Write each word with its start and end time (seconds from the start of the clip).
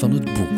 van 0.00 0.12
het 0.12 0.24
boek. 0.24 0.48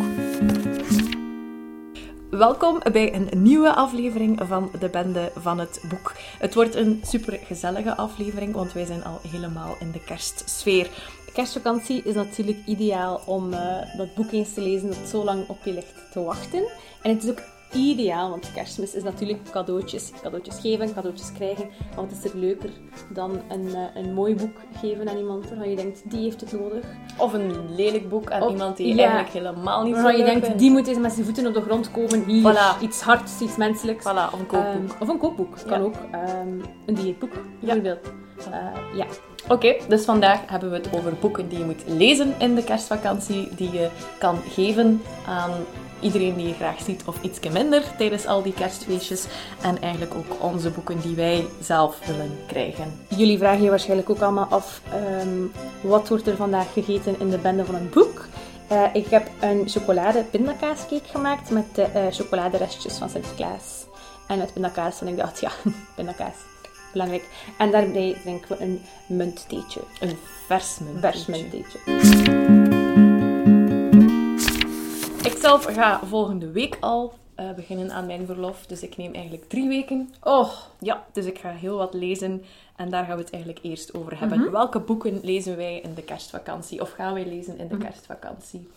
Welkom 2.31 2.79
bij 2.93 3.15
een 3.15 3.43
nieuwe 3.43 3.75
aflevering 3.75 4.41
van 4.45 4.71
de 4.79 4.89
Bende 4.89 5.33
van 5.37 5.59
het 5.59 5.85
Boek. 5.89 6.15
Het 6.39 6.55
wordt 6.55 6.75
een 6.75 7.01
super 7.03 7.39
gezellige 7.47 7.97
aflevering, 7.97 8.55
want 8.55 8.73
wij 8.73 8.85
zijn 8.85 9.05
al 9.05 9.21
helemaal 9.31 9.77
in 9.81 9.91
de 9.91 10.05
kerstsfeer. 10.05 10.89
Kerstvakantie 11.33 12.03
is 12.03 12.15
natuurlijk 12.15 12.59
ideaal 12.67 13.21
om 13.27 13.53
uh, 13.53 13.97
dat 13.97 14.15
boek 14.15 14.33
eens 14.33 14.55
te 14.55 14.61
lezen 14.61 14.89
dat 14.89 15.09
zo 15.09 15.25
lang 15.25 15.49
op 15.49 15.65
je 15.65 15.73
ligt 15.73 16.13
te 16.13 16.21
wachten. 16.21 16.63
En 17.03 17.15
het 17.15 17.23
is 17.23 17.31
ook 17.31 17.43
ideaal, 17.75 18.31
want 18.31 18.53
kerstmis 18.55 18.95
is 18.95 19.03
natuurlijk 19.03 19.39
cadeautjes. 19.51 20.11
Cadeautjes 20.23 20.59
geven, 20.61 20.95
cadeautjes 20.95 21.33
krijgen. 21.33 21.69
Want 21.97 22.11
het 22.11 22.25
is 22.25 22.31
er 22.33 22.39
leuker 22.39 22.71
dan 23.09 23.41
een, 23.49 23.65
uh, 23.67 23.79
een 23.95 24.15
mooi 24.15 24.35
boek 24.35 24.57
geven 24.81 25.09
aan 25.09 25.17
iemand 25.17 25.49
waarvan 25.49 25.71
je 25.71 25.77
denkt, 25.77 26.01
die 26.11 26.21
heeft 26.23 26.41
het 26.41 26.53
nodig. 26.53 26.85
Of 27.19 27.33
een 27.33 27.75
lelijk 27.75 28.09
boek 28.09 28.31
aan 28.31 28.43
Of- 28.43 28.51
iemand 28.51 28.77
die 28.77 28.95
ja. 28.95 28.99
eigenlijk 28.99 29.33
helemaal 29.33 29.83
niet 29.85 29.95
zo 29.97 30.03
Waarvan 30.03 30.21
je 30.21 30.27
denkt, 30.27 30.45
vindt. 30.47 30.61
die 30.61 30.71
moet 30.71 30.87
eens 30.87 30.99
met 30.99 31.13
zijn 31.13 31.25
voeten 31.25 31.47
op 31.47 31.55
de 31.55 31.61
grond 31.61 31.91
komen. 31.91 32.25
Hier, 32.25 32.53
Voilà. 32.55 32.83
iets 32.83 33.01
hards, 33.01 33.41
iets 33.41 33.57
menselijks. 33.57 34.05
Voilà, 34.05 34.33
of 34.33 34.39
een 34.41 34.47
kookboek. 34.47 34.91
Ehm, 34.91 35.03
of 35.03 35.09
een 35.09 35.19
kookboek, 35.19 35.57
kan 35.67 35.79
Ja. 35.79 35.85
ook. 35.85 35.95
Ehm, 36.11 36.49
een 36.87 36.95
dieetboek, 36.95 37.33
bijvoorbeeld. 37.61 38.13
Eh, 38.51 38.97
ja. 38.97 39.07
Oké, 39.49 39.77
dus 39.89 40.05
vandaag 40.05 40.41
hebben 40.47 40.71
we 40.71 40.77
het 40.77 40.89
over 40.95 41.13
boeken 41.21 41.49
die 41.49 41.59
je 41.59 41.65
moet 41.65 41.83
lezen 41.87 42.35
in 42.39 42.55
de 42.55 42.65
kerstvakantie, 42.65 43.49
die 43.57 43.71
je 43.73 43.89
kan 44.19 44.37
geven 44.49 45.03
aan 45.27 45.51
iedereen 46.03 46.35
die 46.35 46.47
je 46.49 46.55
graag 46.55 46.81
ziet 46.81 47.03
of 47.07 47.23
ietsje 47.23 47.51
minder 47.51 47.83
tijdens 47.99 48.27
al 48.27 48.43
die 48.43 48.53
kerstfeestjes. 48.53 49.27
En 49.63 49.83
eigenlijk 49.83 50.15
ook 50.15 50.43
onze 50.43 50.71
boeken 50.71 51.01
die 51.01 51.15
wij 51.15 51.47
zelf 51.63 51.99
willen 52.07 52.39
krijgen. 52.47 52.93
Jullie 53.17 53.39
vragen 53.39 53.63
je 53.63 53.71
waarschijnlijk 53.71 54.11
ook 54.11 54.21
allemaal 54.21 54.47
af, 54.51 54.81
ehm, 54.93 55.29
wat 55.81 56.09
wordt 56.09 56.27
er 56.27 56.37
vandaag 56.37 56.73
gegeten 56.73 57.15
in 57.19 57.31
de 57.31 57.39
bende 57.39 57.65
van 57.65 57.75
een 57.75 57.91
boek? 57.93 58.27
Eh, 58.69 58.85
ik 58.93 59.07
heb 59.07 59.31
een 59.41 59.69
chocolade 59.69 60.25
pindakaascake 60.31 61.09
gemaakt 61.11 61.51
met 61.51 61.75
de 61.75 61.83
eh, 61.83 62.03
chocoladerestjes 62.11 62.97
van 62.97 63.09
Sinterklaas. 63.11 63.85
En 64.29 64.39
met 64.39 64.53
pindakaas, 64.53 65.01
want 65.01 65.11
ik 65.13 65.19
dacht, 65.19 65.41
ja, 65.41 65.51
pindakaas, 65.97 66.35
belangrijk. 66.93 67.25
En 67.59 67.71
daarbij 67.71 68.17
drinken 68.23 68.57
we 68.57 68.65
een 68.65 68.83
munttheetje, 69.07 69.81
Een 70.01 70.17
vers 70.47 70.79
muntje. 70.79 71.01
vers 71.01 71.27
munttheetje. 71.27 72.42
Ik 75.23 75.37
zelf 75.41 75.65
ga 75.65 76.01
volgende 76.05 76.51
week 76.51 76.77
al 76.81 77.15
eh, 77.35 77.53
beginnen 77.53 77.93
aan 77.93 78.07
mijn 78.07 78.27
verlof, 78.27 78.67
dus 78.67 78.83
ik 78.83 78.97
neem 78.97 79.15
eigenlijk 79.15 79.49
drie 79.49 79.69
weken. 79.69 80.15
Oh, 80.23 80.53
Ja, 80.79 81.05
dus 81.13 81.25
ik 81.25 81.39
ga 81.39 81.51
heel 81.51 81.77
wat 81.77 81.95
lezen 81.95 82.45
en 82.77 82.91
daar 82.91 83.05
gaan 83.05 83.17
we 83.17 83.23
het 83.23 83.33
eigenlijk 83.33 83.65
eerst 83.65 83.95
over 83.95 84.19
hebben. 84.19 84.51
Welke 84.51 84.81
boeken 84.81 85.21
lezen 85.23 85.57
wij 85.57 85.81
in 85.81 85.95
de 85.95 86.03
kerstvakantie 86.03 86.81
of 86.81 86.91
gaan 86.91 87.15
wij 87.15 87.27
lezen 87.27 87.59
in 87.59 87.69
de 87.69 87.79
kerstvakantie? 87.79 88.69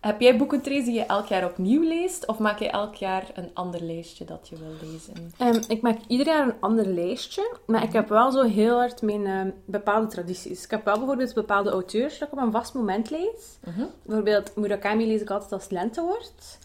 Heb 0.00 0.20
jij 0.20 0.36
boeken, 0.36 0.60
Therese, 0.60 0.84
die 0.84 0.94
je 0.94 1.06
elk 1.06 1.26
jaar 1.26 1.44
opnieuw 1.44 1.82
leest? 1.82 2.26
Of 2.26 2.38
maak 2.38 2.58
je 2.58 2.70
elk 2.70 2.94
jaar 2.94 3.30
een 3.34 3.50
ander 3.54 3.82
lijstje 3.82 4.24
dat 4.24 4.48
je 4.48 4.56
wil 4.56 4.90
lezen? 4.90 5.32
Ehm, 5.38 5.62
ik 5.68 5.82
maak 5.82 5.98
ieder 6.06 6.26
jaar 6.26 6.46
een 6.46 6.60
ander 6.60 6.86
lijstje, 6.86 7.56
maar 7.66 7.82
ik 7.82 7.92
heb 7.92 8.08
wel 8.08 8.30
zo 8.30 8.42
heel 8.42 8.76
hard 8.76 9.02
mijn 9.02 9.26
ehm, 9.26 9.50
bepaalde 9.64 10.06
tradities. 10.06 10.64
Ik 10.64 10.70
heb 10.70 10.84
wel 10.84 10.96
bijvoorbeeld 10.98 11.34
bepaalde 11.34 11.70
auteurs 11.70 12.18
dat 12.18 12.28
ik 12.28 12.34
op 12.34 12.40
een 12.40 12.52
vast 12.52 12.74
moment 12.74 13.10
lees. 13.10 13.58
Bijvoorbeeld 14.02 14.56
Murakami 14.56 15.06
lees 15.06 15.20
ik 15.20 15.30
altijd 15.30 15.52
als 15.52 15.62
het 15.62 15.72
lente 15.72 16.02
wordt. 16.02 16.58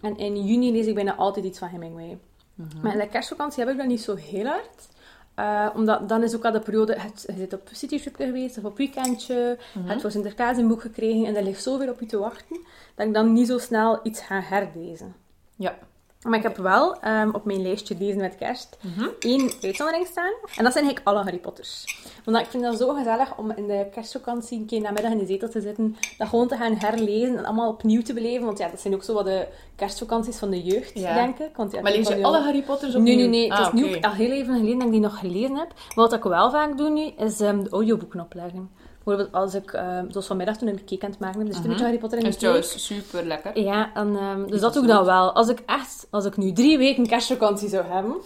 En 0.00 0.16
in 0.16 0.44
juni 0.44 0.72
lees 0.72 0.86
ik 0.86 0.94
bijna 0.94 1.14
altijd 1.14 1.44
iets 1.44 1.58
van 1.58 1.68
Hemingway. 1.68 2.18
Maar 2.82 2.92
in 2.92 2.98
de 2.98 3.08
kerstvakantie 3.08 3.62
heb 3.62 3.72
ik 3.72 3.78
dat 3.78 3.86
niet 3.86 4.02
zo 4.02 4.14
heel 4.14 4.46
hard. 4.46 4.88
Eh, 5.42 5.68
omdat 5.74 6.08
dan 6.08 6.22
is 6.22 6.34
ook 6.34 6.44
al 6.44 6.52
de 6.52 6.60
periode, 6.60 6.94
het, 6.98 7.24
je 7.26 7.32
zit 7.36 7.52
op 7.52 7.68
citytrip 7.72 8.16
geweest 8.16 8.58
of 8.58 8.64
op 8.64 8.76
weekendje, 8.76 9.58
je 9.72 9.80
hebt 9.84 10.00
voor 10.00 10.10
Sinterklaas 10.10 10.56
een 10.56 10.68
boek 10.68 10.80
gekregen 10.80 11.26
en 11.26 11.36
er 11.36 11.42
ligt 11.42 11.62
zoveel 11.62 11.90
op 11.90 12.00
je 12.00 12.06
te 12.06 12.18
wachten, 12.18 12.60
dat 12.94 13.06
ik 13.06 13.14
dan 13.14 13.32
niet 13.32 13.46
zo 13.46 13.58
snel 13.58 14.00
iets 14.02 14.20
ga 14.20 14.40
herlezen. 14.40 15.14
Ja. 15.56 15.78
Maar 16.22 16.38
ik 16.38 16.42
heb 16.42 16.56
wel 16.56 16.96
ehm, 17.00 17.30
op 17.32 17.44
mijn 17.44 17.62
lijstje 17.62 17.96
lezen 17.98 18.20
met 18.20 18.36
kerst 18.36 18.76
één 19.18 19.50
uitzondering 19.62 20.06
staan. 20.06 20.32
En 20.56 20.64
dat 20.64 20.72
zijn 20.72 20.84
eigenlijk 20.84 21.06
alle 21.06 21.22
Harry 21.22 21.38
Potters. 21.38 22.00
Want 22.24 22.36
ik 22.38 22.46
vind 22.46 22.62
dat 22.62 22.78
zo 22.78 22.94
gezellig 22.94 23.36
om 23.38 23.50
in 23.50 23.66
de 23.66 23.86
kerstvakantie 23.92 24.58
een 24.58 24.66
keer 24.66 24.80
namiddag 24.80 25.12
in 25.12 25.18
de 25.18 25.26
zetel 25.26 25.48
te 25.48 25.60
zitten. 25.60 25.96
Dat 26.18 26.28
gewoon 26.28 26.48
te 26.48 26.56
gaan 26.56 26.74
herlezen 26.78 27.36
en 27.38 27.44
allemaal 27.44 27.68
opnieuw 27.70 28.02
te 28.02 28.12
beleven. 28.12 28.44
Want 28.46 28.58
ja, 28.58 28.68
dat 28.68 28.80
zijn 28.80 28.94
ook 28.94 29.02
zo 29.04 29.14
wat 29.14 29.24
de 29.24 29.46
kerstvakanties 29.76 30.36
van 30.36 30.50
de 30.50 30.62
jeugd, 30.62 30.98
Ja. 30.98 31.14
denk 31.14 31.38
ik. 31.38 31.56
Want, 31.56 31.72
ja, 31.72 31.80
Maar 31.80 31.92
lees 31.92 32.08
je 32.08 32.14
al 32.14 32.22
alle 32.24 32.40
Harry 32.44 32.62
Potters 32.62 32.94
opnieuw? 32.94 33.16
Nee, 33.16 33.28
nee, 33.28 33.38
nee. 33.40 33.50
Het 33.50 33.58
Ah, 33.58 33.66
is 33.66 33.80
nu 33.80 33.84
oké. 33.88 33.96
ook 33.96 34.04
al 34.04 34.12
heel 34.12 34.30
even 34.30 34.54
geleden 34.56 34.78
dat 34.78 34.86
ik 34.86 34.92
die 34.92 35.00
nog 35.00 35.18
gelezen 35.18 35.56
heb. 35.56 35.68
Maar 35.68 36.08
wat 36.08 36.12
ik 36.12 36.22
wel 36.22 36.50
vaak 36.50 36.76
doe 36.78 36.90
nu, 36.90 37.02
is 37.24 37.40
ehm, 37.40 37.62
de 37.62 37.70
audioboeken 37.70 38.20
opleggen. 38.20 38.70
Bijvoorbeeld 39.04 39.34
als 39.34 39.54
ik, 39.54 39.72
ehm, 39.72 40.10
zoals 40.10 40.26
vanmiddag 40.26 40.56
toen 40.56 40.68
ik 40.68 40.74
een 40.74 40.84
cake 40.84 41.04
aan 41.04 41.10
het 41.10 41.20
maken 41.20 41.38
ben, 41.38 41.46
dus 41.46 41.56
er 41.56 41.62
zit 41.62 41.64
een 41.64 41.70
beetje 41.70 41.84
Harry 41.84 42.00
Potter 42.00 42.18
in 42.18 42.24
de 42.24 42.30
is 42.30 42.36
cake. 42.36 42.46
trouwens 42.46 42.86
super 42.86 43.26
lekker. 43.26 43.58
Ja, 43.58 43.90
en, 43.94 44.16
ehm, 44.16 44.46
dus 44.46 44.60
dat 44.60 44.72
doe 44.72 44.82
ik 44.82 44.88
dan 44.88 45.04
wel. 45.04 45.32
Als 45.32 45.48
ik 45.48 45.62
echt, 45.66 46.06
als 46.10 46.24
ik 46.24 46.36
nu 46.36 46.52
drie 46.52 46.78
weken 46.78 47.06
kerstvakantie 47.06 47.68
zou 47.68 47.84
hebben, 47.86 48.16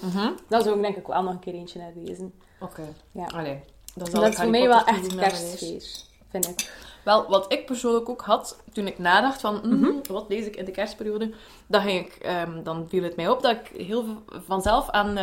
dan 0.48 0.62
zou 0.62 0.76
ik 0.76 0.82
denk 0.82 0.96
ik 0.96 1.06
wel 1.06 1.22
nog 1.22 1.32
een 1.32 1.38
keer 1.38 1.54
eentje 1.54 1.80
herlezen. 1.80 2.32
Oké. 2.60 2.82
Ja. 3.12 3.26
Allee. 3.26 3.60
Dat 3.94 4.08
is 4.28 4.36
voor 4.36 4.50
mij 4.50 4.68
wel 4.68 4.84
echt 4.84 5.16
kerstsfeer, 5.16 5.82
vind 6.30 6.48
ik. 6.48 6.72
Wel, 7.04 7.28
wat 7.28 7.52
ik 7.52 7.66
persoonlijk 7.66 8.08
ook 8.08 8.22
had, 8.22 8.62
toen 8.72 8.86
ik 8.86 8.98
nadacht 8.98 9.40
van, 9.40 9.60
mhm, 9.62 9.90
wat 10.10 10.24
lees 10.28 10.46
ik 10.46 10.56
in 10.56 10.64
de 10.64 10.70
kerstperiode, 10.70 11.30
dan, 11.66 11.82
ging 11.82 12.06
ik, 12.06 12.14
ehm, 12.22 12.62
dan 12.62 12.86
viel 12.88 13.02
het 13.02 13.16
mij 13.16 13.28
op 13.28 13.42
dat 13.42 13.56
ik 13.56 13.86
heel 13.86 14.04
vanzelf 14.46 14.90
aan 14.90 15.18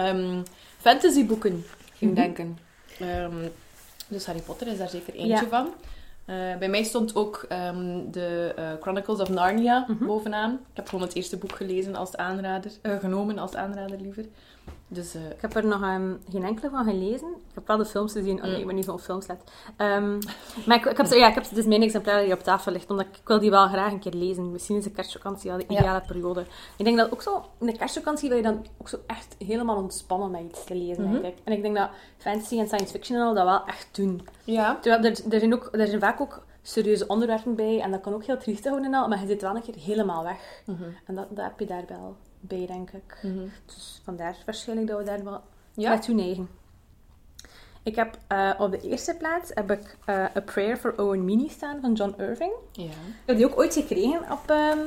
fantasyboeken 0.77 1.65
ging 1.93 2.15
denken. 2.15 2.57
Dus 4.13 4.25
Harry 4.25 4.41
Potter 4.41 4.67
is 4.67 4.77
daar 4.77 4.89
zeker 4.89 5.13
eentje 5.13 5.27
Ja. 5.27 5.47
van. 5.47 5.69
Eh, 6.25 6.35
bij 6.59 6.69
mij 6.69 6.83
stond 6.83 7.15
ook 7.15 7.45
ehm, 7.49 8.11
de 8.11 8.53
eh, 8.55 8.63
Chronicles 8.81 9.19
of 9.19 9.29
Narnia 9.29 9.85
bovenaan. 9.99 10.51
Ik 10.53 10.59
heb 10.75 10.87
gewoon 10.89 11.05
het 11.05 11.15
eerste 11.15 11.37
boek 11.37 11.55
gelezen 11.55 11.95
als 11.95 12.15
aanrader, 12.15 12.71
eh, 12.81 12.99
genomen 12.99 13.37
als 13.37 13.55
aanrader 13.55 14.01
liever. 14.01 14.25
Dus 14.87 15.15
eh, 15.15 15.29
Ik 15.29 15.41
heb 15.41 15.55
er 15.55 15.65
nog 15.65 15.81
ehm, 15.81 16.13
geen 16.29 16.43
enkele 16.43 16.69
van 16.69 16.83
gelezen. 16.83 17.27
Ik 17.27 17.53
heb 17.55 17.67
wel 17.67 17.77
de 17.77 17.85
films 17.85 18.11
gezien. 18.11 18.37
Oh 18.37 18.43
nee, 18.43 18.59
ik 18.59 18.65
ben 18.65 18.75
niet 18.75 18.85
zo 18.85 18.91
op 18.91 18.99
films 18.99 19.27
let. 19.27 19.43
Ehm, 19.77 20.17
maar 20.65 20.77
ik, 20.77 20.85
ik 20.85 20.97
heb, 20.97 21.05
ja, 21.05 21.27
ik 21.27 21.33
heb 21.35 21.45
dus 21.53 21.65
mijn 21.65 21.81
exemplaar 21.81 22.23
die 22.23 22.33
op 22.33 22.39
tafel 22.39 22.71
ligt, 22.71 22.89
omdat 22.89 23.05
ik, 23.05 23.17
ik 23.17 23.27
wil 23.27 23.39
die 23.39 23.49
wel 23.49 23.67
graag 23.67 23.91
een 23.91 23.99
keer 23.99 24.13
lezen. 24.13 24.51
Misschien 24.51 24.77
is 24.77 24.83
de 24.83 24.91
kerstvakantie 24.91 25.49
wel 25.49 25.59
de 25.59 25.65
Ja. 25.67 25.79
ideale 25.79 26.01
periode. 26.07 26.45
Ik 26.77 26.85
denk 26.85 26.97
dat 26.97 27.11
ook 27.13 27.21
zo, 27.21 27.45
in 27.59 27.65
de 27.65 27.77
kerstvakantie 27.77 28.27
wil 28.29 28.37
je 28.37 28.43
dan 28.43 28.65
ook 28.81 28.89
zo 28.89 28.97
echt 29.07 29.35
helemaal 29.45 29.75
ontspannen 29.75 30.31
met 30.31 30.41
iets 30.41 30.63
te 30.63 30.75
lezen, 30.75 31.11
denk 31.11 31.25
ik. 31.25 31.37
En 31.43 31.53
ik 31.53 31.61
denk 31.61 31.75
dat 31.75 31.89
fantasy 32.17 32.59
en 32.59 32.67
science 32.67 32.91
fiction 32.91 33.19
en 33.19 33.25
al 33.25 33.33
dat 33.33 33.43
wel 33.45 33.65
echt 33.65 33.87
doen. 33.91 34.27
ja. 34.43 34.77
Terwijl 34.81 35.03
er, 35.03 35.33
er, 35.33 35.39
zijn 35.39 35.53
ook, 35.53 35.69
er 35.71 35.87
zijn 35.87 35.99
vaak 35.99 36.21
ook 36.21 36.43
serieuze 36.61 37.07
onderwerpen 37.07 37.55
bij 37.55 37.79
en 37.81 37.91
dat 37.91 38.01
kan 38.01 38.13
ook 38.13 38.23
heel 38.23 38.37
triestig 38.37 38.71
worden 38.71 38.93
en 38.93 38.99
al, 38.99 39.07
maar 39.07 39.19
je 39.21 39.27
zit 39.27 39.41
wel 39.41 39.55
een 39.55 39.61
keer 39.61 39.75
helemaal 39.75 40.23
weg. 40.23 40.61
En 41.05 41.15
dat, 41.15 41.25
dat 41.29 41.45
heb 41.45 41.59
je 41.59 41.65
daar 41.65 41.83
wel 41.87 42.15
bij, 42.47 42.65
denk 42.65 42.89
ik. 42.91 43.17
Dus 43.65 44.01
vandaar 44.03 44.35
waarschijnlijk 44.45 44.87
dat 44.89 44.97
we 44.97 45.03
daar 45.05 45.23
wel 45.23 45.41
Ja. 45.73 45.89
naartoe 45.89 46.15
neigen. 46.15 46.49
Ik 47.83 47.95
heb 47.95 48.17
eh, 48.27 48.49
op 48.57 48.71
de 48.71 48.81
eerste 48.81 49.15
plaats 49.15 49.51
heb 49.53 49.71
ik 49.71 49.97
eh, 50.05 50.15
A 50.35 50.41
Prayer 50.45 50.77
for 50.77 50.93
Owen 50.97 51.25
Meany 51.25 51.47
staan 51.47 51.77
van 51.81 51.93
John 51.93 52.21
Irving. 52.21 52.51
Ja. 52.71 52.83
Ik 52.83 52.91
heb 53.25 53.37
die 53.37 53.45
ook 53.45 53.57
ooit 53.57 53.73
gekregen 53.73 54.31
op, 54.31 54.39
ehm, 54.49 54.77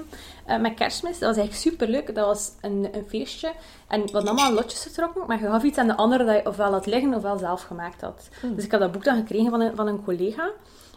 eh, 0.47 0.59
met 0.61 0.75
kerstmis. 0.75 1.19
Dat 1.19 1.28
was 1.28 1.37
eigenlijk 1.39 1.69
superleuk. 1.77 2.15
Dat 2.15 2.27
was 2.27 2.53
een, 2.61 2.89
een 2.93 3.05
feestje. 3.09 3.53
En 3.88 4.00
we 4.03 4.12
hadden 4.12 4.31
allemaal 4.31 4.53
lotjes 4.53 4.83
getrokken, 4.83 5.27
maar 5.27 5.41
je 5.41 5.47
gaf 5.47 5.62
iets 5.62 5.78
aan 5.78 5.87
de 5.87 5.97
andere 5.97 6.25
dat 6.25 6.34
je 6.37 6.47
ofwel 6.47 6.73
had 6.73 6.87
liggen 6.87 7.15
ofwel 7.15 7.38
zelf 7.38 7.62
gemaakt 7.62 8.00
had. 8.00 8.28
Dus 8.55 8.65
ik 8.65 8.71
heb 8.71 8.81
dat 8.81 8.93
boek 8.93 9.05
dan 9.05 9.17
gekregen 9.17 9.50
van 9.50 9.61
een, 9.61 9.76
van 9.76 9.87
een 9.87 10.05
collega. 10.05 10.50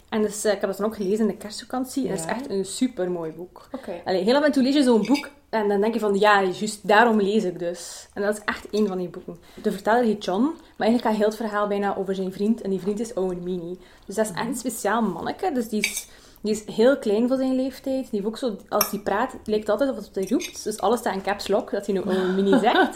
En 0.09 0.21
dus, 0.21 0.43
eh, 0.43 0.53
ik 0.53 0.59
heb 0.59 0.69
dat 0.69 0.77
dan 0.79 0.87
ook 0.87 0.95
gelezen 0.95 1.19
in 1.19 1.27
de 1.27 1.37
kerstvakantie. 1.37 2.03
En 2.03 2.09
dat 2.09 2.19
is 2.19 2.25
echt 2.25 2.49
een 2.49 2.65
super 2.65 3.11
mooi 3.11 3.31
boek. 3.31 3.67
Oké. 3.71 4.01
Allee, 4.05 4.23
heel 4.23 4.35
af 4.35 4.43
en 4.43 4.51
toe 4.51 4.63
lees 4.63 4.73
je 4.73 4.83
zo'n 4.83 5.05
boek 5.05 5.29
en 5.49 5.67
dan 5.67 5.81
denk 5.81 5.93
je 5.93 5.99
van, 5.99 6.19
ja, 6.19 6.43
juist 6.43 6.87
daarom 6.87 7.21
lees 7.21 7.43
ik 7.43 7.59
dus. 7.59 8.07
En 8.13 8.21
dat 8.21 8.37
is 8.37 8.43
echt 8.45 8.69
één 8.69 8.87
van 8.87 8.97
die 8.97 9.09
boeken. 9.09 9.37
De 9.61 9.71
verteller 9.71 10.03
heet 10.03 10.25
John, 10.25 10.43
maar 10.43 10.87
eigenlijk 10.87 11.03
gaat 11.03 11.15
heel 11.15 11.25
het 11.25 11.35
verhaal 11.35 11.67
bijna 11.67 11.95
over 11.95 12.15
zijn 12.15 12.33
vriend. 12.33 12.61
En 12.61 12.69
die 12.69 12.79
vriend 12.79 12.99
is 12.99 13.13
Owen 13.13 13.43
Meany. 13.43 13.77
Dus 14.05 14.15
dat 14.15 14.25
is 14.25 14.31
echt 14.31 14.47
een 14.47 14.55
speciaal 14.55 15.01
manneke. 15.01 15.51
Dus 15.53 15.69
die 15.69 15.81
is, 15.81 16.07
die 16.41 16.53
is 16.53 16.75
heel 16.75 16.97
klein 16.97 17.27
voor 17.27 17.37
zijn 17.37 17.55
leeftijd. 17.55 18.11
Die 18.11 18.25
ook 18.25 18.37
zo, 18.37 18.57
als 18.69 18.89
hij 18.91 18.99
praat, 18.99 19.31
het 19.31 19.47
lijkt 19.47 19.69
altijd 19.69 19.97
of 19.97 20.09
hij 20.13 20.27
roept. 20.29 20.63
Dus 20.63 20.79
alles 20.79 20.99
staat 20.99 21.13
in 21.13 21.21
caps 21.21 21.47
lock, 21.47 21.71
dat 21.71 21.85
hij 21.85 21.95
nu 21.95 22.01
Owen 22.01 22.35
Meany 22.35 22.59
zegt. 22.67 22.95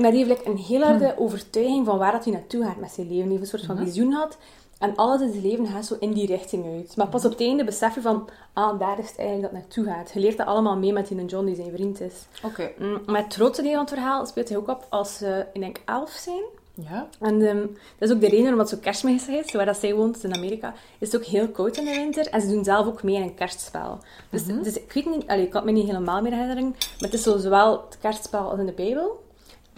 Maar 0.00 0.10
die 0.10 0.24
heeft 0.24 0.28
like, 0.28 0.46
een 0.46 0.56
heel 0.56 0.82
harde 0.82 1.14
overtuiging 1.18 1.86
van 1.86 1.98
waar 1.98 2.12
dat 2.12 2.24
hij 2.24 2.32
naartoe 2.32 2.64
gaat 2.64 2.76
met 2.76 2.90
zijn 2.90 3.08
leven. 3.08 3.28
Die 3.28 3.38
heeft 3.38 3.52
een 3.52 3.58
soort 3.58 3.76
van 3.78 3.86
visioen 3.86 4.12
gehad. 4.12 4.38
En 4.78 4.96
alles 4.96 5.20
in 5.20 5.30
zijn 5.30 5.46
leven 5.46 5.66
gaat 5.66 5.86
zo 5.86 5.96
in 6.00 6.12
die 6.12 6.26
richting 6.26 6.64
uit. 6.64 6.96
Maar 6.96 7.08
pas 7.08 7.24
op 7.24 7.30
het 7.30 7.40
einde 7.40 7.64
besef 7.64 7.94
je 7.94 8.00
van, 8.00 8.28
ah, 8.52 8.78
daar 8.78 8.98
is 8.98 9.08
het 9.08 9.18
eigenlijk 9.18 9.52
dat 9.52 9.60
naartoe 9.60 9.84
gaat. 9.84 10.10
Je 10.14 10.20
leert 10.20 10.36
dat 10.36 10.46
allemaal 10.46 10.76
mee 10.76 10.92
met 10.92 11.08
die 11.08 11.24
John, 11.24 11.46
die 11.46 11.54
zijn 11.54 11.72
vriend 11.72 12.00
is. 12.00 12.14
Oké. 12.42 12.70
Maar 13.06 13.22
het 13.22 13.34
grootste 13.34 13.62
deel 13.62 13.72
van 13.72 13.80
het 13.80 13.90
verhaal 13.90 14.26
speelt 14.26 14.48
hij 14.48 14.58
ook 14.58 14.68
op 14.68 14.86
als 14.88 15.16
ze, 15.16 15.46
ik 15.52 15.60
denk, 15.60 15.80
elf 15.84 16.10
zijn. 16.10 16.42
Ja. 16.74 17.08
En 17.20 17.46
ehm, 17.46 17.60
dat 17.98 18.08
is 18.08 18.14
ook 18.14 18.20
de 18.20 18.28
reden 18.28 18.42
waarom 18.42 18.58
het 18.58 18.68
zo 18.68 18.76
kerstmis 18.80 19.28
is. 19.28 19.52
Waar 19.52 19.66
dat 19.66 19.76
zij 19.76 19.94
woont, 19.94 20.24
in 20.24 20.34
Amerika, 20.34 20.74
is 20.98 21.12
het 21.12 21.20
ook 21.20 21.26
heel 21.26 21.48
koud 21.48 21.76
in 21.76 21.84
de 21.84 21.90
winter. 21.90 22.26
En 22.26 22.40
ze 22.40 22.48
doen 22.48 22.64
zelf 22.64 22.86
ook 22.86 23.02
mee 23.02 23.14
in 23.14 23.22
een 23.22 23.34
kerstspel. 23.34 23.98
Dus, 24.30 24.44
dus 24.44 24.74
ik 24.74 24.92
weet 24.92 25.06
niet, 25.06 25.26
allee, 25.26 25.46
ik 25.46 25.52
had 25.52 25.64
me 25.64 25.70
niet 25.70 25.86
helemaal 25.86 26.22
meer 26.22 26.32
herinneren. 26.32 26.68
Maar 26.68 27.10
het 27.10 27.14
is 27.14 27.22
zo 27.22 27.38
zowel 27.38 27.72
het 27.72 27.98
kerstspel 28.00 28.50
als 28.50 28.58
in 28.58 28.66
de 28.66 28.72
Bijbel. 28.72 29.24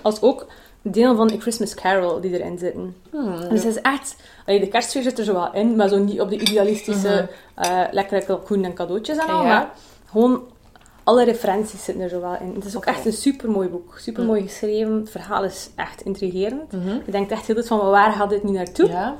Als 0.03 0.23
ook 0.23 0.47
deel 0.83 1.17
van 1.17 1.33
A 1.33 1.37
Christmas 1.39 1.75
Carol 1.75 2.21
die 2.21 2.41
erin 2.41 2.59
zitten. 2.59 2.95
Dus 3.51 3.65
het 3.65 3.77
is 3.77 3.81
echt... 3.83 4.17
allee, 4.47 4.61
de 4.61 4.69
kerstsfeer 4.69 5.03
zit 5.03 5.19
er 5.19 5.25
zo 5.25 5.33
wel 5.33 5.53
in, 5.53 5.77
maar 5.77 5.89
zo 5.89 5.99
niet 5.99 6.21
op 6.21 6.29
de 6.29 6.39
idealistische... 6.39 7.29
eh 7.55 7.81
lekkere 7.91 8.25
kalkoen 8.25 8.65
en 8.65 8.75
cadeautjes 8.75 9.17
en 9.19 9.27
al. 9.29 9.43
Ja. 9.43 9.49
Maar 9.49 9.71
gewoon 10.11 10.43
alle 11.05 11.25
referenties 11.25 11.85
zitten 11.85 12.03
er 12.05 12.09
zo 12.11 12.21
wel 12.21 12.37
in. 12.41 12.53
Het 12.55 12.65
is 12.65 12.77
ook 12.77 12.85
echt 12.85 13.07
een 13.07 13.13
super 13.13 13.51
mooi 13.51 13.69
boek. 13.69 13.99
Super 13.99 14.25
mooi 14.25 14.43
geschreven. 14.43 14.93
Het 14.95 15.11
verhaal 15.11 15.45
is 15.45 15.71
echt 15.77 16.01
intrigerend. 16.03 16.71
Je 17.07 17.13
denkt 17.13 17.31
echt 17.33 17.47
heel 17.47 17.63
van 17.63 17.79
waar 17.79 18.13
gaat 18.13 18.31
dit 18.31 18.45
nu 18.45 18.51
naartoe? 18.51 18.89
Ja. 18.89 19.15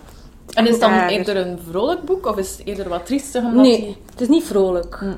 En 0.51 0.65
is 0.65 0.71
het 0.71 0.81
dan 0.81 0.93
eerder 1.09 1.37
een 1.37 1.59
vrolijk 1.71 2.03
boek 2.03 2.27
of 2.27 2.37
is 2.37 2.51
het 2.57 2.67
eerder 2.67 2.89
wat 2.89 3.07
triestig? 3.07 3.43
Omdat 3.45 3.63
Nee, 3.63 3.81
die- 3.81 3.97
het 4.11 4.21
is 4.21 4.29
niet 4.29 4.45
vrolijk. 4.45 4.97
Hm. 5.01 5.13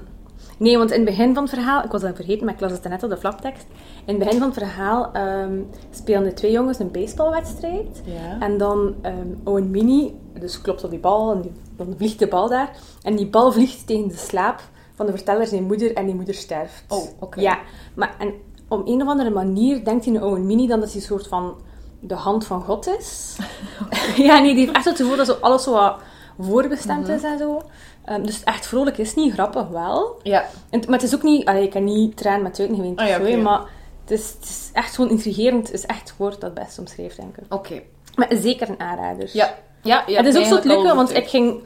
Nee, 0.62 0.78
want 0.78 0.90
in 0.90 0.96
het 0.96 1.08
begin 1.08 1.34
van 1.34 1.42
het 1.42 1.52
verhaal, 1.52 1.84
ik 1.84 1.90
was 1.90 2.00
dat 2.00 2.14
vergeten, 2.14 2.44
maar 2.44 2.54
ik 2.54 2.60
las 2.60 2.72
het 2.72 2.88
net 2.88 3.02
op 3.02 3.10
de 3.10 3.16
flaptekst. 3.16 3.66
In 4.04 4.14
het 4.14 4.18
begin 4.18 4.38
van 4.38 4.48
het 4.48 4.58
verhaal 4.58 5.12
ehm, 5.12 5.60
spelen 5.90 6.22
de 6.22 6.32
twee 6.32 6.52
jongens 6.52 6.78
een 6.78 6.90
baseballwedstrijd. 6.90 8.02
Ja. 8.04 8.40
En 8.40 8.58
dan 8.58 8.94
ehm 9.00 9.28
Owen 9.44 9.70
Mini, 9.70 10.14
dus 10.38 10.60
klopt 10.60 10.84
op 10.84 10.90
die 10.90 10.98
bal 10.98 11.32
en 11.32 11.40
die, 11.40 11.52
dan 11.76 11.94
vliegt 11.96 12.18
de 12.18 12.26
bal 12.26 12.48
daar. 12.48 12.70
En 13.02 13.16
die 13.16 13.26
bal 13.26 13.52
vliegt 13.56 13.86
tegen 13.86 14.08
de 14.08 14.16
slaap 14.16 14.60
van 14.94 15.06
de 15.06 15.12
verteller 15.12 15.46
zijn 15.46 15.64
moeder 15.64 15.94
en 15.94 16.06
die 16.06 16.14
moeder 16.14 16.34
sterft. 16.34 16.84
Oh, 16.88 17.04
oké. 17.18 17.40
Ja, 17.40 17.58
maar 17.94 18.14
en 18.18 18.34
op 18.68 18.86
een 18.86 19.02
of 19.02 19.08
andere 19.08 19.30
manier 19.30 19.84
denkt 19.84 20.04
hij 20.04 20.14
in 20.14 20.22
Owen 20.22 20.46
Mini 20.46 20.66
dan 20.66 20.80
dat 20.80 20.88
hij 20.88 21.00
een 21.00 21.06
soort 21.06 21.28
van 21.28 21.54
de 22.00 22.14
hand 22.14 22.46
van 22.46 22.62
God 22.62 22.86
is. 22.98 23.36
ja, 24.28 24.38
nee, 24.38 24.54
die 24.54 24.64
heeft 24.64 24.76
echt 24.76 24.84
het 24.84 24.96
gevoel 24.96 25.16
dat 25.16 25.26
zo 25.26 25.36
alles 25.40 25.62
zo 25.62 25.72
wat 25.72 25.96
voorbestemd 26.42 27.02
Mhm. 27.06 27.12
is 27.12 27.22
en 27.22 27.38
zo. 27.38 27.62
Ehm, 28.04 28.22
dus 28.22 28.44
echt 28.44 28.66
vrolijk 28.66 28.98
is 28.98 29.14
niet, 29.14 29.32
grappig 29.32 29.68
wel. 29.68 30.20
Ja. 30.22 30.44
En, 30.70 30.80
maar 30.80 30.98
het 30.98 31.02
is 31.02 31.14
ook 31.14 31.22
niet... 31.22 31.46
Allee, 31.46 31.62
ik 31.62 31.70
kan 31.70 31.84
niet 31.84 32.16
tranen 32.16 32.42
met 32.42 32.54
tuiten 32.54 32.76
geweend 32.76 32.98
Ah 32.98 33.08
ja, 33.08 33.18
oké. 33.20 33.36
maar 33.36 33.60
het 34.00 34.10
is, 34.10 34.28
het 34.32 34.44
is 34.44 34.70
echt 34.72 34.94
gewoon 34.94 35.10
intrigerend. 35.10 35.66
Het 35.66 35.76
is 35.76 35.86
echt 35.86 36.08
het 36.08 36.16
woord 36.18 36.40
dat 36.40 36.54
best 36.54 36.78
omschreef, 36.78 37.14
denk 37.14 37.36
ik. 37.36 37.54
Oké. 37.54 37.82
Maar 38.14 38.28
zeker 38.30 38.68
een 38.68 38.80
aanrader. 38.80 39.30
Ja. 39.32 39.54
Ja, 39.82 40.02
ja. 40.06 40.16
het 40.16 40.26
is 40.26 40.36
ook 40.36 40.44
zo 40.44 40.54
het 40.54 40.64
leuke, 40.64 40.94
want 40.94 41.16
ik 41.16 41.28
ging 41.28 41.60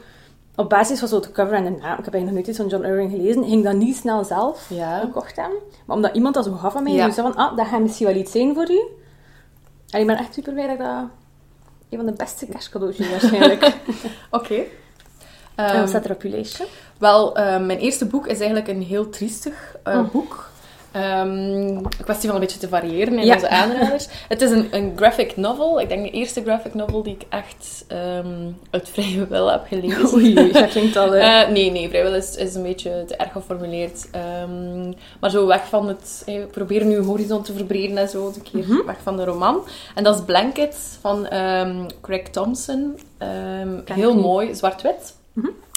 op 0.55 0.69
basis 0.69 0.99
van 0.99 1.07
zo 1.07 1.19
de 1.19 1.31
cover 1.31 1.53
en 1.53 1.63
de 1.63 1.69
naam, 1.69 1.97
ik 1.99 2.05
heb 2.05 2.13
eigenlijk 2.13 2.23
nog 2.25 2.33
nooit 2.33 2.47
iets 2.47 2.57
van 2.57 2.67
John 2.67 2.83
Irving 2.85 3.11
gelezen, 3.11 3.43
ging 3.43 3.63
dat 3.63 3.73
niet 3.75 3.95
snel 3.95 4.23
zelf 4.23 4.65
Ja. 4.69 4.99
gekocht 4.99 5.35
hebben. 5.35 5.57
Maar 5.85 5.95
omdat 5.95 6.15
iemand 6.15 6.35
dat 6.35 6.45
zo 6.45 6.51
gaf 6.51 6.75
aan 6.75 6.83
mij, 6.83 6.93
Ja. 6.93 7.03
en 7.05 7.13
zei 7.13 7.27
van, 7.31 7.35
ah, 7.35 7.57
dat 7.57 7.67
gaat 7.67 7.79
misschien 7.81 8.05
wel 8.07 8.15
iets 8.15 8.31
zijn 8.31 8.53
voor 8.53 8.71
u. 8.71 8.81
En 9.89 9.99
ik 9.99 10.07
ben 10.07 10.17
echt 10.17 10.33
super 10.33 10.53
blij 10.53 10.65
dat 10.67 10.75
ik 10.75 10.81
dat... 10.81 11.03
Een 11.89 11.97
van 11.97 12.05
de 12.05 12.11
beste 12.11 12.45
kerstcadeautjes 12.45 13.09
waarschijnlijk. 13.09 13.73
Oké. 14.31 14.55
en 14.55 14.65
Ehm, 15.55 15.79
wat 15.79 15.89
staat 15.89 16.05
er 16.05 16.11
op 16.11 16.21
je 16.21 16.29
lijstje? 16.29 16.67
Wel, 16.97 17.35
eh, 17.35 17.43
mijn 17.65 17.79
eerste 17.79 18.05
boek 18.05 18.27
is 18.27 18.37
eigenlijk 18.37 18.67
een 18.67 18.81
heel 18.81 19.09
triestig 19.09 19.75
eh, 19.83 19.97
Oh. 19.97 20.11
boek. 20.11 20.49
Ehm, 20.91 21.29
een 21.29 21.87
kwestie 22.03 22.25
van 22.29 22.35
een 22.35 22.41
beetje 22.43 22.59
te 22.59 22.67
variëren 22.67 23.19
in 23.19 23.25
Ja. 23.25 23.33
onze 23.33 23.49
aanraders. 23.49 24.07
Het 24.29 24.41
is 24.41 24.51
een, 24.51 24.67
een 24.71 24.93
graphic 24.95 25.37
novel. 25.37 25.79
Ik 25.81 25.89
denk 25.89 26.03
de 26.03 26.11
eerste 26.11 26.41
graphic 26.43 26.73
novel 26.73 27.03
die 27.03 27.13
ik 27.13 27.25
echt 27.29 27.85
ehm, 27.87 28.49
uit 28.69 28.89
vrije 28.89 29.27
wil 29.27 29.51
heb 29.51 29.65
gelezen. 29.67 30.07
Oei, 30.13 30.51
dat 30.51 30.67
klinkt 30.69 30.95
al... 30.95 31.13
eh, 31.15 31.41
Eh, 31.41 31.49
nee, 31.49 31.71
nee, 31.71 31.89
vrijwel 31.89 32.15
is, 32.15 32.35
is 32.35 32.55
een 32.55 32.63
beetje 32.63 33.03
te 33.07 33.15
erg 33.15 33.31
geformuleerd. 33.31 34.07
Ehm, 34.11 34.87
maar 35.19 35.29
zo 35.29 35.45
weg 35.47 35.67
van 35.67 35.87
het... 35.87 36.23
eh, 36.25 36.35
We 36.39 36.45
proberen 36.45 36.87
nu 36.87 36.97
horizon 36.99 37.43
te 37.43 37.53
verbreden 37.53 37.97
en 37.97 38.09
zo. 38.09 38.25
Een 38.35 38.43
keer 38.51 38.63
Mhm. 38.67 38.85
weg 38.85 38.97
van 39.03 39.17
de 39.17 39.23
roman. 39.25 39.63
En 39.95 40.03
dat 40.03 40.15
is 40.15 40.21
Blanket 40.25 40.97
van 41.01 41.27
Craig 42.01 42.23
Thompson. 42.31 42.99
Heel 43.85 44.13
niet. 44.13 44.23
mooi, 44.23 44.55
zwart-wit. 44.55 45.15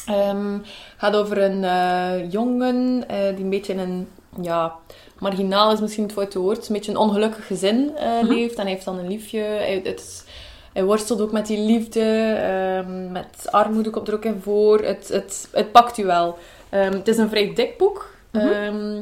Ehm, 0.07 0.59
gaat 0.97 1.17
over 1.17 1.39
een 1.43 1.65
eh, 1.65 2.31
jongen 2.33 3.05
eh, 3.09 3.17
die 3.35 3.45
een 3.45 3.51
beetje 3.51 3.73
in 3.73 3.79
een... 3.79 4.09
Ja, 4.43 4.75
marginaal 5.19 5.73
is 5.73 5.81
misschien 5.81 6.03
het 6.05 6.12
foute 6.12 6.38
woord. 6.38 6.69
Een 6.69 6.75
beetje 6.75 6.91
een 6.91 6.97
ongelukkig 6.99 7.47
gezin 7.47 7.93
Mhm. 7.94 8.27
leeft. 8.32 8.55
En 8.55 8.62
hij 8.62 8.71
heeft 8.73 8.85
dan 8.85 8.99
een 8.99 9.09
liefje. 9.09 9.41
Hij, 9.41 9.81
het 9.85 10.25
hij 10.73 10.85
worstelt 10.85 11.21
ook 11.21 11.32
met 11.32 11.47
die 11.47 11.59
liefde. 11.59 12.32
ehm, 12.32 13.12
met 13.12 13.47
armoede 13.50 13.91
komt 13.91 14.09
er 14.09 14.15
ook 14.15 14.25
in 14.25 14.41
voor. 14.43 14.79
Het, 14.81 15.09
het, 15.09 15.49
het 15.53 15.73
pakt 15.73 15.99
u 15.99 16.05
wel. 16.05 16.38
Ehm, 16.69 16.93
het 16.93 17.09
is 17.09 17.17
een 17.19 17.29
vrij 17.29 17.55
dik 17.55 17.79
boek. 17.79 18.15
Mhm. 18.32 18.47
Ehm, 18.47 19.00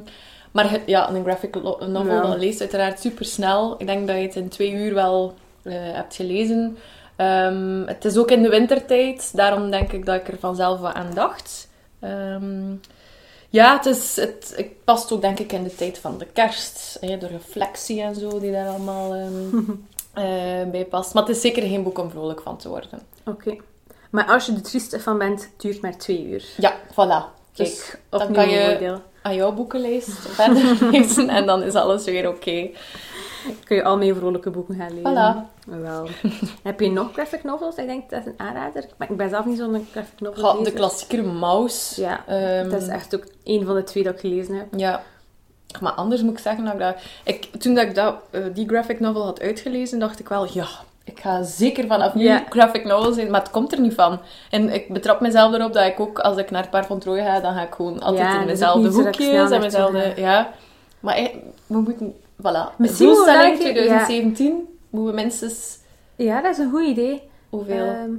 maar 0.52 0.80
ja, 0.86 1.10
een 1.10 1.24
graphic 1.24 1.54
novel 1.62 2.04
Ja. 2.14 2.20
dat 2.26 2.38
leest 2.38 2.60
uiteraard 2.60 3.00
super 3.00 3.24
snel. 3.24 3.74
Ik 3.78 3.86
denk 3.86 4.06
dat 4.06 4.16
je 4.16 4.22
het 4.22 4.36
in 4.36 4.48
twee 4.48 4.72
uur 4.72 4.94
wel 4.94 5.34
eh, 5.62 5.72
hebt 5.76 6.14
gelezen. 6.14 6.78
Het 7.86 8.04
is 8.04 8.16
ook 8.16 8.30
in 8.30 8.42
de 8.42 8.48
wintertijd. 8.48 9.36
Daarom 9.36 9.70
denk 9.70 9.92
ik 9.92 10.06
dat 10.06 10.14
ik 10.14 10.28
er 10.28 10.38
vanzelf 10.38 10.80
wat 10.80 10.94
aan 10.94 11.10
dacht. 11.14 11.68
Ehm, 12.00 12.74
ja, 13.48 13.76
het, 13.76 13.86
is, 13.86 14.16
het, 14.16 14.52
het 14.56 14.84
past 14.84 15.12
ook 15.12 15.20
denk 15.20 15.38
ik 15.38 15.52
in 15.52 15.62
de 15.62 15.74
tijd 15.74 15.98
van 15.98 16.18
de 16.18 16.26
kerst. 16.32 16.98
Hè, 17.00 17.18
de 17.18 17.26
reflectie 17.26 18.02
en 18.02 18.14
zo 18.14 18.40
die 18.40 18.52
daar 18.52 18.68
allemaal 18.68 19.14
ehm, 19.14 19.58
eh, 20.24 20.70
bij 20.70 20.86
past. 20.90 21.14
Maar 21.14 21.22
het 21.22 21.36
is 21.36 21.40
zeker 21.40 21.62
geen 21.62 21.82
boek 21.82 21.98
om 21.98 22.10
vrolijk 22.10 22.40
van 22.40 22.56
te 22.56 22.68
worden. 22.68 23.00
Oké. 23.24 23.56
Maar 24.10 24.26
als 24.26 24.46
je 24.46 24.52
er 24.52 24.62
triestig 24.62 25.02
van 25.02 25.18
bent, 25.18 25.42
het 25.42 25.60
duurt 25.60 25.80
maar 25.80 25.98
twee 25.98 26.26
uur. 26.26 26.44
Ja, 26.56 26.76
voilà. 26.90 27.36
Kijk, 27.52 27.68
Dus 27.68 27.94
dan 28.08 28.32
kan 28.32 28.48
je-. 28.48 29.00
Aan 29.28 29.34
jouw 29.34 29.52
boekenlijst 29.52 30.18
verder 30.38 30.90
lezen 30.90 31.28
en 31.28 31.46
dan 31.46 31.62
is 31.62 31.74
alles 31.74 32.04
weer 32.04 32.28
oké. 32.28 32.70
Kun 33.64 33.76
je 33.76 33.84
al 33.84 33.96
mijn 33.98 34.14
vrolijke 34.14 34.50
boeken 34.50 34.74
gaan 34.74 34.94
lezen. 34.94 35.46
Voilà. 35.46 35.80
Wel. 35.82 36.08
Heb 36.62 36.80
je 36.80 36.90
nog 36.90 37.12
graphic 37.12 37.44
novels? 37.44 37.76
Ik 37.76 37.86
denk 37.86 38.10
dat 38.10 38.20
is 38.20 38.26
een 38.26 38.46
aanrader. 38.46 38.84
Maar 38.96 39.10
ik 39.10 39.16
ben 39.16 39.28
zelf 39.28 39.44
niet 39.44 39.58
zo'n 39.58 39.86
graphic 39.90 40.20
novel 40.20 40.62
de 40.62 40.72
klassieker 40.72 41.24
Mouse. 41.24 42.00
Ja, 42.00 42.24
Ehm, 42.26 42.70
dat 42.70 42.82
is 42.82 42.88
echt 42.88 43.14
ook 43.14 43.24
een 43.44 43.64
van 43.66 43.74
de 43.74 43.84
twee 43.84 44.02
dat 44.02 44.14
ik 44.14 44.20
gelezen 44.20 44.54
heb. 44.54 44.66
Ja. 44.76 45.02
Maar 45.80 45.92
anders 45.92 46.22
moet 46.22 46.32
ik 46.32 46.38
zeggen 46.38 46.64
dat 46.64 46.72
ik 46.72 46.80
dat... 46.80 46.96
Ik, 47.24 47.44
toen 47.58 47.74
dat 47.74 47.84
ik 47.84 47.94
dat, 47.94 48.14
eh, 48.30 48.42
die 48.54 48.68
graphic 48.68 49.00
novel 49.00 49.24
had 49.24 49.40
uitgelezen, 49.40 49.98
dacht 49.98 50.20
ik 50.20 50.28
wel, 50.28 50.48
ja, 50.52 50.68
ik 51.08 51.20
ga 51.20 51.42
zeker 51.42 51.86
vanaf 51.86 52.14
nu 52.14 52.30
graphic 52.48 52.84
novels 52.84 53.16
lezen, 53.16 53.30
maar 53.30 53.40
het 53.40 53.50
komt 53.50 53.72
er 53.72 53.80
niet 53.80 53.94
van. 53.94 54.20
En 54.50 54.72
ik 54.74 54.92
betrap 54.92 55.20
mezelf 55.20 55.54
erop 55.54 55.72
dat 55.72 55.86
ik 55.86 56.00
ook, 56.00 56.18
als 56.18 56.36
ik 56.36 56.50
naar 56.50 56.60
het 56.62 56.70
Paar 56.70 56.86
van 56.86 56.98
Troje 56.98 57.22
ga, 57.22 57.40
dan 57.40 57.54
ga 57.54 57.62
ik 57.62 57.74
gewoon 57.74 58.00
altijd 58.00 58.26
Ja, 58.26 58.40
in 58.74 58.84
ik 58.84 58.92
hoekjes 58.92 59.50
en 59.50 59.70
ga. 59.70 60.12
Ja. 60.16 60.50
Maar 61.00 61.14
eh, 61.16 61.26
we 61.66 61.78
moeten... 61.78 62.14
Voilà. 62.42 62.76
Misschien 62.76 63.06
Doelstelling 63.06 63.48
moeten 63.48 63.66
we 63.74 63.88
welke- 63.88 64.04
2017 64.04 64.68
moeten 64.90 65.14
we 65.14 65.20
minstens... 65.22 65.78
Ja, 66.16 66.40
dat 66.42 66.52
is 66.52 66.58
een 66.58 66.70
goed 66.70 66.86
idee. 66.86 67.22
Hoeveel? 67.50 67.84
Ehm, 67.86 68.10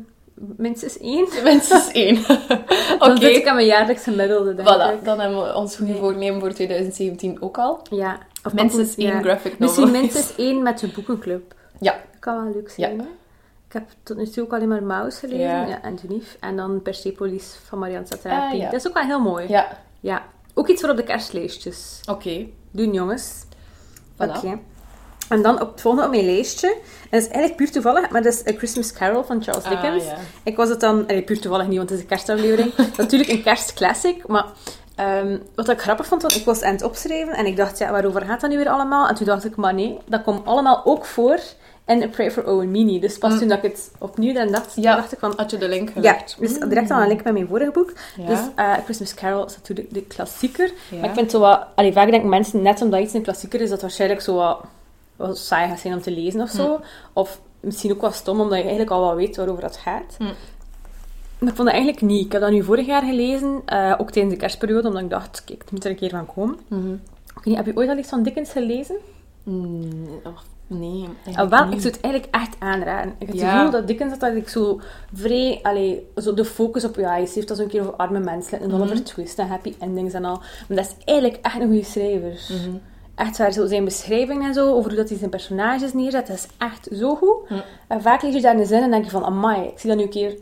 minstens 0.57 0.97
één. 0.99 1.27
Minstens 1.43 1.91
één. 1.91 2.17
Oké. 2.19 2.97
Dan 2.99 3.17
zit 3.17 3.35
ik 3.35 3.47
aan 3.47 3.55
mijn 3.55 3.67
jaarlijks 3.67 4.03
gemiddelde, 4.03 4.55
denk 4.55 4.67
Voilà, 4.69 4.93
ik. 4.99 5.05
dan 5.05 5.19
hebben 5.19 5.43
we 5.43 5.55
ons 5.55 5.75
goede 5.75 5.91
Nee. 5.91 6.01
voornemen 6.01 6.39
voor 6.39 6.53
2017 6.53 7.41
ook 7.41 7.57
al. 7.57 7.79
Ja. 7.89 8.17
Of 8.43 8.53
Minstens 8.53 8.95
ja. 8.95 9.11
één 9.11 9.23
graphic 9.23 9.59
novel. 9.59 9.65
Misschien 9.83 10.01
minstens 10.01 10.35
één 10.35 10.63
met 10.63 10.79
de 10.79 10.87
boekenclub. 10.87 11.53
Ja. 11.79 11.91
Dat 11.91 12.19
kan 12.19 12.43
wel 12.43 12.53
leuk 12.53 12.69
zijn, 12.69 12.95
Ja. 12.95 13.03
Ik 13.67 13.73
heb 13.75 13.83
tot 14.03 14.17
nu 14.17 14.27
toe 14.27 14.43
ook 14.43 14.53
alleen 14.53 14.67
maar 14.67 14.83
Maus 14.83 15.17
gelezen. 15.19 15.39
Ja. 15.39 15.65
Ja. 15.67 15.81
en 15.81 15.97
Genève. 15.99 16.37
En 16.39 16.55
dan 16.55 16.81
Persepolis 16.81 17.57
van 17.67 17.79
Marianne 17.79 18.05
Ah, 18.05 18.11
Satrapi. 18.11 18.57
ja. 18.57 18.63
Dat 18.69 18.73
is 18.79 18.87
ook 18.87 18.93
wel 18.93 19.03
heel 19.03 19.19
mooi. 19.19 19.47
Ja, 19.47 19.77
Ja. 19.99 20.23
Ook 20.53 20.67
iets 20.67 20.81
voor 20.81 20.89
op 20.89 20.95
de 20.97 21.03
kerstlijstjes. 21.03 22.01
oké. 22.09 22.45
Doen, 22.71 22.93
jongens. 22.93 23.43
Voilà. 24.15 24.35
Oké. 24.35 24.59
En 25.29 25.41
dan 25.41 25.61
op 25.61 25.71
het 25.71 25.81
volgende 25.81 26.05
op 26.05 26.11
mijn 26.11 26.25
lijstje. 26.25 26.67
En 26.69 27.09
dat 27.09 27.19
is 27.21 27.25
eigenlijk 27.27 27.55
puur 27.55 27.71
toevallig, 27.71 28.09
maar 28.09 28.21
dat 28.23 28.33
is 28.33 28.53
A 28.53 28.57
Christmas 28.57 28.93
Carol 28.93 29.23
van 29.23 29.43
Charles 29.43 29.63
Ah, 29.63 29.69
Dickens. 29.69 30.03
ja. 30.05 30.15
Ik 30.43 30.55
was 30.55 30.69
het 30.69 30.79
dan... 30.79 31.07
Allee, 31.07 31.21
puur 31.21 31.39
toevallig 31.41 31.67
niet, 31.67 31.77
want 31.77 31.89
het 31.89 31.97
is 31.97 32.03
een 32.03 32.09
kerstaflevering. 32.09 32.73
Natuurlijk 32.97 33.29
een 33.29 33.43
kerstclassic, 33.43 34.27
maar... 34.27 34.45
ehm, 34.95 35.37
wat 35.55 35.69
ik 35.69 35.81
grappig 35.81 36.05
vond, 36.05 36.21
want 36.21 36.35
ik 36.35 36.45
was 36.45 36.61
aan 36.61 36.71
het 36.73 36.83
opschrijven 36.83 37.33
en 37.33 37.45
ik 37.45 37.57
dacht, 37.57 37.77
ja, 37.77 37.91
waarover 37.91 38.21
gaat 38.21 38.41
dat 38.41 38.49
nu 38.49 38.57
weer 38.57 38.69
allemaal? 38.69 39.07
En 39.07 39.15
toen 39.15 39.25
dacht 39.25 39.45
ik, 39.45 39.55
maar 39.55 39.73
nee, 39.73 39.97
dat 40.05 40.23
komt 40.23 40.45
allemaal 40.45 40.81
ook 40.85 41.05
voor 41.05 41.39
in 41.89 42.03
A 42.03 42.07
Prayer 42.07 42.31
for 42.31 42.45
Owen 42.47 42.71
Mini. 42.71 42.99
Dus 42.99 43.17
pas 43.17 43.31
Mm. 43.33 43.39
toen 43.39 43.47
dat 43.47 43.57
ik 43.57 43.63
het 43.71 43.91
opnieuw 43.99 44.33
dan 44.33 44.51
dacht, 44.51 44.73
Ja. 44.75 44.95
dacht 44.95 45.11
ik 45.11 45.19
van... 45.19 45.33
Had 45.35 45.51
je 45.51 45.57
de 45.57 45.67
link 45.69 45.91
Ja, 46.01 46.17
dus 46.39 46.59
direct 46.59 46.91
al 46.91 47.01
een 47.01 47.07
link 47.07 47.23
met 47.23 47.33
mijn 47.33 47.47
vorige 47.47 47.71
boek. 47.71 47.93
Ja. 48.17 48.25
Dus 48.25 48.39
eh, 48.55 48.73
Christmas 48.83 49.13
Carol 49.13 49.45
is 49.45 49.55
natuurlijk 49.55 49.93
de 49.93 50.01
klassieker. 50.01 50.71
Ja. 50.91 50.99
Maar 50.99 51.09
ik 51.09 51.15
vind 51.15 51.31
zo 51.31 51.39
wat... 51.39 51.65
Allee, 51.75 51.93
vaak 51.93 52.09
denken 52.09 52.29
mensen, 52.29 52.61
net 52.61 52.81
omdat 52.81 52.99
iets 53.01 53.13
een 53.13 53.21
klassieker 53.21 53.61
is, 53.61 53.69
dat 53.69 53.81
waarschijnlijk 53.81 54.21
zo 54.21 54.35
wat, 54.35 54.59
wat 55.15 55.37
saai 55.37 55.67
gaat 55.69 55.79
zijn 55.79 55.93
om 55.93 56.01
te 56.01 56.11
lezen 56.11 56.41
of 56.41 56.49
zo. 56.49 56.79
Of 57.13 57.39
misschien 57.59 57.91
ook 57.91 58.01
wel 58.01 58.11
stom, 58.11 58.39
omdat 58.39 58.57
je 58.57 58.63
eigenlijk 58.63 58.91
al 58.91 59.01
wel 59.01 59.15
weet 59.15 59.35
waarover 59.35 59.63
het 59.63 59.77
gaat. 59.77 60.17
Maar 60.19 61.49
ik 61.49 61.55
vond 61.55 61.67
dat 61.67 61.67
eigenlijk 61.67 62.01
niet. 62.01 62.25
Ik 62.25 62.31
heb 62.31 62.41
dat 62.41 62.51
nu 62.51 62.63
vorig 62.63 62.85
jaar 62.85 63.01
gelezen, 63.03 63.61
eh, 63.65 63.93
ook 63.97 64.11
tijdens 64.11 64.33
de 64.33 64.39
kerstperiode, 64.39 64.87
omdat 64.87 65.01
ik 65.03 65.09
dacht, 65.09 65.43
kijk, 65.45 65.59
het 65.61 65.71
moet 65.71 65.83
er 65.83 65.89
een 65.89 65.95
keer 65.97 66.09
van 66.09 66.25
komen. 66.25 66.57
Mhm. 66.67 66.91
Ik 66.93 67.35
weet 67.35 67.45
niet, 67.45 67.55
heb 67.55 67.65
je 67.65 67.75
ooit 67.75 67.89
al 67.89 67.97
iets 67.97 68.09
van 68.09 68.23
Dickens 68.23 68.51
gelezen? 68.51 68.95
Mm, 69.43 70.09
nee. 70.69 71.07
Ah, 71.35 71.49
wel, 71.49 71.71
ik 71.71 71.79
zou 71.81 71.93
het 71.93 72.01
eigenlijk 72.01 72.35
echt 72.35 72.55
aanraden. 72.59 73.09
Ik 73.11 73.15
heb 73.19 73.27
het 73.27 73.39
Ja. 73.39 73.55
gevoel 73.57 73.71
dat 73.71 73.87
Dickens 73.87 74.11
dat 74.11 74.21
eigenlijk 74.21 74.51
zo 74.51 74.79
vrij... 75.13 75.59
Allee, 75.63 76.07
zo 76.15 76.33
de 76.33 76.45
focus 76.45 76.83
op... 76.83 76.95
Ja, 76.95 77.09
hij 77.09 77.19
heeft 77.33 77.47
dat 77.47 77.57
zo'n 77.57 77.67
keer 77.67 77.81
over 77.81 77.93
arme 77.93 78.19
mensen 78.19 78.59
en 78.61 78.67
Mhm. 78.69 78.81
Oliver 78.81 79.03
Twist 79.03 79.39
en 79.39 79.47
happy 79.47 79.73
endings 79.79 80.13
en 80.13 80.25
al. 80.25 80.37
Maar 80.67 80.77
dat 80.77 80.85
is 80.85 81.05
eigenlijk 81.05 81.39
echt 81.45 81.59
een 81.59 81.67
goede 81.67 81.83
schrijver. 81.83 82.31
Mhm. 82.49 82.75
Echt 83.15 83.37
waar, 83.37 83.51
zo 83.51 83.65
zijn 83.65 83.83
beschrijving 83.85 84.43
en 84.43 84.53
zo, 84.53 84.73
over 84.73 84.89
hoe 84.89 84.99
dat 84.99 85.09
hij 85.09 85.17
zijn 85.17 85.29
personages 85.29 85.93
neerzet, 85.93 86.27
dat 86.27 86.35
is 86.35 86.47
echt 86.57 86.87
zo 86.93 87.15
goed. 87.15 87.35
En 87.87 88.01
vaak 88.01 88.21
lees 88.21 88.33
je 88.33 88.41
daar 88.41 88.55
een 88.57 88.65
zin 88.65 88.81
en 88.81 88.91
denk 88.91 89.03
je 89.05 89.09
van, 89.11 89.23
amai, 89.23 89.61
ik 89.67 89.79
zie 89.79 89.89
dat 89.89 89.97
nu 89.97 90.03
een 90.03 90.09
keer 90.09 90.37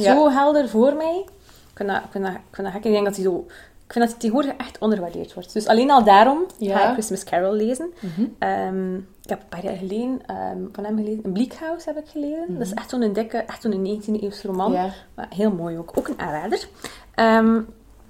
zo 0.00 0.28
helder 0.30 0.68
voor 0.68 0.94
mij. 0.94 1.24
Ik 1.70 1.76
vind 1.86 1.88
dat, 1.88 1.98
ik 2.04 2.10
vind 2.10 2.24
dat, 2.24 2.32
ik 2.34 2.40
vind 2.54 2.66
dat 2.66 2.76
gek. 2.76 2.84
Ik 2.84 2.92
denk 2.92 3.04
dat 3.04 3.14
hij 3.16 3.24
zo... 3.24 3.44
Ik 3.86 3.92
vind 3.96 4.04
dat 4.10 4.20
hij 4.20 4.30
tegenwoordig 4.30 4.66
echt 4.66 4.78
onderwaardeerd 4.78 5.34
wordt. 5.34 5.52
Dus 5.52 5.66
alleen 5.66 5.90
al 5.90 6.04
daarom 6.04 6.44
Ja. 6.58 6.76
ga 6.78 6.86
ik 6.86 6.92
Christmas 6.92 7.24
Carol 7.24 7.52
lezen. 7.54 7.90
Ehm, 8.38 8.94
ik 9.30 9.36
heb 9.38 9.42
een 9.52 9.60
paar 9.60 9.70
jaar 9.70 9.80
geleden 9.80 10.20
ehm, 10.26 10.58
van 10.72 10.84
hem 10.84 10.96
gelezen. 10.96 11.20
Een 11.24 11.32
Bleak 11.32 11.52
House 11.52 11.88
heb 11.92 12.04
ik 12.04 12.08
gelezen. 12.10 12.46
Dat 12.58 12.66
is 12.66 12.74
echt 12.74 12.90
zo'n 12.90 13.12
dikke, 13.12 13.36
echt 13.38 13.62
zo'n 13.62 14.00
19e 14.02 14.20
eeuwse 14.22 14.46
roman. 14.46 14.72
Maar 15.14 15.26
heel 15.34 15.50
mooi 15.50 15.78
ook. 15.78 15.92
Ook 15.94 16.08
een 16.08 16.18
aanrader. 16.18 16.68
Ehm, 17.14 17.60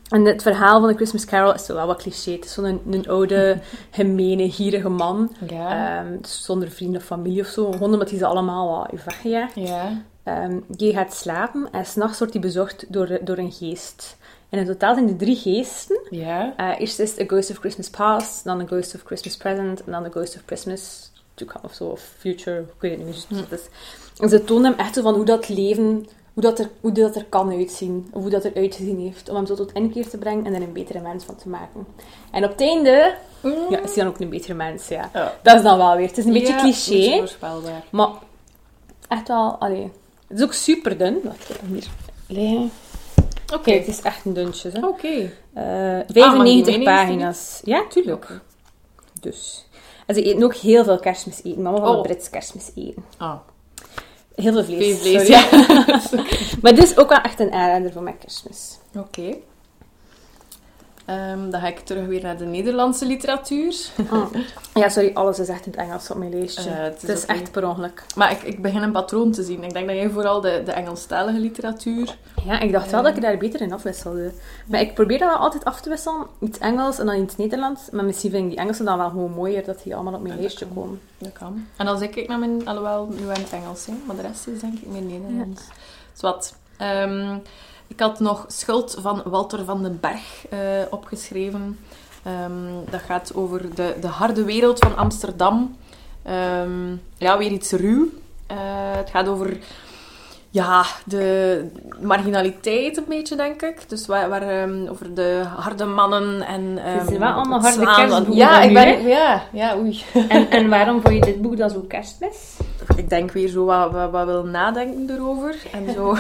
En 0.09 0.25
het 0.25 0.43
verhaal 0.43 0.81
van 0.81 0.89
de 0.89 0.95
Christmas 0.95 1.25
Carol 1.25 1.55
is 1.55 1.67
wel 1.67 1.87
wat 1.87 2.03
cliché. 2.03 2.33
Het 2.33 2.45
is 2.45 2.53
zo'n 2.53 2.81
een, 2.91 3.09
oude, 3.09 3.59
gemene, 3.91 4.51
gierige 4.51 4.89
man. 4.89 5.33
Ehm, 5.49 6.17
zonder 6.23 6.71
vrienden 6.71 7.01
of 7.01 7.07
familie 7.07 7.41
of 7.41 7.47
zo. 7.47 7.73
Gewoon 7.73 7.93
omdat 7.93 8.11
hij 8.11 8.19
ze 8.19 8.27
allemaal 8.27 8.89
wat 8.91 9.05
weggejaagd. 9.05 9.55
ja. 9.55 10.03
Die 10.67 10.93
gaat 10.93 11.15
slapen 11.15 11.69
en 11.73 11.85
s'nachts 11.87 12.19
wordt 12.19 12.33
hij 12.33 12.43
bezocht 12.43 12.85
door, 12.89 13.19
door 13.25 13.39
een 13.39 13.53
geest. 13.53 14.17
En 14.49 14.59
in 14.59 14.67
totaal 14.67 14.95
zijn 14.95 15.09
er 15.09 15.17
drie 15.17 15.37
geesten. 15.37 16.01
Ja. 16.11 16.53
Eh, 16.57 16.81
eerst 16.81 16.99
is 16.99 17.11
het 17.11 17.21
A 17.21 17.25
Ghost 17.25 17.51
of 17.51 17.57
Christmas 17.59 17.91
Past, 17.91 18.45
dan 18.45 18.61
A 18.61 18.67
Ghost 18.67 18.95
of 18.95 19.03
Christmas 19.03 19.37
Present 19.37 19.85
en 19.85 19.93
dan 19.93 20.05
A 20.05 20.09
Ghost 20.09 20.37
of 20.37 20.43
Christmas 20.47 21.10
to 21.47 21.53
come 21.53 21.65
of 21.65 21.75
zo, 21.75 21.85
of 21.85 22.15
Future, 22.19 22.61
ik 22.61 22.81
weet 22.81 22.99
het 22.99 23.07
niet 23.07 23.31
meer. 23.31 23.61
En 24.19 24.29
ze 24.29 24.45
tonen 24.45 24.71
hem 24.71 24.81
echt 24.81 24.95
zo 24.95 25.03
van 25.03 25.15
hoe 25.15 25.25
dat 25.25 25.49
leven, 25.49 26.09
hoe 26.33 26.43
dat, 26.43 26.59
er, 26.59 26.71
hoe 26.81 26.93
dat 26.93 27.17
er 27.17 27.25
kan 27.25 27.51
uitzien, 27.51 28.09
of 28.13 28.21
hoe 28.23 28.31
dat 28.31 28.45
er 28.45 28.55
uitgezien 28.55 29.01
heeft, 29.01 29.29
om 29.29 29.37
hem 29.37 29.47
zo 29.47 29.55
tot 29.55 29.73
inkeer 29.73 30.09
te 30.09 30.19
brengen 30.19 30.47
en 30.47 30.55
er 30.55 30.63
een 30.63 30.73
betere 30.73 31.01
mens 31.01 31.25
van 31.25 31.37
te 31.37 31.49
maken. 31.49 31.87
En 32.31 32.45
op 32.45 32.51
het 32.51 32.61
einde, 32.61 33.15
ja, 33.71 33.79
is 33.83 33.95
hij 33.95 34.05
dan 34.05 34.07
ook 34.07 34.21
een 34.21 34.29
betere 34.29 34.55
mens, 34.55 34.89
ja. 34.89 35.11
Ja. 35.13 35.35
Dat 35.43 35.57
is 35.57 35.63
dan 35.63 35.79
wel 35.79 35.97
weer. 35.97 36.07
Het 36.07 36.19
is 36.19 36.25
een 36.25 36.33
beetje 36.33 36.53
Ja, 36.53 36.61
cliché, 36.61 37.21
beetje 37.21 37.37
maar 37.91 38.09
echt 39.09 39.29
wel, 39.29 39.57
allee. 39.59 39.91
Het 40.29 40.39
is 40.39 40.45
ook 40.45 40.53
super 40.53 40.99
dun. 40.99 41.21
Wacht, 41.25 41.51
ik 41.51 41.57
hier 41.69 41.89
liggen. 42.27 42.71
Oké. 43.55 43.71
Het 43.71 43.87
is 43.87 44.01
echt 44.01 44.25
een 44.25 44.33
duntje. 44.33 44.71
Hè. 44.71 44.87
Oké. 44.87 45.33
Eh, 45.53 45.65
mag 45.65 46.07
die 46.07 46.23
95 46.23 46.43
meenemen, 46.43 46.85
pagina's. 46.85 47.61
Ja, 47.65 47.87
tuurlijk. 47.89 48.41
Dus. 49.21 49.67
En 50.11 50.17
ze 50.17 50.23
eten 50.23 50.43
ook 50.43 50.55
heel 50.55 50.85
veel 50.85 50.99
kerstmis 50.99 51.41
eten. 51.45 51.63
Mama 51.63 51.79
van 51.79 51.89
Oh. 51.89 51.97
een 51.97 52.03
Brits 52.03 52.31
kerstmis 52.31 52.71
eten. 52.75 53.05
Ah. 53.19 53.35
Heel 54.35 54.53
veel 54.53 54.65
vlees. 54.65 54.99
Veel 55.01 55.21
vlees, 55.21 55.29
sorry. 56.09 56.27
maar 56.63 56.75
dit 56.75 56.85
is 56.85 56.97
ook 56.97 57.09
wel 57.09 57.21
echt 57.21 57.41
een 57.41 57.53
aanrader 57.53 57.93
voor 57.93 58.03
mijn 58.03 58.19
kerstmis. 58.19 58.79
Oké. 58.99 59.37
Ehm, 61.11 61.51
dan 61.51 61.61
ga 61.61 61.67
ik 61.67 61.79
terug 61.79 62.07
weer 62.07 62.23
naar 62.23 62.37
de 62.37 62.45
Nederlandse 62.45 63.07
literatuur. 63.07 63.75
Ja, 64.75 64.89
sorry, 64.89 65.11
alles 65.15 65.39
is 65.39 65.49
echt 65.49 65.67
in 65.67 65.73
het 65.73 65.81
Engels 65.81 66.11
op 66.11 66.17
mijn 66.17 66.31
lijstje. 66.39 66.71
Eh, 66.71 66.83
het 66.83 67.01
het 67.03 67.11
is 67.11 67.27
echt 67.27 67.51
per 67.53 67.69
ongeluk. 67.69 68.05
Maar 68.17 68.31
ik, 68.31 68.43
ik 68.43 68.63
begin 68.63 68.83
een 68.83 68.93
patroon 68.93 69.31
te 69.33 69.43
zien. 69.43 69.65
Ik 69.65 69.73
denk 69.73 69.87
dat 69.87 69.97
jij 69.97 70.11
vooral 70.11 70.41
de, 70.41 70.63
de 70.65 70.73
Engelstalige 70.73 71.39
literatuur... 71.39 72.17
Ja, 72.45 72.61
ik 72.61 72.73
dacht 72.73 72.91
wel 72.91 73.01
Ja. 73.01 73.07
dat 73.07 73.17
ik 73.17 73.23
daar 73.23 73.37
beter 73.37 73.61
in 73.61 73.73
afwisselde. 73.73 74.33
Maar 74.67 74.81
ik 74.81 74.95
probeer 74.95 75.19
dat 75.19 75.29
wel 75.29 75.39
altijd 75.39 75.65
af 75.65 75.81
te 75.81 75.89
wisselen. 75.89 76.27
Iets 76.41 76.59
Engels 76.59 76.99
en 76.99 77.07
dan 77.07 77.23
iets 77.23 77.37
Nederlands. 77.37 77.91
Maar 77.91 78.05
misschien 78.05 78.31
vind 78.31 78.43
ik 78.45 78.51
die 78.51 78.59
Engelse 78.59 78.85
dan 78.85 78.99
wel 78.99 79.09
gewoon 79.11 79.31
mooier 79.31 79.65
dat 79.65 79.83
die 79.83 79.95
allemaal 79.95 80.15
op 80.15 80.23
mijn 80.23 80.37
Ja, 80.37 80.43
dat 80.43 80.59
kan. 80.59 80.69
komen. 80.75 81.01
Dat 81.19 81.33
kan. 81.33 81.67
En 81.77 81.87
als 81.87 82.01
ik 82.01 82.11
kijk 82.11 82.29
naar 82.29 82.39
mijn... 82.39 82.69
Alhoewel, 82.69 83.07
nu 83.11 83.23
in 83.23 83.29
het 83.29 83.53
Engels, 83.53 83.87
hè, 83.87 83.93
maar 84.07 84.17
de 84.17 84.23
rest 84.23 84.47
is 84.47 84.61
denk 84.61 84.75
ik 84.79 84.87
meer 84.87 85.03
Nederlands. 85.03 85.63
Zwat. 86.13 86.55
Ehm, 86.77 87.37
ik 87.91 88.01
had 88.01 88.21
nog 88.21 88.45
Schuld 88.49 88.97
van 89.01 89.23
Walter 89.25 89.65
van 89.65 89.83
den 89.83 90.01
Berg 90.01 90.47
eh, 90.51 90.59
opgeschreven. 90.91 91.79
Ehm, 92.23 92.91
dat 92.91 93.01
gaat 93.01 93.35
over 93.35 93.75
de, 93.75 93.95
de 94.01 94.07
harde 94.07 94.45
wereld 94.45 94.79
van 94.79 94.97
Amsterdam. 94.97 95.77
Ehm, 96.23 96.91
ja, 97.17 97.39
weer 97.39 97.51
iets 97.51 97.73
ruw. 97.73 98.09
Eh, 98.47 98.57
het 98.97 99.11
gaat 99.11 99.29
over 99.29 99.59
ja, 100.51 100.85
de 101.05 101.65
marginaliteit 102.01 102.97
een 102.97 103.05
beetje, 103.09 103.37
denk 103.37 103.63
ik. 103.63 103.89
Dus 103.89 104.07
waar, 104.07 104.29
waar, 104.29 104.43
ehm, 104.43 104.87
over 104.89 105.15
de 105.15 105.43
harde 105.57 105.85
mannen 105.85 106.43
en... 106.43 106.79
zijn 107.07 107.19
wel 107.19 107.33
allemaal 107.33 107.61
harde 107.61 107.85
kerstboeken 107.85 108.35
Ja, 108.35 108.61
ik 108.63 108.73
ben... 108.73 109.07
Ja, 109.07 109.43
ja, 109.53 109.77
oei. 109.77 110.03
En, 110.29 110.51
en 110.51 110.69
waarom 110.77 111.01
vond 111.01 111.15
je 111.15 111.21
dit 111.21 111.43
boek 111.43 111.57
dan 111.57 111.71
zo 111.71 111.85
kerstmis? 111.89 112.57
Ik 113.01 113.09
denk 113.09 113.31
weer 113.33 113.49
zo 113.49 113.65
wat, 113.65 113.93
wat, 113.93 114.11
wat 114.11 114.27
wil 114.27 114.45
nadenken 114.45 115.17
erover. 115.17 115.57
En 115.73 115.93
zo... 115.95 116.17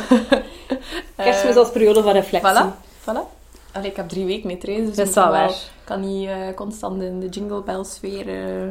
Kerstmis 1.16 1.52
Eh, 1.54 1.56
als 1.56 1.70
periode 1.70 2.02
van 2.02 2.12
reflectie. 2.12 2.50
Voilà, 2.50 2.66
voilà. 3.00 3.38
Allee, 3.72 3.90
ik 3.90 3.96
heb 3.96 4.08
drie 4.08 4.24
weken 4.24 4.48
niet 4.48 4.60
trainen, 4.60 4.86
dus 4.86 4.96
Dat 4.96 5.04
ik 5.04 5.10
is 5.10 5.16
wel 5.16 5.24
kan 5.24 5.32
waar. 5.32 5.50
Ik 5.50 5.70
kan 5.84 6.00
niet 6.00 6.28
eh, 6.28 6.36
constant 6.54 7.02
in 7.02 7.20
de 7.20 7.28
jingle 7.28 7.62
bell 7.62 7.84
sfeer 7.84 8.28
eh, 8.28 8.68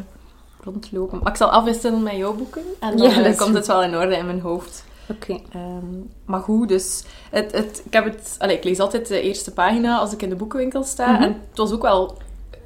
rondlopen. 0.63 1.19
Maar 1.23 1.31
ik 1.31 1.37
zal 1.37 1.51
afwisselen 1.51 2.03
met 2.03 2.15
jouw 2.15 2.33
boeken. 2.33 2.61
En 2.79 2.97
dan 2.97 3.23
Ja, 3.23 3.33
komt 3.33 3.53
het 3.55 3.67
wel 3.67 3.83
in 3.83 3.97
orde 3.97 4.15
in 4.15 4.25
mijn 4.25 4.41
hoofd. 4.41 4.83
Oké. 5.09 5.39
Ehm, 5.51 5.85
maar 6.25 6.41
goed, 6.41 6.67
dus 6.67 7.03
het, 7.29 7.51
het, 7.51 7.81
ik, 7.85 7.93
heb 7.93 8.03
het, 8.05 8.35
allee, 8.39 8.57
ik 8.57 8.63
lees 8.63 8.79
altijd 8.79 9.07
de 9.07 9.21
eerste 9.21 9.53
pagina 9.53 9.97
als 9.97 10.13
ik 10.13 10.21
in 10.21 10.29
de 10.29 10.35
boekenwinkel 10.35 10.83
sta. 10.83 11.11
Mhm. 11.11 11.23
En 11.23 11.29
het 11.49 11.57
was 11.57 11.71
ook 11.71 11.81
wel 11.81 12.17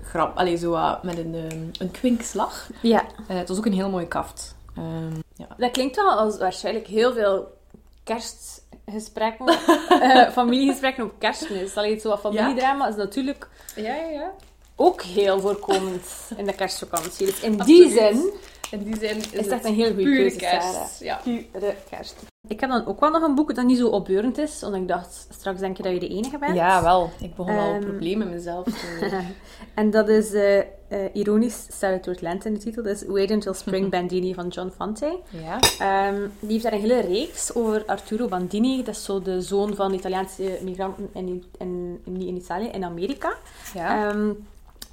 grap, 0.03 0.37
allee, 0.37 0.57
zo 0.57 0.97
met 1.01 1.17
een, 1.17 1.35
ehm, 1.35 1.59
een 1.79 1.91
kwinkslag. 1.91 2.69
Ja. 2.81 3.03
Het 3.27 3.47
was 3.47 3.57
ook 3.57 3.65
een 3.65 3.73
heel 3.73 3.89
mooi 3.89 4.07
kaft. 4.07 4.55
Ehm, 4.75 5.15
ja. 5.35 5.47
Dat 5.57 5.71
klinkt 5.71 5.95
wel 5.95 6.11
als 6.11 6.37
waarschijnlijk 6.37 6.87
heel 6.87 7.13
veel 7.13 7.57
kerstgesprekken, 8.03 9.47
eh, 9.89 10.29
familiegesprekken 10.29 11.03
op 11.03 11.13
kerstmis. 11.17 11.77
Allee, 11.77 11.99
zo 11.99 12.09
wat 12.09 12.19
familiedrama 12.19 12.87
is 12.87 12.95
natuurlijk 12.95 13.49
ja, 13.75 13.95
ja, 13.95 14.09
ja. 14.09 14.31
ook 14.75 15.01
heel 15.01 15.39
voorkomend 15.39 16.07
in 16.37 16.45
de 16.45 16.53
kerstvakantie. 16.53 17.25
Dus 17.25 17.39
in 17.39 17.59
Absoluut. 17.59 17.89
die 17.89 17.91
zin 17.91 18.33
In 18.71 18.83
die 18.83 18.97
zin 18.97 19.17
is, 19.17 19.31
is 19.31 19.39
het 19.39 19.51
echt 19.51 19.65
een 19.65 19.73
heel 19.73 19.93
goede 19.93 20.35
kerst. 20.35 20.99
Ja. 20.99 21.19
Pure 21.23 21.75
kerst. 21.89 22.15
Ik 22.47 22.59
heb 22.59 22.69
dan 22.69 22.85
ook 22.85 22.99
wel 22.99 23.09
nog 23.09 23.21
een 23.23 23.35
boek 23.35 23.55
dat 23.55 23.65
niet 23.65 23.77
zo 23.77 23.87
opbeurend 23.87 24.37
is, 24.37 24.61
want 24.61 24.75
ik 24.75 24.87
dacht, 24.87 25.27
straks 25.31 25.59
denk 25.59 25.77
je 25.77 25.83
dat 25.83 25.91
je 25.93 25.99
de 25.99 26.07
enige 26.07 26.37
bent. 26.37 26.55
ja, 26.55 26.81
wel. 26.83 27.09
Ik 27.19 27.35
begon 27.35 27.53
wel 27.55 27.63
Ehm. 27.65 27.75
een 27.75 27.83
probleem 27.87 28.17
met 28.17 28.29
mezelf 28.31 28.63
te... 28.65 29.19
En 29.73 29.89
dat 29.91 30.09
is 30.09 30.33
eh, 30.33 30.59
eh, 30.59 30.65
ironisch, 31.13 31.67
staat 31.71 31.91
het 31.93 32.03
door 32.03 32.13
het 32.13 32.21
lente 32.21 32.47
in 32.47 32.53
de 32.53 32.59
titel. 32.59 32.83
Dat 32.83 32.95
is 32.95 33.05
Wait 33.07 33.31
Until 33.31 33.53
Spring 33.53 33.89
Bandini 33.95 34.33
van 34.33 34.47
John 34.47 34.69
Fante. 34.75 35.19
ja. 35.29 35.59
Ehm, 35.79 36.21
die 36.39 36.51
heeft 36.51 36.63
daar 36.63 36.73
een 36.73 36.79
hele 36.79 36.99
reeks 37.01 37.55
over 37.55 37.83
Arturo 37.85 38.27
Bandini. 38.27 38.83
Dat 38.83 38.95
is 38.95 39.03
zo 39.03 39.21
de 39.21 39.41
zoon 39.41 39.75
van 39.75 39.93
Italiaanse 39.93 40.59
migranten 40.63 41.09
in, 41.13 41.43
in, 41.59 42.01
in 42.05 42.35
Italië, 42.35 42.67
in 42.67 42.83
Amerika. 42.83 43.33
Ja. 43.73 44.09
Ehm, 44.09 44.29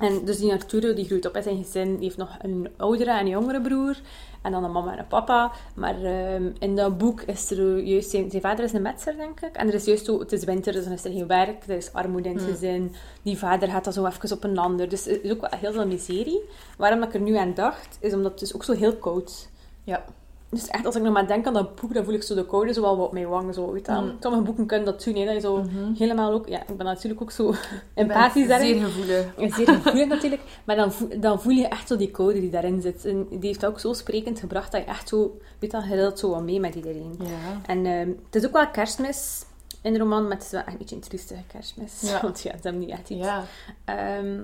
en 0.00 0.24
dus 0.24 0.38
die 0.38 0.52
Arturo 0.52 0.94
die 0.94 1.04
groeit 1.04 1.26
op 1.26 1.36
in 1.36 1.42
zijn 1.42 1.64
gezin. 1.64 1.94
Die 1.94 2.04
heeft 2.04 2.16
nog 2.16 2.36
een 2.38 2.68
oudere 2.76 3.10
en 3.10 3.18
een 3.18 3.28
jongere 3.28 3.60
broer. 3.60 4.00
En 4.42 4.52
dan 4.52 4.64
een 4.64 4.72
mama 4.72 4.92
en 4.92 4.98
een 4.98 5.06
papa. 5.06 5.52
Maar 5.74 6.04
ehm, 6.04 6.50
in 6.58 6.76
dat 6.76 6.98
boek 6.98 7.20
is 7.20 7.50
er 7.50 7.78
juist... 7.78 8.10
Zijn, 8.10 8.30
zijn 8.30 8.42
vader 8.42 8.64
is 8.64 8.72
een 8.72 8.82
metser, 8.82 9.16
denk 9.16 9.40
ik. 9.40 9.56
En 9.56 9.68
er 9.68 9.74
is 9.74 9.84
juist 9.84 10.04
zo... 10.04 10.18
Het 10.18 10.32
is 10.32 10.44
winter, 10.44 10.72
dus 10.72 10.84
dan 10.84 10.92
is 10.92 11.04
er 11.04 11.12
geen 11.12 11.26
werk. 11.26 11.64
Er 11.66 11.76
is 11.76 11.92
armoede 11.92 12.28
in 12.28 12.36
het 12.36 12.44
gezin. 12.44 12.94
Die 13.22 13.38
vader 13.38 13.68
gaat 13.68 13.84
dan 13.84 13.92
zo 13.92 14.06
even 14.06 14.32
op 14.32 14.44
een 14.44 14.58
ander. 14.58 14.88
Dus 14.88 15.06
er 15.06 15.24
is 15.24 15.30
ook 15.30 15.40
wel 15.40 15.60
heel 15.60 15.72
veel 15.72 15.86
miserie. 15.86 16.40
Waarom 16.78 17.02
ik 17.02 17.14
er 17.14 17.20
nu 17.20 17.36
aan 17.36 17.54
dacht, 17.54 17.98
is 18.00 18.12
omdat 18.12 18.32
het 18.32 18.42
is 18.42 18.54
ook 18.54 18.64
zo 18.64 18.72
heel 18.72 18.96
koud 18.96 19.48
ja. 19.84 20.04
Dus 20.50 20.68
echt, 20.68 20.86
als 20.86 20.96
ik 20.96 21.02
nog 21.02 21.12
maar 21.12 21.26
denk 21.26 21.46
aan 21.46 21.52
dat 21.52 21.74
boek, 21.74 21.94
dan 21.94 22.04
voel 22.04 22.14
ik 22.14 22.22
zo 22.22 22.34
de 22.34 22.46
koude 22.46 22.72
zo 22.72 22.80
wel 22.80 22.96
wat 22.96 23.06
op 23.06 23.12
mijn 23.12 23.28
wangen. 23.28 23.54
Zo, 23.54 23.72
weet. 23.72 23.86
Mm. 23.86 24.16
Sommige 24.20 24.42
boeken 24.42 24.66
kunnen 24.66 24.86
dat 24.86 25.04
doen, 25.04 25.14
hè, 25.14 25.24
dat 25.24 25.34
je 25.34 25.40
zo 25.40 25.64
helemaal 25.98 26.32
ook... 26.32 26.48
Ja, 26.48 26.60
ik 26.60 26.76
ben 26.76 26.86
natuurlijk 26.86 27.22
ook 27.22 27.30
zo 27.30 27.54
empathisch 27.94 28.48
daarin. 28.48 28.78
Zeer 28.78 28.86
gevoelig. 28.86 29.54
Zeer 29.56 29.66
gevoelig 29.68 30.08
natuurlijk. 30.08 30.42
Maar 30.64 30.76
dan 30.76 30.92
voel, 30.92 31.20
dan 31.20 31.40
voel 31.40 31.52
je 31.52 31.68
echt 31.68 31.88
zo 31.88 31.96
die 31.96 32.10
koude 32.10 32.40
die 32.40 32.50
daarin 32.50 32.80
zit. 32.80 33.04
En 33.04 33.26
die 33.28 33.38
heeft 33.40 33.60
dat 33.60 33.70
ook 33.70 33.80
zo 33.80 33.92
sprekend 33.92 34.40
gebracht 34.40 34.72
dat 34.72 34.80
je 34.80 34.86
echt 34.86 35.08
zo... 35.08 35.38
Weet 35.58 35.72
wel, 35.72 35.82
je 35.82 35.96
deelt 35.96 36.18
zo 36.18 36.30
wat 36.30 36.42
mee 36.42 36.60
met 36.60 36.74
iedereen. 36.74 37.14
Ja. 37.18 37.60
En 37.66 37.86
ehm, 37.86 38.08
het 38.08 38.34
is 38.34 38.46
ook 38.46 38.52
wel 38.52 38.68
kerstmis 38.70 39.44
in 39.82 39.92
de 39.92 39.98
roman, 39.98 40.22
maar 40.22 40.36
het 40.36 40.44
is 40.44 40.50
wel 40.50 40.60
echt 40.60 40.72
een 40.72 40.78
beetje 40.78 40.94
een 40.94 41.00
triestige 41.00 41.42
kerstmis. 41.46 42.00
Ja. 42.00 42.20
Want 42.22 42.42
ja, 42.42 42.50
ze 42.50 42.58
hebben 42.62 42.80
niet 42.80 42.90
echt 42.90 43.10
iets. 43.10 43.24
ja. 43.24 43.44
Ehm, 43.84 44.40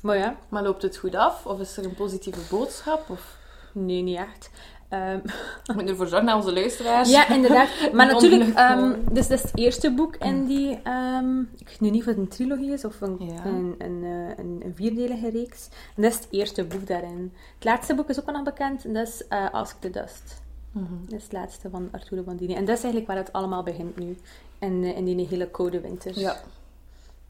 maar 0.00 0.16
ja, 0.16 0.36
Maar 0.48 0.62
loopt 0.62 0.82
het 0.82 0.96
goed 0.96 1.14
af? 1.14 1.46
Of 1.46 1.60
is 1.60 1.76
er 1.76 1.84
een 1.84 1.94
positieve 1.94 2.40
boodschap? 2.50 3.10
Of 3.10 3.36
nee, 3.72 4.02
niet 4.02 4.18
echt. 4.18 4.50
Ehm, 4.88 5.18
we 5.66 5.72
moeten 5.72 5.88
ervoor 5.88 6.06
zorgen 6.06 6.26
dat 6.26 6.36
onze 6.36 6.52
luisteraars... 6.52 7.10
Ja, 7.10 7.28
inderdaad. 7.28 7.68
Maar 7.92 8.06
natuurlijk, 8.06 8.54
ehm, 8.54 8.92
dus 9.12 9.28
dat 9.28 9.38
is 9.38 9.42
het 9.42 9.58
eerste 9.58 9.90
boek 9.90 10.16
in 10.16 10.46
die, 10.46 10.80
ehm, 10.82 11.40
ik 11.40 11.76
weet 11.80 11.90
niet 11.90 12.00
of 12.00 12.06
het 12.06 12.16
een 12.16 12.28
trilogie 12.28 12.72
is 12.72 12.84
of 12.84 13.00
een, 13.00 13.16
Ja. 13.18 13.44
een, 13.44 13.74
een, 13.78 14.04
eh, 14.04 14.44
een, 14.44 14.60
een 14.64 14.74
vierdelige 14.74 15.30
reeks. 15.30 15.68
En 15.96 16.02
dat 16.02 16.12
is 16.12 16.18
het 16.18 16.26
eerste 16.30 16.64
boek 16.64 16.86
daarin. 16.86 17.32
Het 17.54 17.64
laatste 17.64 17.94
boek 17.94 18.08
is 18.08 18.20
ook 18.20 18.26
al 18.26 18.32
nog 18.32 18.42
bekend, 18.42 18.84
en 18.84 18.92
dat 18.92 19.08
is 19.08 19.26
eh, 19.28 19.52
Ask 19.52 19.80
the 19.80 19.90
Dust. 19.90 20.42
Mhm. 20.72 20.84
Dat 21.04 21.18
is 21.18 21.22
het 21.22 21.32
laatste 21.32 21.70
van 21.70 21.88
Arturo 21.92 22.22
Bandini. 22.22 22.54
En 22.54 22.64
dat 22.64 22.76
is 22.76 22.82
eigenlijk 22.82 23.06
waar 23.06 23.16
het 23.16 23.32
allemaal 23.32 23.62
begint 23.62 23.98
nu. 23.98 24.16
In, 24.58 24.84
eh, 24.84 24.96
in 24.96 25.04
die 25.04 25.26
hele 25.26 25.48
koude 25.50 25.80
winter. 25.80 26.18
Ja. 26.18 26.36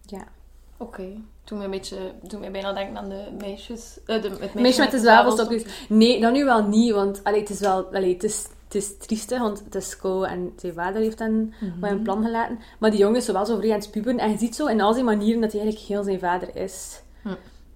ja. 0.02 0.24
Oké. 0.76 1.20
Toen 1.48 1.58
mij 1.58 1.66
een 1.66 1.72
beetje... 1.72 1.96
Toen 2.26 2.40
mij 2.40 2.50
bijna 2.50 2.72
denken 2.72 2.96
aan 2.96 3.08
de 3.08 3.28
meisjes... 3.38 3.98
eh, 4.06 4.22
de, 4.22 4.28
het 4.28 4.38
meisje, 4.38 4.60
Meisje 4.60 4.80
met 4.80 4.90
de 4.90 4.98
zwavelstokjes. 4.98 5.64
Nee, 5.88 6.20
dat 6.20 6.32
nu 6.32 6.44
wel 6.44 6.62
niet, 6.62 6.92
want 6.92 7.24
allee, 7.24 7.40
het 7.40 7.50
is 7.50 7.60
wel... 7.60 7.84
Allee, 7.84 8.12
het 8.12 8.24
is, 8.24 8.46
het 8.64 8.74
is 8.74 8.96
triestig, 8.98 9.38
want 9.38 9.62
het 9.64 9.74
is 9.74 9.96
kou 9.96 10.26
en 10.26 10.52
zijn 10.56 10.72
vader 10.74 11.02
heeft 11.02 11.18
dan 11.18 11.52
wat 11.80 11.90
een 11.90 12.02
plan 12.02 12.24
gelaten. 12.24 12.58
Maar 12.78 12.90
die 12.90 12.98
jongen 12.98 13.16
is 13.16 13.24
zo 13.24 13.32
wel 13.32 13.46
zo 13.46 13.56
vrij 13.56 13.72
aan 13.72 13.78
het 13.78 13.90
puberen. 13.90 14.18
En 14.18 14.30
je 14.30 14.38
ziet 14.38 14.54
zo 14.54 14.66
in 14.66 14.80
al 14.80 14.92
zijn 14.92 15.04
manieren 15.04 15.40
dat 15.40 15.52
hij 15.52 15.60
eigenlijk 15.60 15.90
heel 15.90 16.02
zijn 16.02 16.18
vader 16.18 16.56
is. 16.56 17.02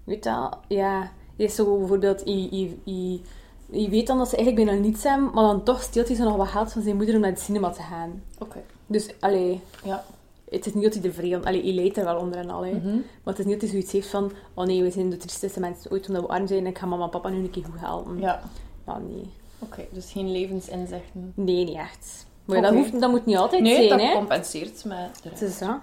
Weet 0.04 0.24
je 0.24 0.30
wel? 0.30 0.52
Ja. 0.68 1.10
Hij 1.36 1.46
is 1.46 1.54
zo 1.54 1.78
bijvoorbeeld... 1.78 2.22
Je, 2.24 2.70
je, 2.84 3.88
weet 3.90 4.06
dan 4.06 4.18
dat 4.18 4.28
ze 4.28 4.36
eigenlijk 4.36 4.66
bijna 4.66 4.80
niets 4.80 5.02
hebben, 5.02 5.30
maar 5.34 5.44
dan 5.44 5.62
toch 5.62 5.82
steelt 5.82 6.08
hij 6.08 6.16
zo 6.16 6.24
nog 6.24 6.36
wat 6.36 6.48
geld 6.48 6.72
van 6.72 6.82
zijn 6.82 6.96
moeder 6.96 7.14
om 7.14 7.20
naar 7.20 7.30
het 7.30 7.40
cinema 7.40 7.70
te 7.70 7.82
gaan. 7.82 8.22
Oké. 8.38 8.62
Dus, 8.86 9.08
allee... 9.20 9.60
Ja. 9.84 10.04
Het 10.52 10.66
is 10.66 10.74
niet 10.74 10.84
dat 10.84 10.94
hij 10.94 11.02
er 11.02 11.12
vrij... 11.12 11.40
Allee, 11.40 11.62
hij 11.62 11.72
leidt 11.72 11.96
er 11.96 12.04
wel 12.04 12.16
onder 12.16 12.38
en 12.38 12.50
al, 12.50 12.64
hè. 12.64 12.72
Mhm. 12.72 12.94
Maar 12.94 13.34
het 13.34 13.38
is 13.38 13.44
niet 13.44 13.60
dat 13.60 13.62
hij 13.62 13.70
zoiets 13.70 13.92
heeft 13.92 14.08
van... 14.08 14.32
Oh 14.54 14.66
nee, 14.66 14.82
we 14.82 14.90
zijn 14.90 15.10
de 15.10 15.16
triesteste 15.16 15.60
mensen 15.60 15.90
ooit 15.90 16.08
omdat 16.08 16.22
we 16.22 16.28
arm 16.28 16.46
zijn 16.46 16.60
en 16.60 16.66
ik 16.66 16.78
ga 16.78 16.86
mama 16.86 17.04
en 17.04 17.10
papa 17.10 17.28
nu 17.28 17.36
een 17.38 17.50
keer 17.50 17.64
goed 17.64 17.80
helpen. 17.80 18.20
Ja. 18.20 18.42
Ja, 18.86 18.98
nee. 18.98 19.30
Oké. 19.58 19.84
Dus 19.90 20.12
geen 20.12 20.30
levensinzichten. 20.32 21.32
Nee, 21.34 21.64
niet 21.64 21.76
echt. 21.76 22.26
Maar 22.44 22.62
dat, 22.62 22.72
hoeft, 22.72 23.00
dat 23.00 23.10
moet 23.10 23.26
niet 23.26 23.36
altijd 23.36 23.62
Nee, 23.62 23.74
zijn, 23.74 23.88
dat 23.88 24.00
hè. 24.00 24.12
compenseert 24.12 24.84
met 24.84 25.20
de 25.22 25.28
rest. 25.28 25.40
Het 25.40 25.50
is 25.50 25.58
dat. 25.58 25.78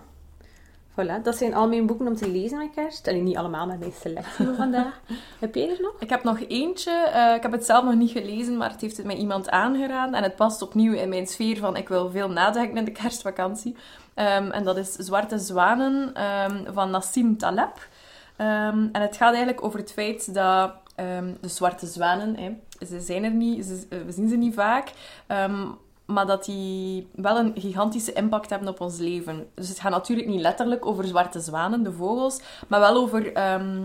Voilà, 0.99 1.21
dat 1.23 1.35
zijn 1.37 1.53
al 1.53 1.67
mijn 1.67 1.85
boeken 1.85 2.07
om 2.07 2.15
te 2.15 2.29
lezen 2.31 2.57
met 2.57 2.69
kerst. 2.75 3.07
Allee, 3.07 3.21
niet 3.21 3.37
allemaal, 3.37 3.67
maar 3.67 3.77
mijn 3.77 3.91
selectie 4.01 4.45
voor 4.45 4.55
vandaag. 4.55 4.99
Heb 5.39 5.55
jij 5.55 5.69
er 5.69 5.81
nog? 5.81 5.93
Ik 5.99 6.09
heb 6.09 6.23
nog 6.23 6.39
eentje. 6.47 6.91
eh, 6.91 7.35
ik 7.35 7.41
heb 7.41 7.51
het 7.51 7.65
zelf 7.65 7.83
nog 7.83 7.95
niet 7.95 8.11
gelezen, 8.11 8.57
maar 8.57 8.71
het 8.71 8.81
heeft 8.81 8.97
het 8.97 9.05
mij 9.05 9.15
iemand 9.15 9.49
aangeraden. 9.49 10.13
En 10.13 10.23
het 10.23 10.35
past 10.35 10.61
opnieuw 10.61 10.93
in 10.93 11.09
mijn 11.09 11.27
sfeer 11.27 11.57
van 11.57 11.75
ik 11.75 11.87
wil 11.89 12.09
veel 12.09 12.29
nadenken 12.29 12.77
in 12.77 12.85
de 12.85 12.91
kerstvakantie. 12.91 13.75
Ehm, 14.13 14.49
en 14.51 14.63
dat 14.63 14.77
is 14.77 14.91
Zwarte 14.93 15.39
Zwanen 15.39 16.13
ehm, 16.13 16.73
van 16.73 16.89
Nassim 16.89 17.37
Taleb. 17.37 17.87
Ehm, 18.35 18.87
en 18.91 19.01
het 19.01 19.15
gaat 19.17 19.33
eigenlijk 19.33 19.63
over 19.63 19.79
het 19.79 19.91
feit 19.91 20.33
dat 20.33 20.71
de 21.41 21.47
zwarte 21.47 21.85
zwanen, 21.85 22.35
hè, 22.37 22.57
ze 22.85 22.99
zijn 23.01 23.23
er 23.23 23.31
niet, 23.31 23.65
ze- 23.65 23.85
eh, 23.89 23.99
we 24.05 24.11
zien 24.11 24.29
ze 24.29 24.35
niet 24.35 24.53
vaak, 24.53 24.91
maar 26.09 26.25
dat 26.25 26.45
die 26.45 27.07
wel 27.15 27.37
een 27.37 27.53
gigantische 27.55 28.13
impact 28.13 28.49
hebben 28.49 28.67
op 28.67 28.81
ons 28.81 28.97
leven. 28.97 29.47
Dus 29.53 29.69
het 29.69 29.79
gaat 29.79 29.91
natuurlijk 29.91 30.27
niet 30.27 30.41
letterlijk 30.41 30.85
over 30.85 31.07
zwarte 31.07 31.39
zwanen, 31.39 31.83
de 31.83 31.91
vogels, 31.91 32.41
maar 32.67 32.79
wel 32.79 32.95
over 32.95 33.33
ehm, 33.33 33.77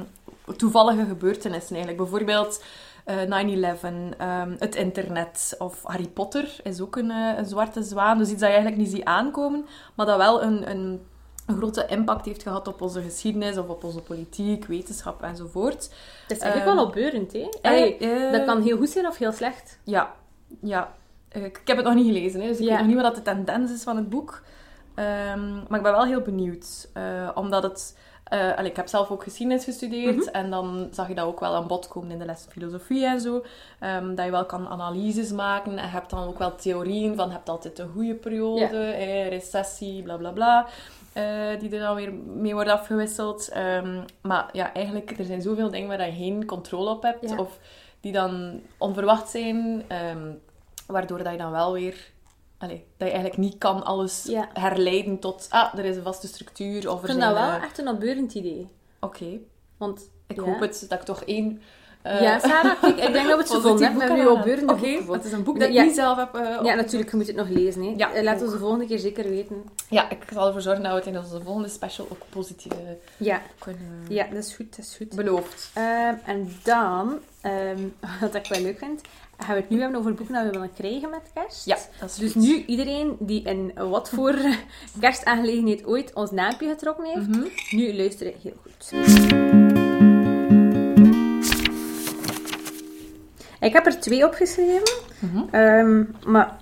toevallige 0.57 1.05
gebeurtenissen 1.07 1.77
eigenlijk. 1.77 2.03
Bijvoorbeeld 2.03 2.63
eh, 3.05 3.17
9-11, 3.17 4.15
ehm, 4.19 4.55
het 4.59 4.75
internet 4.75 5.55
of 5.59 5.83
Harry 5.83 6.09
Potter 6.09 6.57
is 6.63 6.81
ook 6.81 6.97
een, 6.97 7.11
eh, 7.11 7.39
een 7.39 7.47
zwarte 7.47 7.83
zwaan. 7.83 8.19
Dus 8.19 8.31
iets 8.31 8.41
dat 8.41 8.49
je 8.49 8.55
eigenlijk 8.55 8.83
niet 8.83 8.91
ziet 8.95 9.05
aankomen, 9.05 9.67
maar 9.95 10.07
dat 10.07 10.17
wel 10.17 10.43
een, 10.43 10.71
een, 10.71 11.01
een 11.47 11.57
grote 11.57 11.87
impact 11.89 12.25
heeft 12.25 12.43
gehad 12.43 12.69
op 12.69 12.81
onze 12.83 13.03
geschiedenis 13.03 13.57
of 13.59 13.69
op 13.69 13.85
onze 13.85 14.01
politiek, 14.01 14.65
wetenschap 14.67 15.23
enzovoort. 15.23 15.83
Het 16.23 16.37
is 16.37 16.39
eigenlijk 16.39 16.67
Ehm, 16.67 16.77
wel 16.77 16.85
opbeurend, 16.87 17.33
hè? 17.33 17.49
Allee, 17.63 17.97
Eh, 17.97 18.33
dat 18.33 18.45
kan 18.45 18.63
heel 18.63 18.77
goed 18.77 18.91
zijn 18.91 19.07
of 19.07 19.17
heel 19.19 19.33
slecht. 19.33 19.79
Ja, 19.85 20.13
ja. 20.61 20.93
Eh, 21.35 21.45
Ik, 21.45 21.61
heb 21.65 21.77
het 21.77 21.87
nog 21.87 21.95
niet 21.95 22.07
gelezen, 22.07 22.41
hè, 22.41 22.47
dus 22.49 22.59
ik 22.59 22.65
Ja. 22.65 22.69
weet 22.71 22.79
nog 22.79 22.87
niet 22.95 23.03
wat 23.03 23.15
de 23.15 23.23
tendens 23.23 23.73
is 23.73 23.83
van 23.83 23.97
het 23.97 24.09
boek. 24.09 24.43
Ehm, 24.95 25.53
maar 25.69 25.79
ik 25.79 25.83
ben 25.83 25.93
wel 25.93 26.05
heel 26.05 26.21
benieuwd, 26.21 26.89
eh, 26.93 27.31
omdat 27.35 27.63
het... 27.63 27.99
eh, 28.25 28.57
allee, 28.57 28.71
ik 28.71 28.77
heb 28.77 28.89
zelf 28.89 29.11
ook 29.11 29.23
geschiedenis 29.23 29.65
gestudeerd 29.65 30.17
Mhm. 30.17 30.29
en 30.29 30.51
dan 30.51 30.89
zag 30.91 31.09
je 31.09 31.15
dat 31.15 31.27
ook 31.27 31.41
wel 31.41 31.55
aan 31.55 31.67
bod 31.67 31.89
komen 31.89 32.11
in 32.11 32.19
de 32.19 32.25
les 32.25 32.47
filosofie 32.51 33.05
en 33.07 33.21
zo. 33.21 33.45
Ehm, 33.81 34.15
dat 34.15 34.25
je 34.25 34.31
wel 34.31 34.45
kan 34.47 34.69
analyses 34.69 35.33
maken 35.33 35.79
en 35.79 35.91
hebt 35.91 36.11
dan 36.11 36.27
ook 36.29 36.39
wel 36.39 36.55
theorieën 36.55 37.17
van 37.17 37.27
je 37.27 37.33
hebt 37.33 37.49
altijd 37.49 37.79
een 37.79 37.89
goede 37.95 38.15
periode, 38.15 38.77
eh, 38.79 39.29
recessie, 39.29 40.03
bla 40.03 40.17
bla 40.17 40.31
bla. 40.31 40.67
die 41.59 41.71
er 41.75 41.81
dan 41.81 41.95
weer 41.95 42.13
mee 42.13 42.53
wordt 42.55 42.71
afgewisseld. 42.71 43.49
Ehm, 43.49 44.01
maar 44.23 44.49
ja, 44.53 44.73
eigenlijk, 44.73 45.19
er 45.19 45.25
zijn 45.25 45.43
zoveel 45.43 45.71
dingen 45.71 45.89
waar 45.89 46.07
je 46.07 46.13
geen 46.13 46.45
controle 46.47 46.91
op 46.91 47.03
hebt. 47.03 47.37
Of 47.39 47.59
die 48.01 48.13
dan 48.13 48.61
onverwacht 48.79 49.29
zijn. 49.31 49.83
Waardoor 50.87 51.23
dat 51.23 51.33
je 51.33 51.39
dan 51.39 51.51
wel 51.51 51.73
weer... 51.73 52.13
Allee, 52.59 52.85
dat 52.97 53.09
je 53.09 53.15
eigenlijk 53.15 53.37
niet 53.43 53.59
kan 53.59 53.85
alles 53.85 54.25
Ja. 54.29 54.49
herleiden 54.53 55.19
tot... 55.19 55.47
Ah, 55.51 55.79
er 55.79 55.85
is 55.85 55.97
een 55.97 56.03
vaste 56.03 56.27
structuur. 56.27 56.91
Of 56.91 57.01
Ik 57.01 57.07
vind 57.07 57.21
dat 57.21 57.33
wel 57.33 57.49
eh, 57.49 57.63
echt 57.63 57.79
een 57.79 57.89
opbeurend 57.89 58.35
idee. 58.35 58.69
Oké. 59.01 59.27
Want, 59.77 60.09
Ik 60.27 60.39
hoop 60.39 60.61
het 60.61 60.87
dat 60.89 60.99
ik 60.99 61.05
toch 61.05 61.23
één... 61.25 61.63
eh, 62.03 62.21
Ja, 62.23 62.39
Sarah, 62.39 62.81
kijk, 62.83 62.97
ik 62.97 63.13
denk 63.13 63.29
dat 63.29 63.37
we 63.37 63.43
het 63.43 63.51
gevonden 63.51 63.83
hebben. 63.87 64.01
We 64.01 64.07
boek 64.09 64.17
hebben 64.17 64.17
nu 64.35 64.39
opbeurende 64.39 64.73
Oké, 64.73 65.13
het 65.13 65.25
is 65.25 65.33
een 65.33 65.43
boek 65.45 65.59
dat 65.59 65.69
ik 65.69 65.75
Ja. 65.75 65.83
niet 65.83 65.95
zelf 65.95 66.17
heb... 66.17 66.35
eh, 66.35 66.59
Ja, 66.63 66.75
natuurlijk, 66.75 67.11
je 67.11 67.17
moet 67.17 67.27
het 67.27 67.37
nog 67.37 67.49
lezen. 67.49 67.83
Hè. 67.83 67.93
Ja, 67.97 68.23
Laat 68.23 68.37
ook. 68.37 68.43
ons 68.43 68.53
de 68.53 68.59
volgende 68.59 68.87
keer 68.87 68.99
zeker 68.99 69.29
weten. 69.29 69.63
Ja, 69.91 70.11
ik 70.11 70.23
zal 70.33 70.47
ervoor 70.47 70.61
zorgen 70.61 70.83
dat 70.83 70.93
we 70.93 70.99
het 70.99 71.07
in 71.07 71.19
onze 71.19 71.41
volgende 71.43 71.69
special 71.69 72.07
ook 72.11 72.23
positief 72.29 72.73
Ja, 73.17 73.43
kunnen... 73.59 74.05
ja 74.09 74.25
dat 74.27 74.45
is 74.45 74.55
goed. 74.55 74.77
Dat 74.77 74.85
is 74.85 74.97
goed. 74.97 75.15
Beloofd. 75.17 75.71
Ehm, 75.75 76.15
en 76.25 76.53
dan, 76.63 77.19
ehm, 77.41 77.79
wat 78.21 78.35
ik 78.35 78.47
wel 78.47 78.61
leuk 78.61 78.79
vind, 78.79 79.01
gaan 79.39 79.55
we 79.55 79.61
het 79.61 79.71
nu 79.71 79.81
hebben 79.81 79.99
over 79.99 80.15
boeken 80.15 80.35
dat 80.35 80.45
we 80.45 80.51
willen 80.51 80.73
krijgen 80.75 81.11
met 81.11 81.21
kerst. 81.35 81.67
Ja, 81.67 81.77
dat 82.01 82.11
is 82.11 82.17
Dus 82.17 82.33
goed. 82.33 82.43
nu, 82.43 82.65
iedereen 82.67 83.17
die 83.19 83.43
in 83.43 83.73
wat 83.91 84.09
voor 84.09 84.35
kerstaangelegenheid 85.01 85.87
ooit 85.87 86.13
ons 86.15 86.31
naampje 86.31 86.69
getrokken 86.69 87.05
heeft, 87.05 87.29
Mhm. 87.29 87.47
nu 87.71 87.97
luisteren 87.97 88.33
heel 88.43 88.55
goed. 88.63 88.93
Ik 93.61 93.73
heb 93.73 93.87
er 93.87 94.01
twee 94.01 94.25
opgeschreven. 94.27 94.83
Mhm. 95.19 95.43
Ehm, 95.51 96.03
maar 96.27 96.57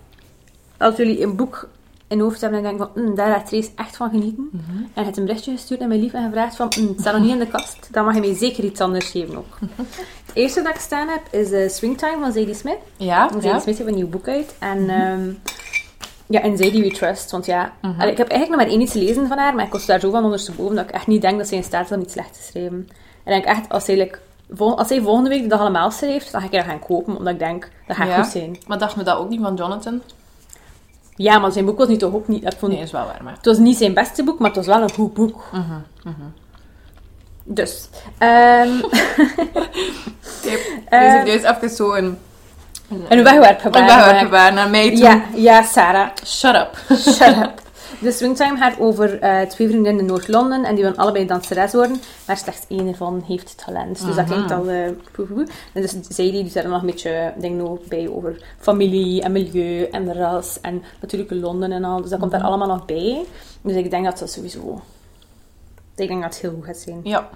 als 0.78 0.96
jullie 0.96 1.22
een 1.22 1.36
boek 1.36 1.68
in 2.08 2.20
hoofd 2.20 2.40
hebben 2.40 2.58
en 2.58 2.64
denken 2.64 2.90
van, 2.94 3.02
"Mm, 3.04 3.14
daar 3.14 3.32
gaat 3.34 3.46
Trace 3.48 3.70
echt 3.76 3.96
van 3.96 4.10
genieten. 4.10 4.48
Mhm. 4.52 4.76
En 4.76 4.88
je 4.94 5.02
hebt 5.02 5.16
een 5.16 5.24
berichtje 5.24 5.52
gestuurd 5.52 5.80
naar 5.80 5.88
mijn 5.88 6.00
lief 6.00 6.12
en 6.12 6.24
gevraagd 6.24 6.56
van, 6.56 6.72
"Mm, 6.80 6.88
het 6.88 7.00
staat 7.00 7.12
nog 7.14 7.22
niet 7.22 7.32
in 7.32 7.38
de 7.38 7.46
kast. 7.46 7.88
Dan 7.92 8.04
mag 8.04 8.14
je 8.14 8.20
mij 8.20 8.34
zeker 8.34 8.64
iets 8.64 8.80
anders 8.80 9.10
geven 9.10 9.36
ook. 9.36 9.58
Het 10.32 10.42
eerste 10.42 10.62
dat 10.62 10.74
ik 10.74 10.80
staan 10.80 11.08
heb 11.08 11.20
is 11.30 11.50
eh, 11.50 11.68
Swingtime 11.68 12.16
van 12.20 12.32
Zadie 12.32 12.54
Smith. 12.54 12.78
Ja, 12.96 13.28
Zadie 13.32 13.48
ja. 13.50 13.58
Smith 13.58 13.76
heeft 13.78 13.88
een 13.90 13.94
nieuw 13.96 14.08
boek 14.08 14.28
uit. 14.28 14.54
En 14.58 14.90
ehm, 14.90 15.30
ja, 16.26 16.40
en 16.40 16.56
Zadie 16.56 16.82
We 16.82 16.90
Trust. 16.90 17.30
Want 17.30 17.46
ja, 17.46 17.72
Mhm. 17.82 18.00
allee, 18.00 18.12
ik 18.12 18.18
heb 18.18 18.28
eigenlijk 18.28 18.48
nog 18.48 18.56
maar 18.60 18.78
één 18.78 18.80
iets 18.80 18.92
gelezen 18.92 19.26
van 19.28 19.38
haar, 19.38 19.54
maar 19.54 19.64
ik 19.64 19.72
was 19.72 19.86
daar 19.86 20.00
zo 20.00 20.10
van 20.10 20.24
ondersteboven 20.24 20.76
dat 20.76 20.84
ik 20.84 20.90
echt 20.90 21.06
niet 21.06 21.22
denk 21.22 21.38
dat 21.38 21.48
zij 21.48 21.56
in 21.56 21.64
staat 21.64 21.84
is 21.90 21.96
om 21.96 22.02
iets 22.02 22.12
slecht 22.12 22.32
te 22.32 22.42
schrijven. 22.42 22.88
En 23.24 23.36
ik 23.36 23.44
denk 23.44 23.44
echt, 23.58 23.68
als 23.68 23.84
zij, 23.84 23.96
like, 23.96 24.18
vol- 24.50 24.78
als 24.78 24.88
zij 24.88 25.00
volgende 25.00 25.28
week 25.28 25.42
de 25.42 25.48
dag 25.48 25.60
allemaal 25.60 25.90
schrijft, 25.90 26.32
dan 26.32 26.40
ga 26.40 26.46
ik 26.46 26.52
dat 26.52 26.64
gaan 26.64 26.78
kopen, 26.78 27.16
omdat 27.16 27.32
ik 27.32 27.38
denk, 27.38 27.68
dat 27.86 27.96
gaat 27.96 28.08
Ja. 28.08 28.22
goed 28.22 28.32
zijn. 28.32 28.56
Maar 28.66 28.78
dacht 28.78 28.96
me 28.96 29.02
dat 29.02 29.18
ook 29.18 29.28
niet 29.28 29.40
van 29.40 29.54
Jonathan? 29.54 30.02
Ja, 31.16 31.38
maar 31.38 31.52
zijn 31.52 31.64
boek 31.64 31.78
was 31.78 31.88
nu 31.88 31.96
toch 31.96 32.14
ook 32.14 32.28
niet... 32.28 32.44
Ik 32.44 32.52
vond, 32.58 32.72
Nee, 32.72 32.80
is 32.82 32.90
wel 32.92 33.04
waar, 33.04 33.20
maar... 33.24 33.32
Het 33.36 33.44
was 33.46 33.58
niet 33.58 33.76
zijn 33.76 33.94
beste 33.94 34.24
boek, 34.24 34.38
maar 34.38 34.48
het 34.48 34.56
was 34.56 34.66
wel 34.66 34.82
een 34.82 34.92
goed 34.92 35.14
boek. 35.14 35.44
Mhm. 35.52 36.12
Dus, 37.44 37.88
ehm 38.18 38.68
Oké, 40.44 40.56
Eh, 40.88 41.24
dus 41.24 41.42
even 41.42 41.70
zo 41.70 41.92
een... 41.92 42.18
een 43.08 43.22
wegwerpgebaar. 43.24 43.80
Een 43.82 43.86
wegwerpgebaar 43.86 44.52
naar 44.52 44.70
mij 44.70 44.88
toe. 44.90 44.98
Ja, 44.98 45.22
ja, 45.34 45.62
Sarah. 45.62 46.08
Shut 46.26 46.54
up. 46.54 46.78
Shut 46.98 47.36
up. 47.36 47.60
De 48.00 48.12
Swingtime 48.12 48.56
gaat 48.56 48.78
over 48.78 49.18
eh, 49.20 49.40
twee 49.40 49.68
vriendinnen 49.68 50.00
in 50.00 50.06
Noord-Londen 50.06 50.64
en 50.64 50.74
die 50.74 50.84
willen 50.84 50.98
allebei 50.98 51.26
danseres 51.26 51.72
worden, 51.72 52.00
maar 52.26 52.36
slechts 52.36 52.60
één 52.68 52.88
ervan 52.88 53.24
heeft 53.26 53.62
talent. 53.64 54.06
Dus 54.06 54.16
dat 54.16 54.24
klinkt 54.24 54.50
al 54.50 54.68
eh, 54.68 54.84
poe, 55.12 55.26
poe, 55.26 55.26
poe. 55.26 55.46
En 55.72 55.82
dus 55.82 55.94
zij 56.08 56.30
die 56.30 56.42
doet 56.42 56.52
daar 56.54 56.68
nog 56.68 56.80
een 56.80 56.86
beetje 56.86 57.32
dingen 57.36 57.78
bij 57.88 58.08
over 58.08 58.36
familie 58.60 59.22
en 59.22 59.32
milieu 59.32 59.84
en 59.90 60.14
ras 60.14 60.60
en 60.60 60.82
natuurlijk 61.00 61.30
Londen 61.30 61.72
en 61.72 61.84
al. 61.84 62.00
Dus 62.00 62.10
dat 62.10 62.18
komt 62.18 62.30
daar 62.30 62.40
Mhm. 62.40 62.48
allemaal 62.48 62.68
nog 62.68 62.84
bij. 62.84 63.24
Dus 63.62 63.76
ik 63.76 63.90
denk 63.90 64.04
dat 64.04 64.18
dat 64.18 64.30
sowieso... 64.30 64.80
Ik 65.96 66.08
denk 66.08 66.22
dat 66.22 66.32
het 66.32 66.42
heel 66.42 66.52
goed 66.52 66.64
gaat 66.64 66.76
zijn. 66.76 67.00
Ja, 67.02 67.28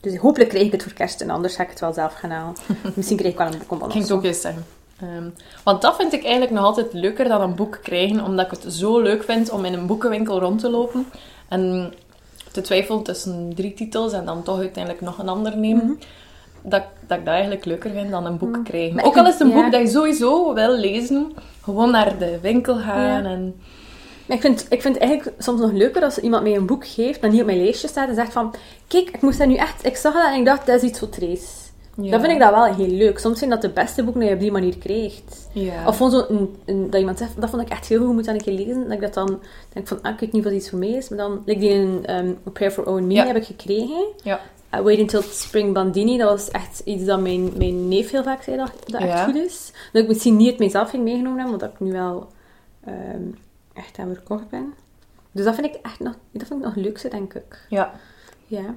Dus 0.00 0.16
hopelijk 0.16 0.50
krijg 0.50 0.66
ik 0.66 0.72
het 0.72 0.82
voor 0.82 0.92
kerst 0.92 1.20
en 1.20 1.30
anders 1.30 1.54
ga 1.56 1.62
ik 1.62 1.70
het 1.70 1.80
wel 1.80 1.92
zelf 1.92 2.14
gaan 2.14 2.30
halen. 2.30 2.54
Misschien 2.96 3.16
krijg 3.16 3.32
ik 3.32 3.38
wel 3.38 3.46
een 3.52 3.58
boek 3.58 3.70
om 3.70 3.84
ik 3.84 3.90
ging 3.92 4.02
het 4.04 4.12
ook 4.12 4.24
eens 4.24 4.40
zeggen. 4.40 4.64
Ehm, 5.00 5.28
want 5.64 5.82
dat 5.82 5.96
vind 5.96 6.12
ik 6.12 6.22
eigenlijk 6.22 6.52
nog 6.52 6.64
altijd 6.64 6.92
leuker 6.92 7.28
dan 7.28 7.40
een 7.40 7.54
boek 7.54 7.78
krijgen, 7.82 8.24
omdat 8.24 8.52
ik 8.52 8.58
het 8.62 8.72
zo 8.72 9.00
leuk 9.00 9.22
vind 9.24 9.50
om 9.50 9.64
in 9.64 9.72
een 9.72 9.86
boekenwinkel 9.86 10.40
rond 10.40 10.60
te 10.60 10.70
lopen 10.70 11.06
en 11.48 11.92
te 12.52 12.60
twijfelen 12.60 13.02
tussen 13.02 13.52
drie 13.54 13.74
titels 13.74 14.12
en 14.12 14.24
dan 14.24 14.42
toch 14.42 14.58
uiteindelijk 14.58 15.04
nog 15.04 15.18
een 15.18 15.28
ander 15.28 15.56
nemen. 15.56 15.84
Mhm. 15.84 15.94
dat, 16.62 16.82
dat 17.06 17.18
ik 17.18 17.24
dat 17.24 17.34
eigenlijk 17.34 17.64
leuker 17.64 17.90
vind 17.90 18.10
dan 18.10 18.26
een 18.26 18.38
boek 18.38 18.64
krijgen. 18.64 18.94
Maar 18.94 19.04
Ook 19.04 19.16
al 19.16 19.26
is 19.26 19.32
het 19.32 19.40
een 19.40 19.48
ja. 19.48 19.62
boek 19.62 19.72
dat 19.72 19.80
je 19.80 19.88
sowieso 19.88 20.54
wil 20.54 20.76
lezen, 20.76 21.32
gewoon 21.62 21.90
naar 21.90 22.18
de 22.18 22.38
winkel 22.40 22.76
gaan 22.76 23.22
Ja. 23.22 23.30
en... 23.30 23.60
Maar 24.30 24.38
ik 24.38 24.44
vind, 24.44 24.66
ik 24.68 24.82
vind 24.82 24.94
het 24.94 25.02
eigenlijk 25.04 25.42
soms 25.42 25.60
nog 25.60 25.72
leuker 25.72 26.02
als 26.02 26.18
iemand 26.18 26.42
mij 26.42 26.56
een 26.56 26.66
boek 26.66 26.86
geeft 26.86 27.20
dat 27.20 27.30
niet 27.30 27.40
op 27.40 27.46
mijn 27.46 27.62
lijstje 27.62 27.88
staat 27.88 28.08
en 28.08 28.14
zegt 28.14 28.32
van 28.32 28.54
kijk, 28.88 29.08
ik 29.08 29.20
moest 29.20 29.38
dat 29.38 29.48
nu 29.48 29.54
echt... 29.54 29.84
Ik 29.86 29.96
zag 29.96 30.14
dat 30.14 30.26
en 30.32 30.38
ik 30.38 30.44
dacht, 30.44 30.66
dat 30.66 30.82
is 30.82 30.88
iets 30.88 30.98
voor 30.98 31.08
Trace. 31.08 31.46
Ja. 31.96 32.10
Dan 32.10 32.20
vind 32.20 32.32
ik 32.32 32.38
dat 32.38 32.50
wel 32.50 32.64
heel 32.74 32.86
leuk. 32.88 33.18
Soms 33.18 33.38
zijn 33.38 33.50
dat 33.50 33.62
de 33.62 33.68
beste 33.70 34.02
boeken 34.02 34.20
die 34.20 34.28
je 34.28 34.34
op 34.34 34.40
die 34.40 34.52
manier 34.52 34.78
krijgt. 34.78 35.48
Ja. 35.52 35.86
Of 35.86 35.96
gewoon 35.96 36.10
zo 36.12 36.24
een, 36.28 36.56
een- 36.64 36.90
dat 36.90 37.00
iemand 37.00 37.18
zegt, 37.18 37.40
dat 37.40 37.50
vond 37.50 37.62
ik 37.62 37.68
echt 37.68 37.86
heel 37.86 38.04
goed, 38.04 38.12
moet 38.14 38.24
dat 38.24 38.34
een 38.34 38.40
keer 38.42 38.52
lezen. 38.52 38.82
Dat 38.82 38.92
ik 38.92 39.00
dat 39.00 39.14
dan 39.14 39.40
denk 39.72 39.86
van, 39.88 39.98
ah, 40.02 40.12
ik 40.12 40.20
weet 40.20 40.32
niet 40.32 40.44
dat 40.44 40.52
iets 40.52 40.70
voor 40.70 40.78
mij 40.78 40.88
is. 40.88 41.08
Maar 41.08 41.18
dan, 41.18 41.42
like 41.46 41.60
die 41.60 41.70
in 41.70 42.04
um, 42.16 42.38
A 42.46 42.50
Prayer 42.50 42.72
for 42.72 42.86
Owen 42.86 43.06
Me 43.06 43.14
Ja. 43.14 43.26
heb 43.26 43.36
ik 43.36 43.44
gekregen. 43.44 44.04
Ja. 44.22 44.40
Uh, 44.74 44.80
Wait 44.80 44.98
Until 44.98 45.22
Spring 45.22 45.74
Bandini, 45.74 46.18
dat 46.18 46.28
was 46.28 46.50
echt 46.50 46.80
iets 46.84 47.04
dat 47.04 47.20
mijn, 47.20 47.52
mijn 47.56 47.88
neef 47.88 48.10
heel 48.10 48.22
vaak 48.22 48.42
zei 48.42 48.56
dat, 48.56 48.72
dat 48.86 49.00
echt 49.00 49.24
goed 49.24 49.34
is. 49.36 49.72
Dat 49.92 50.02
ik 50.02 50.08
misschien 50.08 50.36
niet 50.36 50.48
het 50.48 50.58
mijzelf 50.58 50.90
ging 50.90 51.02
meegenomen 51.04 51.38
hebben, 51.38 51.52
omdat 51.54 51.70
ik 51.72 51.80
nu 51.80 51.92
wel 51.92 52.26
ehm, 52.84 53.22
echt 53.72 53.98
aan 53.98 54.14
verkocht 54.14 54.48
ben. 54.48 54.74
Dus 55.32 55.44
dat 55.44 55.54
vind 55.54 55.66
ik 55.66 55.78
echt 55.82 56.00
nog, 56.00 56.14
dat 56.32 56.46
vind 56.46 56.60
ik 56.60 56.66
nog 56.66 56.74
het 56.74 56.84
leukste, 56.84 57.08
denk 57.08 57.34
ik. 57.34 57.66
Ja. 57.68 57.92
Ja. 58.46 58.74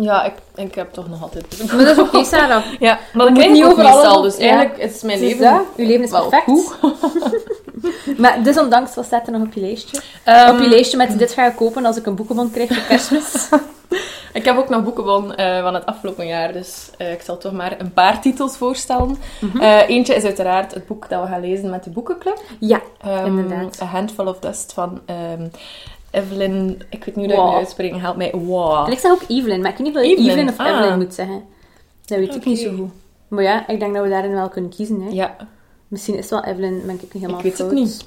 Ja, 0.00 0.24
ik, 0.24 0.34
ik 0.54 0.74
heb 0.74 0.92
toch 0.92 1.08
nog 1.08 1.22
altijd... 1.22 1.72
Maar 1.72 1.84
dat 1.84 1.96
is 1.96 2.02
oké, 2.02 2.24
Sarah. 2.24 2.64
Ja, 2.78 2.98
maar 3.12 3.24
dat 3.24 3.28
moet 3.28 3.38
krijg 3.38 3.52
niet 3.52 3.64
ik 3.64 3.70
overal 3.70 4.22
dus 4.22 4.36
ja. 4.36 4.48
eigenlijk 4.48 4.92
is 4.92 5.02
mijn 5.02 5.20
leven 5.20 5.42
dat? 5.42 5.64
Uw 5.76 5.86
leven 5.86 6.04
is 6.04 6.10
wel 6.10 6.28
perfect. 6.28 6.76
Maar 8.20 8.42
desondanks, 8.42 8.94
wat 8.94 9.04
staat 9.04 9.26
er 9.26 9.32
nog 9.32 9.42
op 9.42 9.52
je 9.52 9.60
lijstje? 9.60 10.00
Ehm, 10.24 10.54
op 10.54 10.60
je 10.60 10.68
lijstje 10.68 10.96
met 10.96 11.18
dit 11.18 11.32
ga 11.32 11.46
ik 11.46 11.56
kopen 11.56 11.84
als 11.84 11.96
ik 11.96 12.06
een 12.06 12.14
boekenbon 12.14 12.50
krijg 12.50 12.74
voor 12.74 12.86
kerstmis. 12.88 13.48
Ik 14.32 14.44
heb 14.44 14.56
ook 14.56 14.68
nog 14.68 14.84
boekenbon 14.84 15.34
eh, 15.34 15.62
van 15.62 15.74
het 15.74 15.86
afgelopen 15.86 16.26
jaar, 16.26 16.52
dus 16.52 16.90
eh, 16.98 17.12
ik 17.12 17.20
zal 17.20 17.38
toch 17.38 17.52
maar 17.52 17.80
een 17.80 17.92
paar 17.92 18.20
titels 18.20 18.56
voorstellen. 18.56 19.16
Mhm. 19.40 19.60
Eh, 19.60 19.88
eentje 19.88 20.14
is 20.14 20.24
uiteraard 20.24 20.74
het 20.74 20.86
boek 20.86 21.08
dat 21.08 21.22
we 21.22 21.28
gaan 21.28 21.40
lezen 21.40 21.70
met 21.70 21.84
de 21.84 21.90
boekenclub. 21.90 22.42
ja, 22.60 22.80
Ehm, 23.00 23.26
Inderdaad. 23.26 23.82
A 23.82 23.84
Handful 23.84 24.26
of 24.26 24.38
Dust 24.38 24.72
van 24.72 25.00
ehm, 25.06 25.46
Evelyn... 26.10 26.82
Ik 26.90 27.04
weet 27.04 27.16
niet 27.16 27.26
hoe 27.26 27.26
dat 27.26 27.36
ik 27.36 27.42
Wow. 27.42 27.48
het 27.48 27.58
uitspreken, 27.58 28.00
help 28.00 28.16
mij. 28.16 28.30
Wow. 28.34 28.86
en 28.86 28.92
ik 28.92 28.98
zeg 28.98 29.10
ook 29.10 29.22
Evelyn, 29.28 29.60
maar 29.60 29.70
ik 29.70 29.76
weet 29.76 29.86
niet 29.86 29.96
of 29.96 30.02
je 30.02 30.08
Evelyn, 30.10 30.28
Evelyn 30.30 30.48
of 30.48 30.58
ah. 30.58 30.66
Evelyn 30.66 30.98
moet 30.98 31.14
zeggen. 31.14 31.42
Dat 32.06 32.18
weet 32.18 32.34
ik 32.34 32.44
niet 32.44 32.58
zo 32.58 32.74
goed. 32.76 32.90
Maar 33.28 33.42
ja, 33.42 33.68
ik 33.68 33.80
denk 33.80 33.94
dat 33.94 34.02
we 34.02 34.08
daarin 34.08 34.32
wel 34.34 34.48
kunnen 34.48 34.70
kiezen. 34.70 35.00
Hè. 35.00 35.10
Ja, 35.10 35.36
Misschien 35.88 36.14
is 36.14 36.20
het 36.20 36.30
wel 36.30 36.44
Evelyn, 36.52 36.82
ben 36.86 36.94
ik 36.94 37.00
niet 37.00 37.12
helemaal 37.12 37.36
Ik 37.38 37.42
weet 37.42 37.58
het 37.58 37.70
niet. 37.70 38.06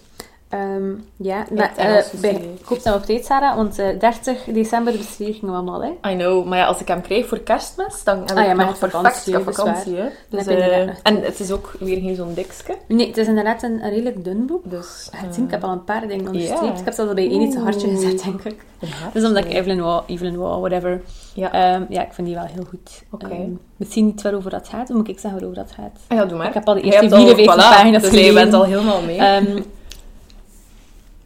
Ehm, 0.49 0.89
ja, 1.17 1.45
eh, 1.75 1.95
bij, 2.21 2.41
koop 2.65 2.83
dat 2.83 2.95
op 2.95 3.05
tijd, 3.05 3.25
Sarah, 3.25 3.55
want 3.55 3.79
eh 3.79 3.99
30 3.99 4.43
december 4.43 4.93
beschrijvingen 4.97 5.53
we 5.53 5.59
allemaal, 5.59 5.83
hè. 5.83 6.11
I 6.11 6.15
know, 6.15 6.45
maar 6.45 6.57
ja, 6.57 6.65
als 6.65 6.79
ik 6.81 6.87
hem 6.87 7.01
krijg 7.01 7.27
voor 7.27 7.39
kerstmis, 7.39 8.03
dan 8.03 8.17
heb 8.19 8.29
Ah 8.37 8.45
ik 8.49 8.55
maar 8.55 8.65
nog 8.65 8.79
perfect 8.79 8.91
vakantie, 8.91 9.37
op 9.39 9.47
is 9.49 9.55
vakantie. 9.55 9.95
Hè? 9.95 10.05
Dus, 10.29 10.45
je 10.45 10.51
eh, 10.55 10.89
en 11.03 11.21
het 11.23 11.39
is 11.39 11.51
ook 11.51 11.73
weer 11.79 11.97
geen 12.01 12.15
zo'n 12.15 12.33
dikske. 12.33 12.75
Nee, 12.87 13.07
het 13.07 13.17
is 13.17 13.27
inderdaad 13.27 13.63
een, 13.63 13.83
een 13.83 13.89
redelijk 13.89 14.23
dun 14.23 14.45
boek. 14.45 14.61
Dus, 14.69 15.07
Je 15.11 15.17
hebt 15.17 15.35
zien, 15.35 15.43
ik 15.45 15.51
heb 15.51 15.63
al 15.63 15.71
een 15.71 15.83
paar 15.83 16.07
dingen 16.07 16.25
onderstreept. 16.27 16.79
Ik 16.79 16.85
heb 16.85 16.93
zelfs 16.93 17.09
al 17.09 17.15
bij 17.15 17.29
één 17.29 17.41
iets 17.41 17.55
een 17.55 17.61
hartje 17.63 17.89
gezet, 17.89 18.23
denk 18.23 18.43
ik. 18.43 18.63
uh, 18.79 18.89
Dus 19.13 19.23
omdat 19.25 19.45
ik 19.45 19.53
Evelyn 19.53 19.81
wou, 19.81 20.03
Evelyn 20.07 20.37
wou, 20.37 20.59
whatever. 20.59 21.01
Ja. 21.33 21.51
Ehm, 21.51 21.83
ja, 21.89 22.01
ik 22.01 22.13
vind 22.13 22.27
die 22.27 22.35
wel 22.35 22.45
heel 22.45 22.65
goed. 22.69 23.03
Oké. 23.11 23.25
Ehm, 23.29 23.49
misschien 23.75 24.05
niet 24.05 24.21
waarover 24.21 24.49
dat 24.51 24.67
gaat, 24.67 24.87
dan 24.87 24.97
moet 24.97 25.07
ik 25.07 25.19
zeggen 25.19 25.39
waarover 25.39 25.63
dat 25.63 25.73
gaat. 25.75 25.99
Ah 26.07 26.17
ja, 26.17 26.25
doe 26.25 26.37
maar. 26.37 26.47
Ik 26.47 26.53
heb 26.53 26.67
al 26.67 26.73
de 26.73 26.81
eerste 26.81 26.99
hebt 26.99 27.11
al- 27.13 27.19
54 27.19 27.55
voilà, 27.55 27.75
pagina's 27.75 28.01
Dus 28.01 28.11
je 28.11 28.17
gelezen. 28.17 28.33
bent 28.35 28.53
al 28.53 28.63
helemaal 28.63 29.01
mee. 29.01 29.19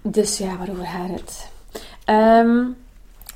Dus 0.04 0.38
ja, 0.38 0.58
waarover 0.58 0.86
gaat 0.86 1.10
het? 1.10 1.50
Ehm, 2.06 2.66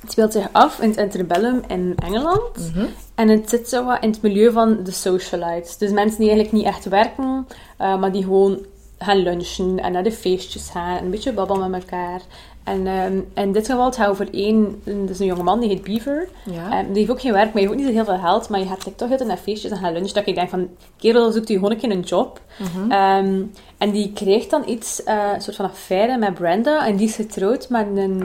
het 0.00 0.10
speelt 0.10 0.32
zich 0.32 0.48
af 0.52 0.80
in 0.80 0.88
het 0.88 0.98
interbellum 0.98 1.62
in 1.66 1.94
Engeland. 1.96 2.72
Mhm. 2.74 2.86
En 3.14 3.28
het 3.28 3.48
zit 3.48 3.68
zo 3.68 3.84
wat 3.84 4.02
in 4.02 4.10
het 4.10 4.22
milieu 4.22 4.52
van 4.52 4.82
de 4.84 4.90
socialites. 4.90 5.76
Dus 5.76 5.90
mensen 5.90 6.18
die 6.18 6.30
eigenlijk 6.30 6.56
niet 6.56 6.74
echt 6.74 6.84
werken, 6.84 7.46
eh, 7.76 7.98
maar 7.98 8.12
die 8.12 8.22
gewoon 8.22 8.58
gaan 8.98 9.16
lunchen 9.16 9.78
en 9.78 9.92
naar 9.92 10.02
de 10.02 10.12
feestjes 10.12 10.70
gaan. 10.70 11.04
Een 11.04 11.10
beetje 11.10 11.32
babbelen 11.32 11.70
met 11.70 11.82
elkaar. 11.82 12.20
En 12.68 12.86
ehm, 12.86 13.20
in 13.34 13.52
dit 13.52 13.66
geval 13.66 13.84
het 13.84 13.96
gaat 13.96 14.08
over 14.08 14.34
één, 14.34 14.82
dus 14.84 15.18
een 15.18 15.26
jongeman 15.26 15.60
die 15.60 15.68
heet 15.68 15.82
Beaver. 15.82 16.28
Ja. 16.44 16.70
Ehm, 16.70 16.86
die 16.86 16.96
heeft 16.96 17.10
ook 17.10 17.20
geen 17.20 17.32
werk, 17.32 17.52
maar 17.52 17.62
je 17.62 17.68
heeft 17.68 17.80
ook 17.80 17.86
niet 17.86 17.94
heel 17.94 18.04
veel 18.04 18.18
geld. 18.18 18.48
Maar 18.48 18.60
je 18.60 18.66
gaat 18.66 18.84
like, 18.84 18.96
toch 18.96 19.08
heel 19.08 19.26
naar 19.26 19.36
feestjes 19.36 19.70
en 19.70 19.76
gaan 19.76 19.92
lunchen. 19.92 20.14
Dat 20.14 20.26
je 20.26 20.34
denkt 20.34 20.50
van, 20.50 20.68
kerel, 20.96 21.32
zoekt 21.32 21.50
u 21.50 21.54
gewoon 21.54 21.70
een 21.70 21.78
keer 21.78 21.90
een 21.90 22.00
job. 22.00 22.40
Ehm, 22.88 23.42
en 23.78 23.90
die 23.90 24.12
krijgt 24.12 24.50
dan 24.50 24.62
iets, 24.66 25.02
eh, 25.02 25.30
een 25.34 25.40
soort 25.40 25.56
van 25.56 25.64
affaire 25.64 26.18
met 26.18 26.34
Brenda. 26.34 26.86
En 26.86 26.96
die 26.96 27.08
is 27.08 27.14
getrouwd 27.14 27.68
met 27.68 27.86
een, 27.94 28.18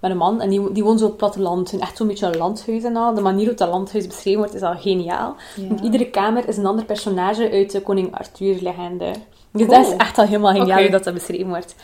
met 0.00 0.10
een 0.10 0.16
man. 0.16 0.40
En 0.40 0.48
die, 0.48 0.72
die 0.72 0.84
woont 0.84 0.98
zo 0.98 1.04
op 1.04 1.10
het 1.10 1.20
platteland. 1.20 1.72
En 1.72 1.80
echt 1.80 1.96
zo'n 1.96 2.06
beetje 2.06 2.26
een 2.26 2.36
landhuis 2.36 2.84
en 2.84 2.96
al. 2.96 3.14
De 3.14 3.20
manier 3.20 3.38
waarop 3.38 3.58
dat 3.58 3.68
landhuis 3.68 4.06
beschreven 4.06 4.38
wordt, 4.38 4.54
is 4.54 4.62
al 4.62 4.76
geniaal. 4.76 5.36
Ja. 5.56 5.82
Iedere 5.82 6.10
kamer 6.10 6.48
is 6.48 6.56
een 6.56 6.66
ander 6.66 6.84
personage 6.84 7.50
uit 7.50 7.70
de 7.70 7.82
Koning 7.82 8.14
Arthur-legende. 8.14 9.10
Dus 9.50 9.66
Cool. 9.66 9.78
dat 9.78 9.92
is 9.92 9.96
echt 9.96 10.18
al 10.18 10.26
helemaal 10.26 10.52
geniaal 10.52 10.80
hoe 10.80 10.90
dat, 10.90 11.04
dat 11.04 11.14
beschreven 11.14 11.48
wordt. 11.48 11.74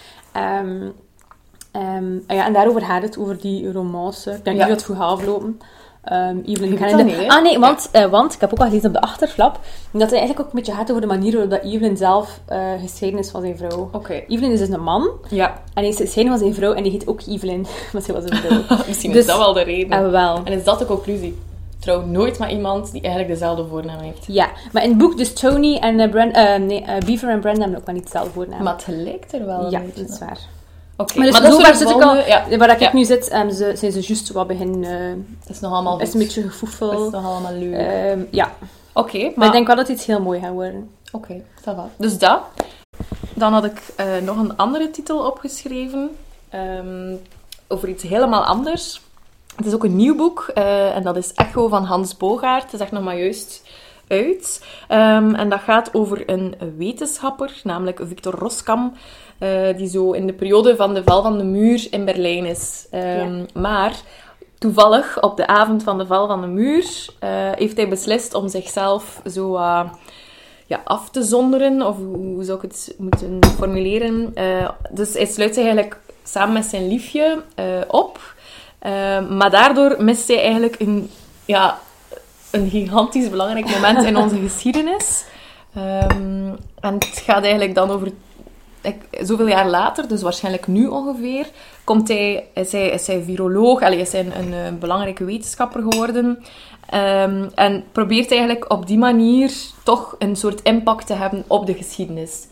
Ehm, 1.72 2.18
en 2.26 2.36
ja, 2.36 2.46
en 2.46 2.52
daarover 2.52 2.82
gaat 2.82 3.02
het, 3.02 3.18
over 3.18 3.40
die 3.40 3.72
romance. 3.72 4.30
Ik 4.30 4.44
denk 4.44 4.56
Ja. 4.56 4.66
niet 4.66 4.72
dat 4.78 4.86
het 4.86 4.96
goed 4.96 5.04
aflopen. 5.04 5.60
Ehm 6.02 6.36
Evelyn 6.44 6.96
de- 6.96 7.02
niet? 7.02 7.28
Ah 7.28 7.42
nee, 7.42 7.58
want, 7.58 7.88
eh, 7.92 8.04
want 8.06 8.34
ik 8.34 8.40
heb 8.40 8.52
ook 8.52 8.58
al 8.58 8.66
gelezen 8.66 8.86
op 8.88 8.92
de 8.94 9.00
achterflap 9.00 9.60
dat 9.90 10.00
het 10.02 10.10
eigenlijk 10.10 10.40
ook 10.40 10.46
een 10.46 10.52
beetje 10.58 10.72
gaat 10.72 10.88
over 10.90 11.00
de 11.00 11.06
manier 11.08 11.32
waarop 11.32 11.50
dat 11.50 11.62
Evelyn 11.62 11.96
zelf 11.96 12.40
eh 12.46 12.58
gescheiden 12.80 13.20
is 13.20 13.30
van 13.30 13.40
zijn 13.40 13.56
vrouw. 13.56 13.88
Oké. 13.92 14.12
Evelyn 14.28 14.50
is 14.52 14.58
dus 14.58 14.68
een 14.68 14.82
man 14.82 15.10
Ja. 15.28 15.48
en 15.48 15.60
hij 15.82 15.88
is 15.88 15.96
gescheiden 15.96 16.34
van 16.34 16.42
zijn 16.42 16.54
vrouw 16.54 16.72
en 16.72 16.82
die 16.82 16.92
heet 16.92 17.06
ook 17.06 17.20
Evelyn, 17.28 17.66
want 17.92 18.06
hij 18.06 18.14
was 18.14 18.24
een 18.30 18.36
vrouw. 18.36 18.76
Misschien 18.88 19.10
Dus- 19.12 19.20
is 19.20 19.26
dat 19.26 19.38
wel 19.38 19.52
de 19.52 19.62
reden. 19.62 19.90
en 19.98 20.10
wel. 20.10 20.40
En 20.44 20.52
is 20.52 20.64
dat 20.64 20.78
de 20.78 20.86
conclusie? 20.86 21.38
Trouw 21.78 22.04
nooit 22.06 22.38
met 22.38 22.50
iemand 22.50 22.92
die 22.92 23.00
eigenlijk 23.02 23.32
dezelfde 23.32 23.66
voornaam 23.66 23.98
heeft. 24.00 24.24
Ja, 24.26 24.48
maar 24.72 24.82
in 24.82 24.88
het 24.88 24.98
boek 24.98 25.16
dus 25.16 25.32
Tony 25.32 25.76
en 25.76 26.10
Bren- 26.10 26.32
eh, 26.32 26.60
nee, 26.60 26.82
eh, 26.82 26.98
Beaver 27.06 27.28
en 27.28 27.40
Brenda 27.40 27.60
hebben 27.60 27.78
ook 27.78 27.86
wel 27.86 27.94
niet 27.94 28.04
hetzelfde 28.04 28.30
voornaam. 28.32 28.62
Maar 28.62 28.74
het 28.74 28.86
lijkt 28.86 29.32
er 29.32 29.46
wel 29.46 29.64
een 29.64 29.70
ja, 29.70 29.80
beetje 29.80 30.00
dat 30.02 30.10
is 30.10 30.18
waar. 30.18 30.38
Oké, 30.96 31.16
Maar 31.18 31.26
dus 31.26 31.34
dat 31.40 31.42
is 31.44 31.84
al, 31.84 31.90
volgende- 31.90 32.24
Ja, 32.26 32.56
waar 32.58 32.70
ik 32.70 32.80
Ja. 32.80 32.90
nu 32.92 33.04
zit, 33.04 33.28
ehm, 33.28 33.50
ze, 33.50 33.72
zijn 33.76 33.92
ze 33.92 34.00
juist 34.00 34.32
wat 34.32 34.46
begin, 34.46 34.84
eh 34.84 34.90
het 35.40 35.48
is 35.48 35.60
nog 35.60 35.72
allemaal 35.72 36.00
is 36.00 36.04
goed. 36.04 36.14
een 36.14 36.20
beetje 36.20 36.40
Het 36.42 36.50
is 36.52 36.58
gevoefel. 36.58 37.10
nog 37.10 37.24
allemaal 37.24 37.52
leuk. 37.54 37.74
Ehm, 37.74 38.20
ja, 38.30 38.52
Oké, 38.92 39.18
maar, 39.18 39.32
maar... 39.36 39.46
ik 39.46 39.52
denk 39.52 39.66
wel 39.66 39.76
dat 39.76 39.88
het 39.88 39.96
iets 39.96 40.06
heel 40.06 40.20
mooi 40.20 40.40
gaat 40.40 40.52
worden. 40.52 40.90
Oké, 41.12 41.42
va. 41.62 41.88
Dus 41.96 42.18
dat. 42.18 42.40
Dan 43.34 43.52
had 43.52 43.64
ik 43.64 43.82
eh, 43.96 44.06
nog 44.22 44.36
een 44.36 44.56
andere 44.56 44.90
titel 44.90 45.18
opgeschreven. 45.26 46.10
ehm, 46.48 47.14
over 47.68 47.88
iets 47.88 48.02
helemaal 48.02 48.44
anders. 48.44 49.00
Het 49.56 49.66
is 49.66 49.74
ook 49.74 49.84
een 49.84 49.96
nieuw 49.96 50.16
boek. 50.16 50.50
eh, 50.54 50.96
en 50.96 51.02
dat 51.02 51.16
is 51.16 51.32
Echo 51.32 51.68
van 51.68 51.84
Hans 51.84 52.16
Bogaert. 52.16 52.62
Het 52.62 52.72
is 52.72 52.80
echt 52.80 52.92
nog 52.92 53.02
maar 53.02 53.18
juist 53.18 53.62
uit. 54.08 54.64
En 54.88 55.48
dat 55.48 55.60
gaat 55.60 55.94
over 55.94 56.30
een 56.30 56.54
wetenschapper, 56.76 57.60
namelijk 57.64 58.00
Victor 58.08 58.34
Roskam. 58.34 58.92
Eh, 59.42 59.76
die 59.76 59.88
zo 59.88 60.12
in 60.12 60.26
de 60.26 60.32
periode 60.32 60.76
van 60.76 60.94
de 60.94 61.02
val 61.04 61.22
van 61.22 61.38
de 61.38 61.44
muur 61.44 61.86
in 61.90 62.04
Berlijn 62.04 62.44
is. 62.44 62.86
Ehm, 62.90 63.44
Maar 63.54 64.00
toevallig, 64.58 65.22
op 65.22 65.36
de 65.36 65.46
avond 65.46 65.82
van 65.82 65.98
de 65.98 66.06
val 66.06 66.26
van 66.26 66.40
de 66.40 66.46
muur, 66.46 67.06
eh, 67.18 67.28
heeft 67.54 67.76
hij 67.76 67.88
beslist 67.88 68.34
om 68.34 68.48
zichzelf 68.48 69.22
zo 69.30 69.56
eh, 69.56 69.90
ja, 70.66 70.80
af 70.84 71.10
te 71.10 71.22
zonderen. 71.22 71.86
Of 71.86 71.96
hoe 71.96 72.44
zou 72.44 72.56
ik 72.56 72.62
het 72.62 72.94
moeten 72.98 73.38
formuleren? 73.56 74.34
Dus 74.90 75.14
hij 75.14 75.26
sluit 75.26 75.54
zich 75.54 75.64
eigenlijk 75.64 76.00
samen 76.22 76.52
met 76.52 76.64
zijn 76.64 76.88
liefje 76.88 77.42
op. 77.88 78.20
Eh, 78.82 79.28
maar 79.28 79.50
daardoor 79.50 79.96
mist 79.98 80.28
hij 80.28 80.42
eigenlijk 80.42 80.80
een, 80.80 81.10
ja, 81.44 81.78
een 82.50 82.70
gigantisch 82.70 83.30
belangrijk 83.30 83.70
moment 83.70 84.04
in 84.04 84.16
onze 84.16 84.36
geschiedenis. 84.48 85.24
Ehm, 85.74 86.48
en 86.80 86.94
het 86.94 87.22
gaat 87.24 87.42
eigenlijk 87.42 87.74
dan 87.74 87.90
over 87.90 88.12
zoveel 89.20 89.48
jaar 89.48 89.68
later, 89.68 90.08
dus 90.08 90.22
waarschijnlijk 90.22 90.66
nu 90.66 90.86
ongeveer, 90.86 91.46
komt 91.84 92.08
hij, 92.08 92.48
is 92.54 92.72
hij, 92.72 92.88
is 92.88 93.06
hij 93.06 93.22
viroloog, 93.22 93.82
allee, 93.82 93.98
is 93.98 94.12
hij 94.12 94.26
een, 94.26 94.52
een, 94.52 94.78
belangrijke 94.78 95.24
wetenschapper 95.24 95.82
geworden. 95.82 96.44
Ehm, 96.88 97.48
en 97.54 97.84
probeert 97.92 98.30
eigenlijk 98.30 98.72
op 98.72 98.86
die 98.86 98.98
manier 98.98 99.52
toch 99.84 100.16
een 100.18 100.36
soort 100.36 100.62
impact 100.62 101.06
te 101.06 101.14
hebben 101.14 101.44
op 101.46 101.66
de 101.66 101.74
geschiedenis. 101.74 102.46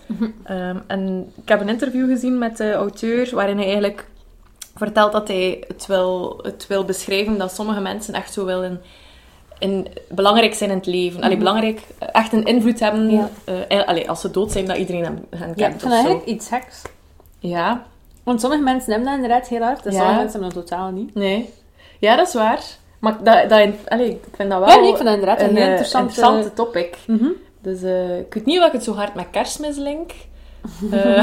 Ehm, 0.44 0.76
en 0.86 1.32
ik 1.42 1.48
heb 1.48 1.60
een 1.60 1.68
interview 1.68 2.08
gezien 2.08 2.38
met 2.38 2.56
de 2.56 2.72
auteur, 2.72 3.30
waarin 3.34 3.56
hij 3.56 3.64
eigenlijk 3.64 4.08
vertelt 4.74 5.12
dat 5.12 5.28
hij 5.28 5.64
het 5.68 5.86
wil, 5.86 6.40
het 6.42 6.66
wil 6.66 6.84
beschrijven 6.84 7.38
dat 7.38 7.54
sommige 7.54 7.80
mensen 7.80 8.14
echt 8.14 8.32
zo 8.32 8.44
willen 8.44 8.80
in, 9.60 9.86
belangrijk 10.08 10.54
zijn 10.54 10.70
in 10.70 10.76
het 10.76 10.86
leven. 10.86 11.20
Allee, 11.22 11.36
belangrijk, 11.36 11.80
echt 11.98 12.32
een 12.32 12.44
invloed 12.44 12.80
hebben. 12.80 13.10
Ja. 13.10 13.28
eh, 13.68 13.84
allee, 13.86 14.08
als 14.08 14.20
ze 14.20 14.30
dood 14.30 14.52
zijn, 14.52 14.66
dat 14.66 14.76
iedereen 14.76 15.04
hem, 15.04 15.24
hen 15.30 15.48
Ja, 15.48 15.54
kent 15.54 15.74
ik 15.74 15.80
vind 15.80 15.82
dat 15.82 15.92
eigenlijk 15.92 16.24
iets 16.26 16.48
geks. 16.48 16.82
Ja, 17.38 17.86
Want 18.22 18.40
sommige 18.40 18.62
mensen 18.62 18.90
hebben 18.92 19.08
dat 19.08 19.14
inderdaad 19.20 19.48
heel 19.48 19.62
hard, 19.62 19.86
en 19.86 19.92
Ja. 19.92 19.98
sommige 19.98 20.18
mensen 20.18 20.40
hebben 20.40 20.58
dat 20.58 20.66
totaal 20.68 20.90
niet. 20.90 21.14
nee. 21.14 21.50
Ja, 21.98 22.16
dat 22.16 22.26
is 22.28 22.34
waar. 22.34 22.60
Maar 22.98 23.16
dat, 23.24 23.48
dat, 23.48 23.68
allee, 23.88 24.10
ik 24.10 24.24
vind 24.36 24.50
dat 24.50 24.58
wel 24.58 24.68
Ja, 24.68 24.76
nee, 24.76 24.88
ik 24.90 24.96
vind 24.96 25.08
dat 25.08 25.18
inderdaad 25.18 25.40
een, 25.40 25.48
een 25.48 25.54
heel 25.56 25.64
eh, 25.64 25.70
interessante... 25.70 26.08
interessante 26.08 26.52
topic. 26.54 26.96
Mhm. 27.06 27.26
Dus 27.62 27.82
eh, 27.82 28.18
ik 28.18 28.34
weet 28.34 28.44
niet 28.46 28.58
of 28.60 28.66
ik 28.66 28.72
het 28.72 28.84
zo 28.84 28.94
hard 28.94 29.14
met 29.14 29.26
kerstmis 29.30 29.76
link. 29.76 30.10
Eh, 30.90 31.22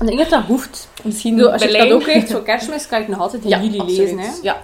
Ik 0.00 0.06
denk 0.06 0.18
dat 0.18 0.28
dat 0.28 0.42
hoeft. 0.42 0.88
misschien 1.02 1.46
als 1.46 1.62
je 1.62 1.68
cadeau 1.68 2.02
krijgt 2.02 2.32
voor 2.32 2.42
kerstmis, 2.42 2.86
kan 2.86 2.98
je 2.98 3.04
het 3.04 3.12
nog 3.14 3.22
altijd 3.22 3.42
in 3.42 3.48
Ja, 3.48 3.60
juli 3.60 3.78
absoluut. 3.78 3.98
lezen. 3.98 4.18
Hè? 4.18 4.28
Ja. 4.42 4.56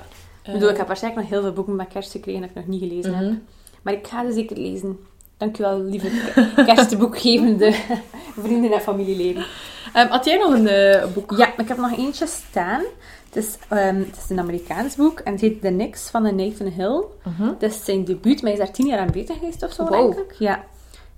Ik 0.44 0.52
bedoel, 0.52 0.68
ik 0.68 0.76
heb 0.76 0.87
waarschijnlijk 0.87 1.22
nog 1.22 1.33
heel 1.33 1.42
veel 1.42 1.52
boeken 1.52 1.76
met 1.76 1.88
kerst 1.88 2.11
gekregen 2.11 2.40
dat 2.40 2.50
ik 2.50 2.57
nog 2.57 2.66
niet 2.66 2.83
gelezen 2.83 3.14
heb. 3.14 3.24
Mhm. 3.26 3.38
Maar 3.83 3.92
ik 3.92 4.07
ga 4.07 4.26
ze 4.26 4.33
zeker 4.33 4.57
lezen. 4.57 4.98
Dankjewel, 5.37 5.80
lieve 5.83 6.09
kerstboekgevende 6.66 7.72
vrienden 8.44 8.72
en 8.72 8.80
familieleden. 8.80 9.46
Ehm, 9.92 10.09
had 10.09 10.24
jij 10.24 10.37
nog 10.37 10.52
een 10.52 10.68
eh, 10.68 11.04
boek? 11.14 11.35
Ja, 11.37 11.57
ik 11.59 11.68
heb 11.68 11.76
nog 11.76 11.96
eentje 11.98 12.26
staan. 12.26 12.83
Het 13.28 13.44
is, 13.44 13.57
ehm, 13.68 13.96
het 13.98 14.16
is 14.24 14.30
een 14.30 14.38
Amerikaans 14.38 14.96
boek 14.96 15.18
en 15.20 15.33
het 15.33 15.40
heet 15.40 15.61
The 15.61 15.68
Nix 15.68 16.09
van 16.11 16.22
de 16.22 16.33
Nathan 16.33 16.66
Hill. 16.66 17.04
Mhm. 17.24 17.48
Het 17.48 17.62
is 17.62 17.85
zijn 17.85 18.04
debuut, 18.04 18.42
maar 18.42 18.50
hij 18.50 18.61
is 18.61 18.66
daar 18.66 18.74
tien 18.74 18.87
jaar 18.87 18.98
aan 18.98 19.11
bezig 19.12 19.38
geweest 19.38 19.62
of 19.62 19.72
zo, 19.72 19.85
Wow. 19.85 19.92
denk 20.16 20.30
ik. 20.30 20.37
Ja. 20.38 20.64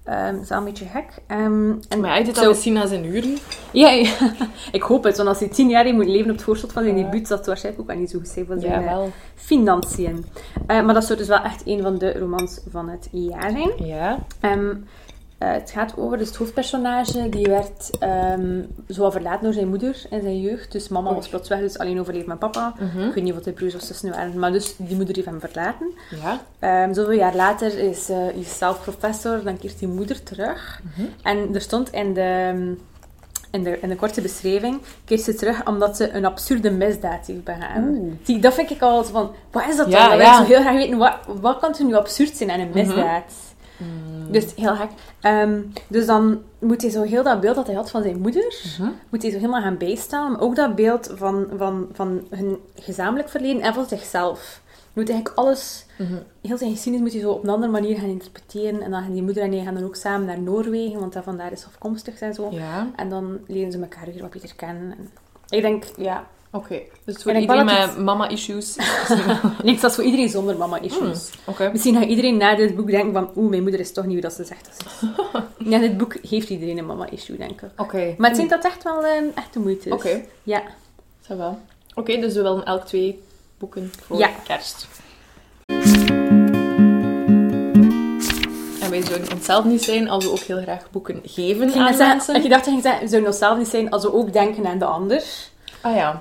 Dat 0.06 0.42
is 0.42 0.48
wel 0.48 0.58
een 0.58 0.64
beetje 0.64 0.84
gek. 0.86 1.04
Ehm, 1.26 1.72
en 1.88 2.00
Maar 2.00 2.10
hij 2.10 2.24
doet 2.24 2.34
dat 2.34 2.48
misschien 2.48 2.76
als 2.76 2.90
een 2.90 3.04
uren. 3.04 3.36
Ja, 3.72 3.90
ja, 3.90 4.10
ik 4.72 4.82
hoop 4.82 5.04
het, 5.04 5.16
want 5.16 5.28
als 5.28 5.38
hij 5.38 5.48
tien 5.48 5.68
jaar 5.68 5.84
heeft 5.84 5.96
moet 5.96 6.06
leven 6.06 6.30
op 6.30 6.36
het 6.36 6.44
voorschot 6.44 6.72
van 6.72 6.82
zijn 6.82 6.98
Ja. 6.98 7.02
debuut, 7.04 7.28
dat 7.28 7.46
waarschijnlijk 7.46 7.82
ook 7.84 7.90
wel 7.90 8.00
niet 8.00 8.10
zo 8.10 8.18
goed 8.18 8.28
zijn 8.28 8.46
voor 8.46 8.58
zijn 8.60 8.72
Ja, 8.72 8.78
eh, 8.80 8.84
wel. 8.94 9.10
financiën. 9.34 10.24
Eh, 10.66 10.84
maar 10.84 10.94
dat 10.94 11.04
zou 11.04 11.18
dus 11.18 11.28
wel 11.28 11.42
echt 11.42 11.62
een 11.66 11.82
van 11.82 11.98
de 11.98 12.18
romans 12.18 12.60
van 12.70 12.88
het 12.88 13.08
jaar 13.10 13.50
zijn. 13.50 13.70
Ja. 13.86 14.18
Ehm, 14.40 14.74
eh, 15.38 15.53
het 15.53 15.70
gaat 15.70 15.92
over 15.96 16.18
dus 16.18 16.29
het 16.29 16.37
hoofdpersonage, 16.37 17.29
die 17.29 17.46
werd 17.46 17.90
ehm 17.99 18.62
zo 18.88 19.11
verlaten 19.11 19.44
door 19.44 19.53
zijn 19.53 19.68
moeder 19.68 20.03
in 20.11 20.20
zijn 20.20 20.40
jeugd. 20.40 20.72
Dus 20.72 20.88
mama 20.88 21.14
was 21.14 21.29
plots 21.29 21.49
weg, 21.49 21.59
dus 21.59 21.79
alleen 21.79 22.01
overleefd 22.01 22.27
met 22.27 22.38
papa. 22.38 22.75
Mhm. 22.79 23.09
Ik 23.09 23.14
weet 23.14 23.25
niet 23.25 23.35
wat 23.35 23.44
de 23.44 23.53
broers 23.53 23.75
of 23.75 23.81
zussen 23.81 24.11
waren, 24.11 24.38
maar 24.38 24.53
dus 24.53 24.75
die 24.77 24.96
moeder 24.96 25.14
heeft 25.14 25.27
hem 25.27 25.40
verlaten. 25.40 25.87
Ja. 26.22 26.40
Ehm, 26.59 26.94
zoveel 26.94 27.12
jaar 27.18 27.35
later 27.35 27.79
is 27.79 28.09
hij 28.09 28.33
is 28.35 28.59
zelf 28.59 28.83
professor, 28.83 29.42
dan 29.42 29.59
keert 29.59 29.79
die 29.79 29.88
moeder 29.88 30.22
terug. 30.22 30.81
Mhm. 30.83 31.07
En 31.22 31.55
er 31.55 31.61
stond 31.61 31.92
in 31.92 32.14
de, 32.14 32.53
in, 33.51 33.62
de, 33.62 33.79
in 33.81 33.88
de 33.88 33.96
korte 33.96 34.20
beschrijving, 34.20 34.81
keert 35.05 35.20
ze 35.20 35.35
terug 35.35 35.66
omdat 35.66 35.96
ze 35.96 36.12
een 36.12 36.25
absurde 36.25 36.70
misdaad 36.70 37.27
heeft 37.27 37.44
begaan. 37.44 38.18
Die, 38.25 38.38
dat 38.38 38.55
vind 38.55 38.70
ik 38.70 38.83
al 38.83 39.05
zo 39.05 39.12
van, 39.12 39.31
wat 39.51 39.68
is 39.68 39.77
dat 39.77 39.90
Ja, 39.90 40.09
dan? 40.09 40.18
Ja. 40.18 40.40
ik 40.40 40.46
zo 40.46 40.53
heel 40.53 40.61
graag 40.61 40.75
weten, 40.75 40.99
wat, 40.99 41.16
wat 41.40 41.59
kan 41.59 41.75
er 41.79 41.85
nu 41.85 41.94
absurd 41.94 42.37
zijn 42.37 42.51
aan 42.51 42.61
een 42.61 42.70
Mhm. 42.75 43.20
Misdaad? 43.78 44.32
Dus 44.32 44.54
heel 44.54 44.74
gek. 44.76 44.90
Ehm, 45.20 45.60
dus 45.88 46.06
dan 46.06 46.42
moet 46.58 46.82
hij 46.82 46.90
zo 46.90 47.02
heel 47.02 47.22
dat 47.22 47.40
beeld 47.40 47.56
dat 47.56 47.66
hij 47.66 47.74
had 47.76 47.90
van 47.90 48.02
zijn 48.02 48.18
moeder, 48.20 48.54
Mhm. 48.78 48.90
moet 49.10 49.22
hij 49.22 49.30
zo 49.30 49.36
helemaal 49.36 49.62
gaan 49.62 49.76
bijstaan. 49.78 50.32
Maar 50.32 50.40
ook 50.40 50.56
dat 50.56 50.74
beeld 50.74 51.10
van, 51.14 51.46
van, 51.56 51.88
van 51.92 52.26
hun 52.30 52.56
gezamenlijk 52.74 53.28
verleden 53.28 53.62
en 53.62 53.74
van 53.74 53.86
zichzelf. 53.86 54.60
Je 54.92 55.02
moet 55.02 55.10
eigenlijk 55.10 55.38
alles, 55.38 55.86
Mhm. 55.98 56.14
heel 56.42 56.58
zijn 56.58 56.70
geschiedenis 56.70 57.06
moet 57.12 57.20
je 57.20 57.26
zo 57.26 57.32
op 57.32 57.42
een 57.42 57.48
andere 57.50 57.72
manier 57.72 57.98
gaan 57.98 58.08
interpreteren. 58.08 58.82
En 58.82 58.90
dan 58.90 59.02
gaan 59.02 59.12
die 59.12 59.22
moeder 59.22 59.42
en 59.42 59.52
hij 59.52 59.64
gaan 59.64 59.74
dan 59.74 59.84
ook 59.84 59.96
samen 59.96 60.26
naar 60.26 60.40
Noorwegen, 60.40 61.00
want 61.00 61.12
dat 61.12 61.24
vandaar 61.24 61.52
is 61.52 61.66
afkomstig 61.66 62.20
en 62.20 62.34
zo. 62.34 62.48
Ja, 62.50 62.90
En 62.96 63.08
dan 63.08 63.38
leren 63.46 63.72
ze 63.72 63.78
elkaar 63.78 64.04
weer 64.12 64.20
wat 64.22 64.30
beter 64.30 64.54
kennen. 64.54 64.90
En 64.92 65.10
ik 65.48 65.62
denk, 65.62 65.84
ja, 65.96 66.26
oké. 66.50 66.80
Dus 67.04 67.22
voor 67.22 67.32
iedereen 67.32 67.66
dat 67.66 67.96
met 67.96 68.04
mama-issues. 68.04 68.76
dat 69.64 69.85
is 69.90 69.94
voor 69.94 70.04
iedereen 70.04 70.28
zonder 70.28 70.56
mama-issues. 70.56 71.30
Oké. 71.44 71.70
Misschien 71.72 71.94
gaat 71.94 72.09
iedereen 72.09 72.37
na 72.37 72.54
dit 72.54 72.76
boek 72.76 72.90
denken 72.90 73.12
van, 73.12 73.30
oeh, 73.37 73.50
mijn 73.50 73.62
moeder 73.62 73.80
is 73.80 73.92
toch 73.92 74.04
niet 74.04 74.12
hoe 74.12 74.22
dat 74.22 74.32
ze 74.32 74.44
zegt 74.44 74.64
dat 74.64 74.74
ze 74.98 75.06
is. 75.59 75.68
ja, 75.72 75.78
dit 75.78 75.96
boek 75.96 76.16
heeft 76.28 76.48
iedereen 76.48 76.78
een 76.78 76.87
mama-issue, 76.87 77.37
denk 77.37 77.61
ik. 77.62 77.70
Oké. 77.76 78.14
Maar 78.18 78.28
het 78.28 78.37
zijn 78.38 78.48
dat 78.48 78.64
echt 78.64 78.82
wel 78.82 79.04
eh, 79.04 79.22
echt 79.35 79.52
de 79.52 79.61
moeite 79.61 79.88
is. 79.88 79.94
Oké. 79.94 80.24
Ja. 80.42 80.62
Ça 81.22 81.37
va. 81.37 81.59
Oké, 81.94 82.20
dus 82.20 82.35
we 82.35 82.42
willen 82.42 82.64
elk 82.64 82.85
twee 82.85 83.22
boeken 83.59 83.90
voor 84.02 84.18
Ja. 84.18 84.30
kerst. 84.44 84.87
En 88.80 88.90
wij 88.90 89.02
zouden 89.02 89.32
onszelf 89.32 89.64
niet 89.64 89.82
zijn 89.82 90.09
als 90.09 90.24
we 90.24 90.30
ook 90.30 90.38
heel 90.38 90.61
graag 90.62 90.90
boeken 90.90 91.20
geven 91.24 91.72
aan 91.72 91.85
net 91.85 91.96
zeggen, 91.96 92.06
mensen. 92.16 92.35
ik 92.35 92.50
dacht 92.50 92.64
dat 92.64 92.74
je 92.74 92.80
we 92.82 93.09
zouden 93.09 93.26
onszelf 93.26 93.59
niet 93.59 93.68
zijn 93.68 93.90
als 93.90 94.02
we 94.02 94.12
ook 94.12 94.32
denken 94.32 94.66
aan 94.66 94.78
de 94.78 94.85
ander. 94.85 95.24
Ah 95.87 95.94
ja. 95.94 96.20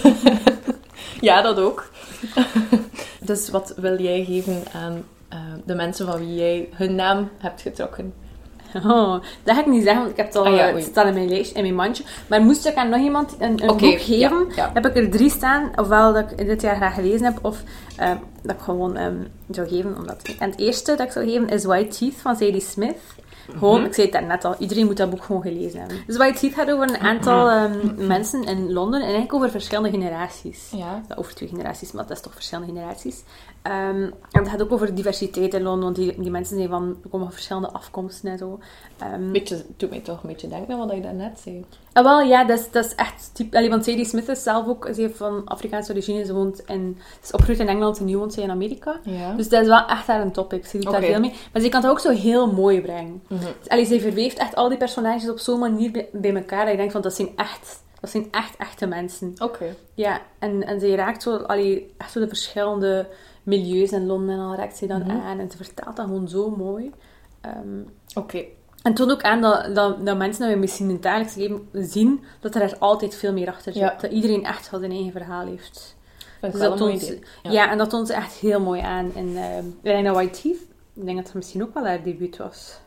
ja, 1.28 1.42
dat 1.42 1.58
ook. 1.58 1.90
dus 3.28 3.50
wat 3.50 3.74
wil 3.76 4.00
jij 4.00 4.24
geven 4.24 4.62
aan 4.72 5.04
eh, 5.28 5.38
de 5.64 5.74
mensen 5.74 6.06
van 6.06 6.18
wie 6.18 6.34
jij 6.34 6.68
hun 6.72 6.94
naam 6.94 7.30
hebt 7.38 7.60
getrokken? 7.60 8.14
Oh, 8.74 9.22
dat 9.42 9.54
ga 9.54 9.60
ik 9.60 9.66
niet 9.66 9.82
zeggen, 9.82 10.00
want 10.00 10.10
ik 10.10 10.16
heb 10.16 10.26
het 10.26 10.36
al 10.36 10.44
Ah 10.46 10.54
ja, 10.54 10.68
eh, 10.68 10.74
het 10.74 10.84
staat 10.84 11.06
in 11.06 11.14
mijn 11.14 11.28
lijstje, 11.28 11.56
in 11.56 11.62
mijn 11.62 11.74
mandje. 11.74 12.04
Maar 12.26 12.42
moest 12.42 12.66
ik 12.66 12.74
aan 12.74 12.88
nog 12.88 13.00
iemand 13.00 13.34
een, 13.38 13.62
een 13.62 13.66
boek 13.66 14.00
geven, 14.00 14.46
ja, 14.48 14.54
ja. 14.56 14.70
heb 14.74 14.86
ik 14.86 14.96
er 14.96 15.10
drie 15.10 15.30
staan. 15.30 15.70
Ofwel 15.76 16.12
dat 16.12 16.30
ik 16.30 16.46
dit 16.46 16.62
jaar 16.62 16.76
graag 16.76 16.94
gelezen 16.94 17.24
heb, 17.24 17.38
of 17.42 17.62
eh, 17.96 18.10
dat 18.42 18.54
ik 18.54 18.60
gewoon 18.60 18.96
ehm, 18.96 19.16
zou 19.50 19.68
geven. 19.68 19.96
Omdat... 19.96 20.22
En 20.38 20.50
het 20.50 20.58
eerste 20.58 20.94
dat 20.96 21.06
ik 21.06 21.12
zou 21.12 21.26
geven 21.26 21.48
is 21.48 21.64
White 21.64 21.98
Teeth 21.98 22.20
van 22.20 22.36
Zadie 22.36 22.60
Smith. 22.60 22.98
Gewoon, 23.58 23.78
Mhm. 23.78 23.86
ik 23.86 23.94
zei 23.94 24.06
het 24.06 24.16
daarnet 24.16 24.44
al, 24.44 24.54
iedereen 24.58 24.86
moet 24.86 24.96
dat 24.96 25.10
boek 25.10 25.22
gewoon 25.24 25.42
gelezen 25.42 25.78
hebben. 25.80 25.96
Dus 26.06 26.16
White 26.16 26.38
Teeth 26.38 26.54
gaat 26.54 26.70
over 26.70 26.88
een 26.88 26.98
aantal 27.00 27.48
ehm, 27.50 28.06
mensen 28.06 28.44
in 28.44 28.72
Londen 28.72 28.94
en 29.00 29.04
eigenlijk 29.04 29.34
over 29.34 29.50
verschillende 29.50 29.90
generaties. 29.90 30.68
Ja. 30.70 31.02
Ja, 31.08 31.14
over 31.14 31.34
twee 31.34 31.48
generaties, 31.48 31.92
maar 31.92 32.06
dat 32.06 32.16
is 32.16 32.22
toch 32.22 32.34
verschillende 32.34 32.72
generaties. 32.72 33.22
Ehm, 33.62 34.02
en 34.02 34.12
het 34.30 34.48
gaat 34.48 34.62
ook 34.62 34.72
over 34.72 34.94
diversiteit 34.94 35.54
in 35.54 35.62
Londen, 35.62 35.84
want 35.84 35.96
die, 35.96 36.20
die 36.20 36.30
mensen 36.30 36.56
zijn 36.56 36.68
van, 36.68 36.96
komen 37.02 37.26
van 37.26 37.32
verschillende 37.32 37.70
afkomsten 37.70 38.30
en 38.30 38.38
zo. 38.38 38.58
Ehm, 38.98 39.32
Beetje, 39.32 39.64
doet 39.76 39.90
mij 39.90 40.00
toch 40.00 40.22
een 40.22 40.28
beetje 40.28 40.48
denken 40.48 40.72
aan 40.74 40.78
wat 40.78 40.92
ik 40.92 41.02
daarnet 41.02 41.40
zei. 41.40 41.64
Ah, 41.92 42.04
wel, 42.04 42.20
ja, 42.20 42.44
dat 42.44 42.58
is, 42.58 42.70
dat 42.70 42.84
is 42.84 42.94
echt 42.94 43.30
typ. 43.32 43.54
Allee, 43.54 43.70
want 43.70 43.84
Sadie 43.84 44.04
Smith 44.04 44.28
is 44.28 44.42
zelf 44.42 44.66
ook, 44.66 44.88
ze 44.94 45.00
heeft 45.00 45.16
van 45.16 45.42
Afrikaanse 45.44 45.92
origine, 45.92 46.24
ze 46.24 46.34
woont 46.34 46.62
in, 46.66 46.96
ze 46.98 47.18
is 47.22 47.32
opgegroeid 47.32 47.60
in 47.60 47.68
Engeland 47.68 47.98
en 47.98 48.04
nu 48.04 48.16
woont 48.18 48.32
ze 48.32 48.42
in 48.42 48.50
Amerika. 48.50 49.00
Ja. 49.02 49.32
Dus 49.34 49.48
dat 49.48 49.62
is 49.62 49.68
wel 49.68 49.86
echt 49.86 50.06
haar 50.06 50.20
een 50.20 50.32
topic. 50.32 50.66
Ze 50.66 50.78
doet 50.78 50.90
daar 50.90 51.00
Oké. 51.00 51.10
veel 51.10 51.20
mee. 51.20 51.34
Maar 51.52 51.62
ze 51.62 51.68
kan 51.68 51.82
het 51.82 51.90
ook 51.90 52.00
zo 52.00 52.10
heel 52.10 52.52
mooi 52.52 52.80
brengen. 52.80 53.22
Allee, 53.68 53.84
ze 53.84 54.00
verweeft 54.00 54.38
echt 54.38 54.54
al 54.54 54.68
die 54.68 54.78
personages 54.78 55.30
op 55.30 55.38
zo'n 55.38 55.58
manier 55.58 55.90
bij, 55.90 56.08
bij 56.12 56.34
elkaar. 56.34 56.60
Dat 56.62 56.70
je 56.70 56.76
denkt 56.76 56.92
van, 56.92 57.02
dat 57.02 57.14
zijn 57.14 57.28
echt, 57.36 57.82
dat 58.00 58.10
zijn 58.10 58.28
echt 58.30 58.56
echte 58.56 58.86
mensen. 58.86 59.34
Oké. 59.38 59.74
Ja, 59.94 60.20
en, 60.38 60.66
en 60.66 60.80
ze 60.80 60.94
raakt 60.94 61.22
zo, 61.22 61.36
allee, 61.36 61.94
echt 61.98 62.12
zo 62.12 62.20
de 62.20 62.28
verschillende 62.28 63.06
milieus 63.42 63.92
in 63.92 64.06
Londen 64.06 64.34
en 64.34 64.40
al 64.40 64.54
raakt 64.54 64.76
ze 64.76 64.86
dan 64.86 65.00
Mhm. 65.00 65.10
aan. 65.10 65.38
En 65.38 65.50
ze 65.50 65.56
vertelt 65.56 65.96
dat 65.96 66.06
gewoon 66.06 66.28
zo 66.28 66.50
mooi. 66.56 66.90
Ehm, 67.40 67.80
Oké. 68.14 68.38
en 68.38 68.46
het 68.82 68.96
toont 68.96 69.10
ook 69.10 69.22
aan 69.22 69.40
dat, 69.40 69.74
dat, 69.74 70.06
dat 70.06 70.16
mensen 70.16 70.42
dat 70.44 70.52
we 70.54 70.60
misschien 70.60 70.86
in 70.88 70.92
het 70.94 71.02
dagelijks 71.02 71.34
leven 71.34 71.68
zien, 71.72 72.24
dat 72.40 72.54
er 72.54 72.78
altijd 72.78 73.14
veel 73.14 73.32
meer 73.32 73.48
achter 73.48 73.72
zit. 73.72 73.82
Ja. 73.82 73.96
Dat 74.00 74.10
iedereen 74.12 74.44
echt 74.44 74.70
wel 74.70 74.80
zijn 74.80 74.92
eigen 74.92 75.12
verhaal 75.12 75.46
heeft. 75.46 75.96
Dus 76.40 76.52
dat 76.52 76.72
een 76.72 76.78
mooi 76.78 76.98
toont, 76.98 77.02
idee. 77.02 77.22
ja. 77.42 77.70
en 77.70 77.78
dat 77.78 77.90
toont 77.90 78.06
ze 78.06 78.14
echt 78.14 78.32
heel 78.34 78.60
mooi 78.60 78.80
aan. 78.80 79.10
in 79.14 79.36
ehm 79.36 79.64
Reina 79.82 80.12
White 80.12 80.48
ik 80.94 81.04
denk 81.04 81.16
dat 81.16 81.26
het 81.26 81.34
misschien 81.34 81.62
ook 81.62 81.74
wel 81.74 81.86
haar 81.86 82.02
debuut 82.02 82.36
was. 82.36 82.80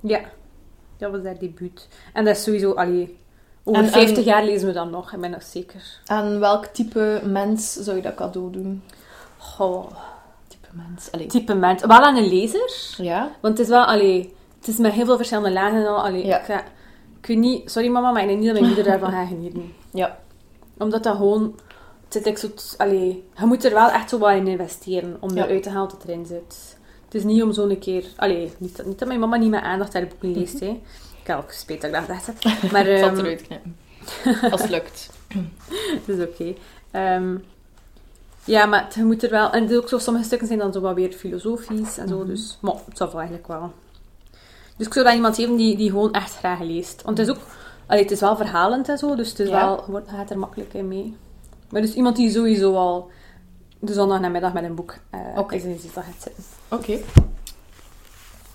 Ja, 0.00 0.20
dat 0.96 1.10
was 1.10 1.22
haar 1.24 1.38
debuut. 1.38 1.88
En 2.12 2.24
dat 2.24 2.36
is 2.36 2.42
sowieso, 2.42 2.72
allee, 2.72 3.18
over 3.64 3.82
En- 3.82 3.88
50 3.88 4.16
en- 4.18 4.24
jaar 4.24 4.44
lezen 4.44 4.66
we 4.66 4.72
dat 4.74 4.90
nog, 4.90 5.12
ik 5.12 5.20
ben 5.20 5.30
nog 5.30 5.42
zeker. 5.42 5.82
Aan 6.06 6.38
welk 6.38 6.66
type 6.66 7.20
mens 7.24 7.72
zou 7.72 7.96
je 7.96 8.02
dat 8.02 8.14
cadeau 8.14 8.50
doen? 8.52 8.82
Goh, 9.38 9.90
Type 10.48 10.68
mens. 10.72 11.10
Allee. 11.12 11.26
type 11.26 11.54
mens. 11.54 11.82
Wel 11.84 11.98
aan 12.00 12.16
een 12.16 12.28
lezer, 12.28 12.94
Ja? 12.96 13.30
Want 13.40 13.58
het 13.58 13.66
is 13.66 13.72
wel, 13.72 13.84
allee, 13.84 14.34
het 14.58 14.68
is 14.68 14.76
met 14.76 14.92
heel 14.92 15.04
veel 15.04 15.16
verschillende 15.16 15.50
lagen 15.52 15.86
al. 15.86 16.04
Allee, 16.04 16.26
Ja. 16.26 16.38
ik, 16.38 16.44
ga, 16.44 16.58
ik 17.20 17.26
weet 17.26 17.38
niet, 17.38 17.70
sorry 17.70 17.88
mama, 17.88 18.10
maar 18.10 18.22
ik 18.22 18.28
denk 18.28 18.38
niet 18.40 18.48
dat 18.48 18.56
mijn 18.60 18.66
moeder 18.74 18.90
daarvan 18.90 19.10
gaat 19.18 19.28
genieten. 19.28 19.72
Ja. 19.92 20.18
Omdat 20.78 21.02
dat 21.02 21.16
gewoon, 21.16 21.42
het 22.04 22.12
zit 22.12 22.26
echt 22.26 22.40
zo, 22.40 22.48
allee, 22.76 23.24
je 23.38 23.44
moet 23.46 23.64
er 23.64 23.72
wel 23.74 23.88
echt 23.90 24.08
zo 24.10 24.18
wat 24.18 24.30
in 24.32 24.46
investeren 24.46 25.16
om 25.20 25.34
Ja. 25.34 25.44
eruit 25.44 25.62
te 25.62 25.70
halen 25.70 25.90
wat 25.90 26.04
erin 26.04 26.26
zit. 26.26 26.78
Het 27.12 27.20
is 27.20 27.24
niet 27.24 27.42
om 27.42 27.52
zo'n 27.52 27.78
keer, 27.78 28.04
allee, 28.16 28.52
niet, 28.58 28.76
dat- 28.76 28.86
niet 28.86 28.98
dat 28.98 29.08
mijn 29.08 29.20
mama 29.20 29.36
niet 29.36 29.50
met 29.50 29.62
aandacht 29.62 29.92
haar 29.92 30.06
boeken 30.06 30.32
leest, 30.32 30.60
hè. 30.60 30.66
Ik 31.20 31.26
heb 31.28 31.38
ook 31.38 31.50
spijt 31.52 31.80
dat 31.80 31.90
ik 31.90 31.96
dat 31.96 32.16
gezegd 32.18 32.44
heb. 32.44 32.70
Maar 32.72 32.86
Ik 32.86 32.98
zal 32.98 33.08
ehm, 33.08 33.16
het 33.16 33.24
eruit 33.26 33.42
knippen. 33.46 33.76
Als 34.50 34.60
het 34.60 34.70
lukt. 34.70 35.10
het 36.06 36.08
is 36.18 36.24
oké. 36.26 36.54
Ehm, 36.90 37.36
ja, 38.44 38.66
maar 38.66 38.84
het- 38.84 38.94
je 38.94 39.04
moet 39.04 39.22
er 39.22 39.30
wel... 39.30 39.50
En 39.50 39.62
het 39.62 39.76
ook 39.76 39.88
zo, 39.88 39.98
sommige 39.98 40.24
stukken 40.26 40.46
zijn 40.46 40.58
dan 40.58 40.72
zo 40.72 40.80
wat 40.80 40.94
weer 40.94 41.12
filosofisch 41.12 41.98
en 41.98 42.08
zo, 42.08 42.18
Mhm. 42.18 42.26
dus... 42.26 42.58
Maar 42.60 42.74
het 42.88 42.96
zal 42.96 43.06
wel 43.06 43.16
eigenlijk 43.18 43.46
wel. 43.48 43.72
Dus 44.76 44.86
ik 44.86 44.92
zou 44.92 45.04
dat 45.04 45.14
iemand 45.14 45.36
geven 45.36 45.56
die, 45.56 45.76
die 45.76 45.90
gewoon 45.90 46.12
echt 46.12 46.36
graag 46.36 46.60
leest. 46.60 47.02
Want 47.02 47.18
het 47.18 47.26
is 47.28 47.34
ook... 47.34 47.40
Allee, 47.86 48.02
het 48.02 48.12
is 48.12 48.20
wel 48.20 48.36
verhalend 48.36 48.88
en 48.88 48.98
zo, 48.98 49.14
dus 49.14 49.28
het 49.28 49.38
is 49.38 49.48
Ja. 49.48 49.76
wel, 49.86 50.02
gaat 50.06 50.30
er 50.30 50.38
makkelijk 50.38 50.74
in 50.74 50.88
mee. 50.88 51.16
Maar 51.70 51.80
dus 51.80 51.94
iemand 51.94 52.16
die 52.16 52.30
sowieso 52.30 52.74
al 52.74 53.10
de 53.84 53.92
zondag 53.92 54.20
namiddag 54.20 54.52
met 54.52 54.64
een 54.64 54.74
boek 54.74 54.94
eh 55.10 55.20
Oké. 55.36 55.54
is 55.54 55.64
in 55.64 55.78
zetel 55.78 56.02
gaat 56.02 56.22
zitten. 56.22 56.44
Oké. 56.68 56.98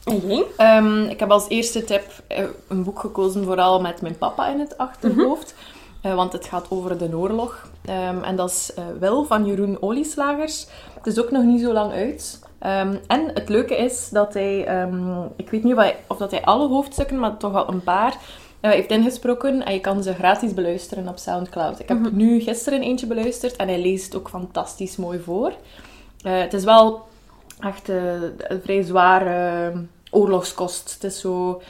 En 0.04 0.28
jij? 0.28 0.46
Ehm, 0.58 1.04
ik 1.04 1.20
heb 1.20 1.32
als 1.32 1.50
eerste 1.50 1.84
tip 1.84 2.04
eh, 2.28 2.44
een 2.68 2.84
boek 2.84 3.00
gekozen, 3.00 3.44
vooral 3.44 3.82
met 3.82 4.02
mijn 4.02 4.18
papa 4.18 4.48
in 4.48 4.60
het 4.60 4.78
achterhoofd. 4.78 5.54
Eh, 6.02 6.16
want 6.16 6.34
het 6.34 6.46
gaat 6.46 6.66
over 6.70 6.98
de 6.98 7.18
oorlog. 7.18 7.70
Ehm, 7.86 8.24
en 8.24 8.36
dat 8.36 8.50
is 8.50 8.74
eh, 8.74 8.84
Wil 9.00 9.24
van 9.24 9.46
Jeroen 9.46 9.82
Olieslagers. 9.82 10.68
Het 10.94 11.08
is 11.08 11.20
ook 11.20 11.32
nog 11.32 11.44
niet 11.44 11.62
zo 11.62 11.74
lang 11.74 11.92
uit. 11.92 12.40
Ehm, 12.60 12.96
en 13.08 13.32
het 13.34 13.50
leuke 13.50 13.78
is 13.78 14.10
dat 14.10 14.34
hij, 14.34 14.60
ik 15.36 15.50
weet 15.50 15.64
niet 15.64 15.74
of, 15.74 15.80
hij, 15.80 15.98
of 16.08 16.18
dat 16.18 16.32
hij 16.32 16.44
alle 16.44 16.68
hoofdstukken, 16.68 17.20
maar 17.20 17.38
toch 17.38 17.54
al 17.54 17.70
een 17.70 17.84
paar, 17.84 18.18
eh, 18.60 18.72
heeft 18.72 18.92
ingesproken. 18.92 19.66
En 19.66 19.74
je 19.74 19.80
kan 19.80 20.04
ze 20.04 20.14
gratis 20.14 20.54
beluisteren 20.54 21.08
op 21.08 21.18
Soundcloud. 21.18 21.80
Ik 21.80 21.88
heb 21.88 22.12
nu 22.12 22.40
gisteren 22.40 22.82
eentje 22.82 23.08
beluisterd 23.08 23.56
en 23.56 23.68
hij 23.68 23.82
leest 23.82 24.16
ook 24.16 24.30
fantastisch 24.30 24.96
mooi 24.96 25.20
voor. 25.20 25.54
Eh, 26.22 26.40
het 26.40 26.54
is 26.54 26.64
wel 26.64 27.08
echt 27.60 27.90
eh, 27.90 28.22
een 28.38 28.62
vrij 28.64 28.82
zware 28.82 29.74
oorlogskost. 30.12 30.94
Het 30.94 31.04
is 31.04 31.20
zo... 31.20 31.62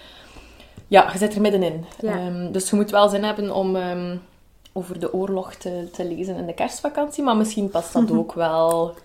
Ja, 0.88 1.10
je 1.12 1.17
zit 1.17 1.36
er 1.36 1.41
middenin. 1.41 1.86
Ja. 2.02 2.12
Ehm, 2.12 2.52
dus 2.52 2.69
je 2.69 2.76
moet 2.76 2.89
wel 2.89 3.10
zin 3.10 3.23
hebben 3.23 3.56
om 3.56 3.76
ehm, 3.76 4.17
over 4.73 5.00
de 5.00 5.13
oorlog 5.13 5.54
te, 5.54 5.89
te 5.91 6.06
lezen 6.06 6.36
in 6.36 6.45
de 6.45 6.54
kerstvakantie. 6.54 7.23
Maar 7.23 7.38
misschien 7.38 7.69
past 7.69 7.93
dat 7.93 8.12
ook 8.19 8.34
wel 8.34 8.95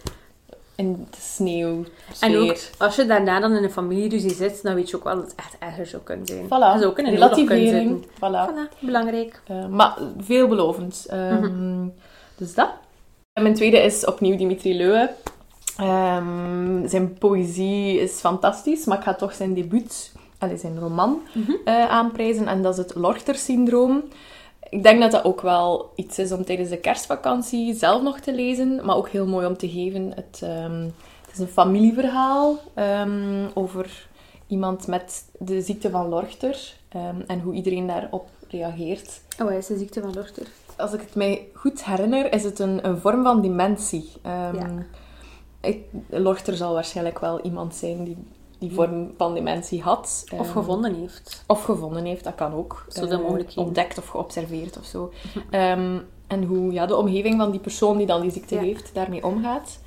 in 0.76 1.06
de 1.10 1.16
sneeuw. 1.20 1.84
En 2.20 2.36
ook, 2.36 2.56
als 2.78 2.96
je 2.96 3.06
daarna 3.06 3.40
dan 3.40 3.52
in 3.56 3.62
een 3.64 3.70
familieruzie 3.70 4.34
zit, 4.34 4.62
dan 4.62 4.74
weet 4.74 4.90
je 4.90 4.96
ook 4.96 5.04
wel 5.04 5.14
dat 5.14 5.24
het 5.24 5.34
echt 5.34 5.56
erger 5.58 5.86
zou 5.86 6.02
kunnen 6.02 6.26
zijn. 6.26 6.42
Je 6.42 6.48
zou 6.78 6.84
ook 6.84 6.98
in 6.98 7.06
een 7.06 7.12
Relativering. 7.12 8.06
Voilà. 8.06 8.50
Voilà, 8.50 8.78
belangrijk. 8.80 9.40
Eh, 9.46 9.66
maar 9.66 9.98
veelbelovend. 10.18 11.06
Ehm, 11.08 11.86
Dus 12.36 12.54
dat. 12.54 12.70
En 13.32 13.42
mijn 13.42 13.54
tweede 13.54 13.76
is 13.78 14.04
opnieuw 14.04 14.36
Dimitri 14.36 14.76
Leuwe. 14.76 15.10
Ehm, 15.76 16.86
zijn 16.88 17.14
poëzie 17.18 18.00
is 18.00 18.12
fantastisch, 18.12 18.84
maar 18.84 18.98
ik 18.98 19.04
ga 19.04 19.14
toch 19.14 19.34
zijn 19.34 19.54
debuut, 19.54 20.12
allez, 20.38 20.60
zijn 20.60 20.78
roman, 20.78 21.20
eh, 21.64 21.88
aanprijzen. 21.88 22.46
En 22.46 22.62
dat 22.62 22.72
is 22.72 22.78
het 22.78 22.94
Lorter-syndroom. 22.94 24.02
Ik 24.72 24.82
denk 24.82 25.00
dat 25.00 25.10
dat 25.10 25.24
ook 25.24 25.40
wel 25.40 25.92
iets 25.94 26.18
is 26.18 26.32
om 26.32 26.44
tijdens 26.44 26.68
de 26.68 26.78
kerstvakantie 26.78 27.74
zelf 27.74 28.02
nog 28.02 28.20
te 28.20 28.34
lezen, 28.34 28.84
maar 28.84 28.96
ook 28.96 29.08
heel 29.08 29.26
mooi 29.26 29.46
om 29.46 29.56
te 29.56 29.68
geven. 29.68 30.12
Het, 30.14 30.40
ehm, 30.42 30.82
het 31.20 31.32
is 31.32 31.38
een 31.38 31.46
familieverhaal 31.46 32.58
ehm, 32.74 33.48
over 33.54 34.08
iemand 34.46 34.86
met 34.86 35.24
de 35.38 35.60
ziekte 35.60 35.90
van 35.90 36.08
Lorter 36.08 36.74
ehm, 36.88 37.20
en 37.26 37.40
hoe 37.40 37.54
iedereen 37.54 37.86
daarop 37.86 38.28
reageert. 38.48 39.20
Oh, 39.40 39.46
hij 39.46 39.56
is 39.56 39.66
de 39.66 39.78
ziekte 39.78 40.00
van 40.00 40.12
Lorter. 40.14 40.46
Als 40.76 40.92
ik 40.92 41.00
het 41.00 41.14
mij 41.14 41.48
goed 41.54 41.84
herinner, 41.84 42.32
is 42.32 42.44
het 42.44 42.58
een, 42.58 42.86
een 42.86 42.98
vorm 42.98 43.22
van 43.22 43.42
dementie. 43.42 44.10
Ja. 44.22 44.86
ik, 45.60 45.84
Lorter 46.08 46.56
zal 46.56 46.74
waarschijnlijk 46.74 47.18
wel 47.18 47.40
iemand 47.40 47.74
zijn 47.74 48.04
die 48.04 48.16
die 48.68 48.74
vorm 48.74 49.10
van 49.16 49.34
dementie 49.34 49.82
had. 49.82 50.24
Of 50.32 50.38
Ehm, 50.46 50.50
gevonden 50.50 50.94
heeft. 50.94 51.44
Of 51.46 51.64
gevonden 51.64 52.04
heeft, 52.04 52.24
dat 52.24 52.34
kan 52.34 52.52
ook. 52.54 52.84
Zo 52.88 53.06
de 53.06 53.14
Eh, 53.14 53.20
mogelijkheden. 53.20 53.64
Ontdekt 53.64 53.98
of 53.98 54.06
geobserveerd 54.08 54.78
of 54.78 54.84
zo. 54.84 55.12
Ehm, 55.50 55.98
en 56.26 56.44
hoe 56.44 56.72
ja, 56.72 56.86
de 56.86 56.96
omgeving 56.96 57.36
van 57.40 57.50
die 57.50 57.60
persoon 57.60 57.96
die 57.96 58.06
dan 58.06 58.20
die 58.20 58.30
ziekte 58.30 58.54
Ja. 58.54 58.60
heeft, 58.60 58.90
daarmee 58.94 59.24
omgaat. 59.24 59.78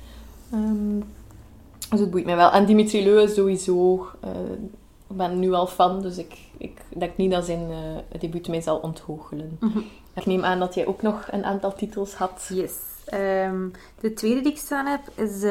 Ehm, 0.52 0.98
dus 1.90 2.00
het 2.00 2.10
boeit 2.10 2.24
mij 2.24 2.36
wel. 2.36 2.50
En 2.50 2.64
Dimitri 2.66 3.04
Leu 3.04 3.28
sowieso. 3.28 4.06
eh, 4.20 4.30
ik 5.10 5.16
ben 5.16 5.38
nu 5.38 5.52
al 5.52 5.66
fan, 5.66 6.02
dus 6.02 6.18
ik, 6.18 6.38
ik 6.58 6.80
denk 6.96 7.16
niet 7.16 7.30
dat 7.30 7.44
zijn 7.44 7.70
eh 8.10 8.20
debuut 8.20 8.48
mij 8.48 8.60
zal 8.60 8.76
ontgoochelen. 8.76 9.56
Mhm. 9.60 9.78
Ik 10.14 10.26
neem 10.26 10.44
aan 10.44 10.58
dat 10.58 10.74
jij 10.74 10.86
ook 10.86 11.02
nog 11.02 11.28
een 11.30 11.44
aantal 11.44 11.74
titels 11.74 12.14
had. 12.14 12.50
Yes. 12.52 12.72
De 14.00 14.12
tweede 14.14 14.40
die 14.40 14.52
ik 14.52 14.58
staan 14.58 14.86
heb 14.86 15.00
is... 15.14 15.42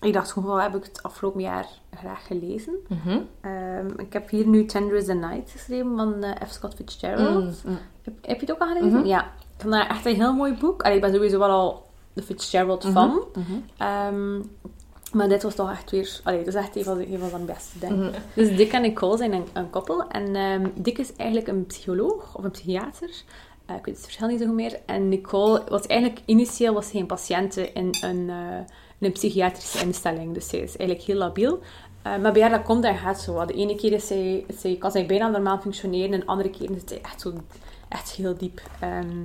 ik 0.00 0.12
dacht 0.12 0.32
gewoon, 0.32 0.48
wel 0.48 0.60
heb 0.60 0.74
ik 0.74 0.84
het 0.84 1.02
afgelopen 1.02 1.40
jaar 1.40 1.66
graag 1.98 2.26
gelezen. 2.26 2.74
Mhm. 2.88 3.18
Ehm, 3.40 3.88
ik 3.96 4.12
heb 4.12 4.30
hier 4.30 4.46
nu 4.46 4.64
Tender 4.64 4.96
is 4.96 5.04
the 5.04 5.12
Night 5.12 5.50
geschreven 5.50 5.96
van 5.96 6.22
eh, 6.22 6.46
F. 6.48 6.52
Scott 6.52 6.74
Fitzgerald. 6.74 7.64
Mm, 7.64 7.72
mm. 7.72 7.78
Heb, 8.02 8.14
heb 8.20 8.40
je 8.40 8.46
het 8.46 8.52
ook 8.52 8.60
al 8.60 8.66
gelezen? 8.66 8.98
Mhm. 8.98 9.06
Ja. 9.06 9.20
Ik 9.22 9.62
vond 9.62 9.74
dat 9.74 9.88
echt 9.88 10.06
een 10.06 10.14
heel 10.14 10.34
mooi 10.34 10.54
boek. 10.54 10.82
Allee, 10.82 10.96
ik 10.96 11.02
ben 11.02 11.12
sowieso 11.12 11.38
wel 11.38 11.50
al 11.50 11.86
de 12.12 12.22
Fitzgerald 12.22 12.84
fan. 12.84 13.24
Mhm. 13.34 13.52
Ehm, 13.76 14.38
maar 15.12 15.28
dit 15.28 15.42
was 15.42 15.54
toch 15.54 15.70
echt 15.70 15.90
weer... 15.90 16.20
Allee, 16.24 16.38
dat 16.38 16.54
is 16.54 16.60
echt 16.60 16.76
een 16.76 16.84
van, 16.84 16.98
een 16.98 17.18
van 17.18 17.28
zijn 17.28 17.44
beste, 17.44 17.78
denk 17.78 17.92
ik. 17.92 17.98
Mhm. 17.98 18.20
Dus 18.34 18.56
Dick 18.56 18.72
en 18.72 18.82
Nicole 18.82 19.16
zijn 19.16 19.32
een, 19.32 19.46
een 19.52 19.70
koppel. 19.70 20.08
En 20.08 20.34
ehm, 20.34 20.66
Dick 20.74 20.98
is 20.98 21.16
eigenlijk 21.16 21.48
een 21.48 21.66
psycholoog 21.66 22.36
of 22.36 22.44
een 22.44 22.50
psychiater. 22.50 23.10
Eh, 23.66 23.76
ik 23.76 23.84
weet 23.84 23.94
het 23.94 24.04
verschil 24.04 24.28
niet 24.28 24.40
zo 24.40 24.46
goed 24.46 24.54
meer. 24.54 24.78
En 24.86 25.08
Nicole 25.08 25.62
was 25.68 25.86
eigenlijk... 25.86 26.20
Initieel 26.24 26.74
was 26.74 26.88
zij 26.88 27.00
een 27.00 27.06
patiënte 27.06 27.72
in 27.72 27.94
een, 28.00 28.30
eh, 28.30 28.74
een 29.00 29.12
psychiatrische 29.12 29.80
instelling. 29.80 30.34
Dus 30.34 30.48
zij 30.48 30.58
is 30.58 30.76
eigenlijk 30.76 31.08
heel 31.08 31.16
labiel. 31.18 31.60
Eh, 32.02 32.16
maar 32.18 32.32
bij 32.32 32.42
haar 32.42 32.50
dat 32.50 32.62
komt 32.62 32.84
en 32.84 32.96
gaat 32.96 33.20
zo. 33.20 33.44
De 33.44 33.52
ene 33.52 33.74
keer 33.74 33.92
is 33.92 34.06
zij, 34.06 34.44
zij, 34.58 34.76
kan 34.78 34.90
zij 34.90 35.06
bijna 35.06 35.28
normaal 35.28 35.58
functioneren. 35.58 36.12
En 36.12 36.20
de 36.20 36.26
andere 36.26 36.50
keer 36.50 36.70
is 36.70 36.82
zij 36.86 37.00
echt, 37.02 37.20
zo, 37.20 37.32
echt 37.88 38.10
heel 38.10 38.36
diep. 38.36 38.60
Ehm, 38.80 39.16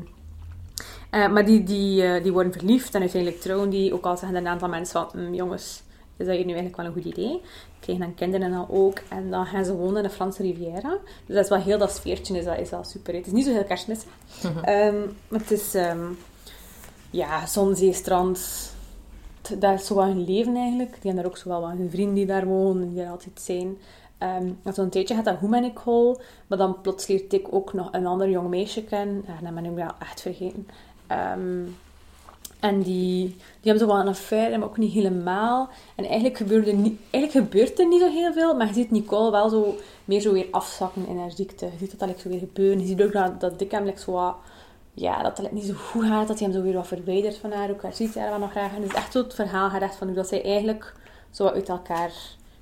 eh, 1.10 1.28
maar 1.32 1.46
die, 1.46 1.64
die, 1.64 2.04
eh, 2.04 2.24
die 2.24 2.32
worden 2.32 2.54
verliefd 2.54 2.96
en 2.96 3.02
uiteindelijk 3.02 3.42
trouwen 3.42 3.70
die. 3.70 3.94
Ook 3.94 4.06
al 4.06 4.18
zeggen 4.18 4.38
een 4.38 4.48
aantal 4.48 4.70
mensen 4.70 5.08
van... 5.10 5.22
"Mm, 5.22 5.34
jongens, 5.34 5.84
is 6.18 6.26
dat 6.26 6.36
hier 6.36 6.46
nu 6.46 6.54
eigenlijk 6.54 6.76
wel 6.76 6.86
een 6.86 6.94
goed 7.04 7.06
idee? 7.14 7.42
Krijgen 7.80 8.06
dan 8.06 8.16
kinderen 8.16 8.52
dan 8.52 8.66
ook. 8.70 9.00
En 9.10 9.30
dan 9.30 9.46
gaan 9.46 9.66
ze 9.66 9.76
wonen 9.76 9.98
in 9.98 10.04
de 10.04 10.10
Franse 10.10 10.42
Riviera. 10.42 10.98
Dus 11.26 11.36
dat 11.36 11.44
is 11.44 11.50
wel 11.50 11.62
heel 11.62 11.78
dat 11.78 11.92
sfeertje. 11.92 12.38
Is 12.38 12.46
dat, 12.46 12.60
is 12.60 12.70
wel 12.70 12.84
super. 12.84 13.14
Het 13.14 13.26
is 13.26 13.32
niet 13.32 13.46
zo 13.46 13.52
heel 13.52 13.64
kerstmistig. 13.64 14.12
Ehm, 14.64 14.96
maar 15.28 15.40
het 15.40 15.52
is... 15.52 15.74
ehm, 15.74 16.06
ja, 17.10 17.46
zon, 17.48 17.76
zee, 17.76 17.94
strand. 17.94 18.71
Dat 19.42 19.80
is 19.80 19.86
zo 19.86 19.96
wel 19.96 20.06
hun 20.06 20.26
leven 20.26 20.56
eigenlijk. 20.56 20.92
Die 20.92 21.00
hebben 21.02 21.16
daar 21.16 21.32
ook 21.32 21.38
zo 21.38 21.50
wel 21.50 21.62
wat 21.62 21.70
hun 21.70 21.90
vrienden 21.90 22.16
die 22.16 22.26
daar 22.26 22.46
wonen. 22.46 22.90
Die 22.90 23.04
er 23.04 23.10
altijd 23.10 23.42
zijn. 23.42 23.78
En 24.18 24.60
zo'n 24.74 24.90
tijdje 24.90 25.16
gaat 25.16 25.26
dat 25.26 25.38
goed 25.38 25.50
met 25.50 25.62
Nicole. 25.62 26.20
Maar 26.48 26.58
dan 26.58 26.82
plots 26.82 27.08
leert 27.08 27.34
ik 27.34 27.48
ook 27.54 27.74
nog 27.74 27.90
een 27.92 28.06
ander 28.06 28.30
jong 28.30 28.50
meisje 28.50 28.84
kennen. 28.84 29.24
Ja, 29.28 29.38
dat 29.42 29.56
ben 29.56 29.66
ik 29.66 29.76
wel 29.76 29.92
echt 30.00 30.22
vergeten. 30.22 30.68
Ehm, 31.08 31.64
en 32.62 32.82
die, 32.82 33.28
die 33.28 33.72
hebben 33.72 33.80
zo 33.80 33.88
wel 33.88 34.00
een 34.00 34.08
affaire, 34.08 34.58
maar 34.58 34.68
ook 34.68 34.78
niet 34.78 34.94
helemaal. 34.94 35.70
En 35.96 36.06
eigenlijk, 36.06 36.38
gebeurde 36.38 36.72
niet, 36.72 37.00
eigenlijk 37.10 37.46
gebeurt 37.46 37.80
er 37.80 37.88
niet 37.88 38.02
zo 38.02 38.10
heel 38.10 38.34
veel, 38.34 38.56
maar 38.56 38.68
je 38.68 38.74
ziet 38.74 38.92
Nicole 38.92 39.32
wel 39.32 39.50
zo 39.50 39.76
meer 40.06 40.20
zo 40.22 40.32
weer 40.34 40.48
afzakken 40.52 41.08
in 41.08 41.20
haar 41.20 41.32
ziekte. 41.32 41.66
Je 41.66 41.78
ziet 41.80 41.90
dat 41.92 42.00
dat 42.00 42.10
like, 42.10 42.22
zo 42.22 42.30
weer 42.30 42.40
gebeuren. 42.40 42.80
Je 42.80 42.86
ziet 42.86 43.02
ook 43.02 43.12
dat, 43.12 43.40
dat 43.40 43.60
Dick 43.60 43.72
hem 43.72 43.98
zo 43.98 44.36
ja, 44.94 45.24
dat 45.24 45.38
het 45.38 45.52
niet 45.52 45.66
zo 45.66 45.74
goed 45.74 46.04
gaat, 46.04 46.28
dat 46.28 46.40
hij 46.40 46.48
hem 46.48 46.58
zo 46.58 46.64
weer 46.64 46.74
wat 46.74 46.88
verwijdert 46.88 47.38
van 47.38 47.52
haar. 47.52 47.70
Ook 47.70 47.82
haar 47.82 47.94
ziet 47.94 48.16
haar 48.16 48.30
wel 48.30 48.40
nog 48.40 48.52
graag. 48.52 48.76
En 48.76 48.82
dus 48.82 48.94
echt 48.94 49.12
zo 49.12 49.24
het 49.24 49.34
verhaal 49.34 49.70
gaat 49.70 49.82
echt 49.82 49.96
van 49.96 50.08
hoe 50.08 50.16
dat 50.16 50.28
zij 50.28 50.44
eigenlijk 50.44 50.94
zo 51.32 51.48
uit 51.48 51.70
elkaar 51.70 52.12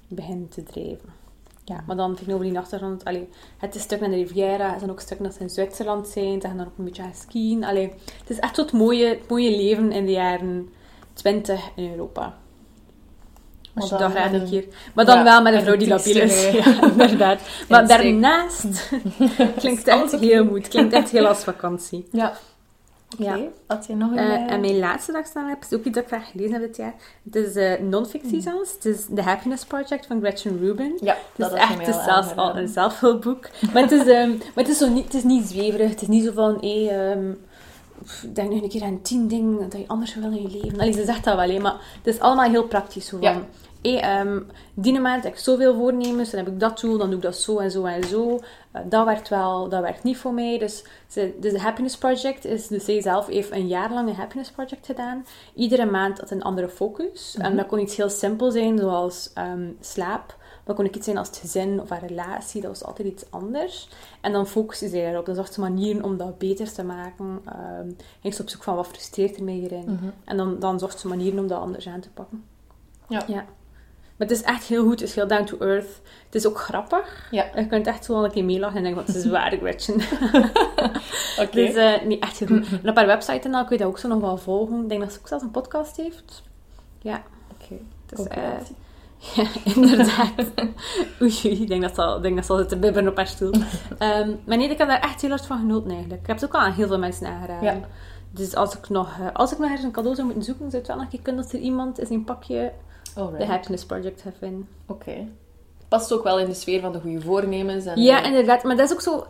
beginnen 0.07 0.49
te 0.49 0.63
drijven. 0.63 1.17
Ja, 1.63 1.83
maar 1.87 1.95
dan 1.95 2.15
tegenover 2.15 2.45
die 2.45 2.57
achtergrond, 2.57 3.05
allee, 3.05 3.29
het 3.57 3.75
is 3.75 3.81
stuk 3.81 3.99
naar 3.99 4.09
de 4.09 4.15
Riviera, 4.15 4.73
er 4.73 4.79
zijn 4.79 4.91
ook 4.91 4.99
stukken 4.99 5.25
dat 5.25 5.35
ze 5.35 5.41
in 5.41 5.49
Zwitserland 5.49 6.07
zijn, 6.07 6.41
ze 6.41 6.47
gaan 6.47 6.57
dan 6.57 6.65
ook 6.65 6.77
een 6.77 6.83
beetje 6.85 7.01
gaan 7.01 7.13
skiën. 7.13 7.63
Allee, 7.63 7.93
het 8.19 8.29
is 8.29 8.39
echt 8.39 8.55
zo 8.55 8.61
het 8.61 8.71
mooie, 8.71 9.07
het 9.07 9.29
mooie 9.29 9.55
leven 9.55 9.91
in 9.91 10.05
de 10.05 10.11
jaren 10.11 10.69
20 11.13 11.69
in 11.75 11.91
Europa. 11.91 12.37
Als 13.75 13.89
je 13.89 13.95
een 13.95 14.33
een- 14.33 14.49
keer... 14.49 14.65
Maar 14.95 15.05
dan 15.05 15.17
ja, 15.17 15.23
wel 15.23 15.41
met 15.41 15.53
een 15.53 15.61
vrouw 15.61 15.77
die 15.77 15.87
labiel 15.87 16.15
is. 16.21 16.41
triestige- 16.41 16.69
Ja, 16.69 16.81
inderdaad. 16.91 17.39
Maar 17.69 17.87
daarnaast 17.87 18.89
klinkt 19.57 19.85
het 19.85 19.87
echt 19.87 20.19
heel 20.19 20.47
goed. 20.47 20.67
Klinkt 20.67 20.93
echt 20.93 21.09
heel 21.09 21.27
als 21.27 21.43
vakantie. 21.43 22.07
Ja. 22.11 22.33
Oké. 23.19 23.39
Had 23.67 23.85
je 23.87 23.95
nog 23.95 24.11
een... 24.11 24.17
Eh, 24.17 24.33
eh, 24.33 24.51
en 24.51 24.59
mijn 24.59 24.79
laatste 24.79 25.11
dag 25.11 25.25
staan 25.25 25.47
heb, 25.47 25.57
is 25.69 25.77
ook 25.77 25.83
iets 25.85 25.95
dat 25.95 26.03
ik 26.03 26.09
graag 26.09 26.29
gelezen 26.31 26.51
heb 26.53 26.61
dit 26.61 26.77
jaar. 26.77 26.93
Het 27.23 27.35
is 27.35 27.55
eh 27.55 27.79
non-fictie 27.79 28.41
zelfs. 28.41 28.71
Het 28.73 28.85
is 28.85 29.05
The 29.15 29.21
Happiness 29.21 29.65
Project 29.65 30.05
van 30.05 30.19
Gretchen 30.19 30.59
Rubin. 30.59 30.97
Ja, 31.01 31.13
Het 31.13 31.19
dat 31.35 31.53
is 31.53 31.59
echt 31.59 31.87
al 31.87 32.03
zelfs 32.03 32.35
al 32.35 32.57
een 32.57 32.67
zelfhulpboek. 32.67 33.47
Maar 33.73 33.81
het 33.81 33.91
is, 33.91 34.07
ehm, 34.07 34.29
maar 34.29 34.39
het 34.63 34.67
is, 34.67 34.77
zo 34.77 34.89
niet, 34.89 35.03
het 35.03 35.13
is 35.13 35.23
niet 35.23 35.45
zweverig. 35.47 35.89
Het 35.89 36.01
is 36.01 36.07
niet 36.07 36.23
zo 36.25 36.31
van, 36.31 36.57
hé, 36.61 36.87
ehm, 36.87 37.31
denk 38.33 38.51
nog 38.51 38.61
een 38.61 38.69
keer 38.69 38.83
aan 38.83 39.01
tien 39.01 39.27
dingen 39.27 39.69
dat 39.69 39.79
je 39.79 39.87
anders 39.87 40.15
wil 40.15 40.31
in 40.31 40.41
je 40.41 40.59
leven. 40.61 40.79
Allee, 40.79 40.93
ze 40.93 41.05
zegt 41.05 41.23
dat 41.23 41.35
wel, 41.35 41.49
hè, 41.49 41.59
maar 41.59 41.75
het 42.03 42.13
is 42.13 42.19
allemaal 42.19 42.49
heel 42.49 42.67
praktisch. 42.67 43.05
Zo 43.05 43.17
van, 43.21 43.45
Ja. 43.81 44.19
ehm, 44.21 44.39
die 44.73 44.99
maand 44.99 45.23
heb 45.23 45.33
ik 45.33 45.39
zoveel 45.39 45.75
voornemens, 45.75 46.29
dan 46.29 46.43
heb 46.43 46.53
ik 46.53 46.59
dat 46.59 46.79
doel, 46.79 46.97
dan 46.97 47.07
doe 47.07 47.15
ik 47.17 47.23
dat 47.23 47.35
zo 47.35 47.57
en 47.57 47.71
zo 47.71 47.85
en 47.85 48.03
zo. 48.03 48.39
Eh, 48.71 48.81
dat 48.85 49.05
werkt 49.05 49.29
wel, 49.29 49.69
dat 49.69 49.81
werkt 49.81 50.03
niet 50.03 50.17
voor 50.17 50.33
mij. 50.33 50.57
Dus, 50.57 50.83
ze, 51.07 51.33
dus 51.39 51.51
de 51.53 51.59
Happiness 51.59 51.97
Project 51.97 52.45
is, 52.45 52.67
dus 52.67 52.85
zij 52.85 53.01
zelf 53.01 53.27
heeft 53.27 53.51
een 53.51 53.67
jaar 53.67 53.93
lang 53.93 54.09
een 54.09 54.15
Happiness 54.15 54.51
Project 54.51 54.85
gedaan. 54.85 55.25
Iedere 55.55 55.85
maand 55.85 56.19
had 56.19 56.31
een 56.31 56.43
andere 56.43 56.69
focus. 56.69 57.35
En 57.39 57.55
dat 57.55 57.65
kon 57.67 57.79
iets 57.79 57.95
heel 57.95 58.09
simpel 58.09 58.51
zijn, 58.51 58.77
zoals 58.77 59.31
ehm, 59.33 59.67
slaap. 59.79 60.37
Dat 60.69 60.77
kon 60.77 60.87
ook 60.87 60.95
iets 60.95 61.05
zijn 61.05 61.17
als 61.17 61.27
het 61.27 61.37
gezin 61.37 61.81
of 61.81 61.89
een 61.89 62.07
relatie. 62.07 62.61
Dat 62.61 62.69
was 62.69 62.83
altijd 62.83 63.07
iets 63.07 63.23
anders. 63.29 63.89
En 64.21 64.31
dan 64.31 64.47
focuste 64.47 64.89
zij 64.89 65.03
daarop. 65.03 65.25
Dan 65.25 65.35
zocht 65.35 65.53
ze 65.53 65.59
manieren 65.59 66.03
om 66.03 66.17
dat 66.17 66.37
beter 66.37 66.73
te 66.73 66.83
maken. 66.83 67.41
Ehm 67.45 67.89
ging 68.21 68.33
ze 68.33 68.41
op 68.41 68.49
zoek 68.49 68.63
van 68.63 68.75
wat 68.75 68.87
frustreert 68.87 69.37
er 69.37 69.43
mij 69.43 69.53
hierin. 69.53 69.83
Mhm. 69.85 70.09
En 70.23 70.37
dan, 70.37 70.59
dan 70.59 70.79
zocht 70.79 70.99
ze 70.99 71.07
manieren 71.07 71.39
om 71.39 71.47
dat 71.47 71.61
anders 71.61 71.87
aan 71.87 71.99
te 71.99 72.09
pakken. 72.09 72.43
Ja. 73.07 73.23
ja. 73.27 73.45
Maar 74.15 74.27
het 74.27 74.31
is 74.31 74.41
echt 74.41 74.63
heel 74.63 74.83
goed. 74.83 74.99
Het 74.99 75.09
is 75.09 75.15
heel 75.15 75.27
down 75.27 75.43
to 75.43 75.57
earth. 75.57 76.01
Het 76.25 76.35
is 76.35 76.47
ook 76.47 76.59
grappig. 76.59 77.27
Ja. 77.31 77.45
Je 77.55 77.67
kunt 77.67 77.87
echt 77.87 78.05
zo 78.05 78.13
wel 78.13 78.25
een 78.25 78.31
keer 78.31 78.45
meelachen 78.45 78.77
en 78.77 78.83
denken, 78.83 79.05
wat 79.05 79.15
het 79.15 79.23
is 79.23 79.31
waar, 79.31 79.51
Gretchen. 79.51 79.95
Oké. 81.43 81.51
Dus 81.51 81.73
eh, 81.73 82.01
nee, 82.01 82.19
echt 82.19 82.39
heel 82.39 82.47
goed. 82.47 82.67
En 82.83 82.89
op 82.89 82.95
haar 82.95 83.05
website 83.05 83.47
en 83.47 83.53
al 83.53 83.65
kun 83.65 83.77
je 83.77 83.83
dat 83.83 83.91
ook 83.91 83.99
zo 83.99 84.07
nog 84.07 84.21
wel 84.21 84.37
volgen. 84.37 84.81
Ik 84.81 84.89
denk 84.89 85.01
dat 85.01 85.13
ze 85.13 85.19
ook 85.19 85.27
zelfs 85.27 85.43
een 85.43 85.51
podcast 85.51 85.97
heeft. 85.97 86.43
Ja. 86.99 87.23
Oké. 87.51 87.75
Dus, 88.05 88.19
eh, 88.19 88.25
Concurrentie. 88.25 88.75
Ja, 89.35 89.45
inderdaad. 89.75 90.33
Oei, 91.21 91.39
oei, 91.45 91.61
ik 91.61 91.67
denk 91.67 91.81
dat 91.81 91.95
ze 91.95 92.01
al, 92.01 92.21
denk 92.21 92.35
dat 92.35 92.45
ze 92.45 92.53
al 92.53 92.65
te 92.65 92.77
bibberen 92.77 93.09
op 93.09 93.15
haar 93.15 93.27
stoel. 93.27 93.51
Ehm, 93.97 94.31
maar 94.45 94.57
nee, 94.57 94.69
ik 94.69 94.77
heb 94.77 94.87
daar 94.87 94.99
echt 95.01 95.21
heel 95.21 95.29
hard 95.29 95.45
van 95.45 95.59
genoten 95.59 95.89
eigenlijk. 95.91 96.21
Ik 96.21 96.27
heb 96.27 96.35
het 96.35 96.45
ook 96.45 96.53
al 96.53 96.59
aan 96.61 96.71
heel 96.71 96.87
veel 96.87 96.99
mensen 96.99 97.27
aangeraden. 97.27 97.79
Ja. 97.79 97.87
Dus 98.31 98.55
als 98.55 98.77
ik, 98.77 98.89
nog, 98.89 99.07
eh, 99.19 99.27
als 99.33 99.51
ik 99.51 99.57
nog 99.57 99.67
ergens 99.67 99.85
een 99.85 99.91
cadeau 99.91 100.15
zou 100.15 100.27
moeten 100.27 100.45
zoeken, 100.45 100.65
zou 100.69 100.77
het 100.77 100.87
wel 100.87 100.95
nog 100.95 101.05
een 101.05 101.11
keer 101.11 101.21
kunnen 101.21 101.41
dat 101.43 101.51
er 101.53 101.59
iemand 101.59 101.99
in 101.99 102.05
zijn 102.05 102.23
pakje 102.23 102.71
Alright. 103.15 103.39
de 103.39 103.45
Happiness 103.45 103.85
Project 103.85 104.21
heeft 104.23 104.37
vinden. 104.39 104.67
Oké. 104.87 105.27
Past 105.87 106.13
ook 106.13 106.23
wel 106.23 106.39
in 106.39 106.45
de 106.45 106.53
sfeer 106.53 106.81
van 106.81 106.91
de 106.91 106.99
goede 106.99 107.21
voornemens. 107.21 107.85
En 107.85 108.01
Ja, 108.01 108.19
eh, 108.21 108.25
inderdaad. 108.27 108.63
Maar 108.63 108.75
dat 108.75 108.85
is 108.85 108.93
ook 108.93 109.01
zo... 109.01 109.25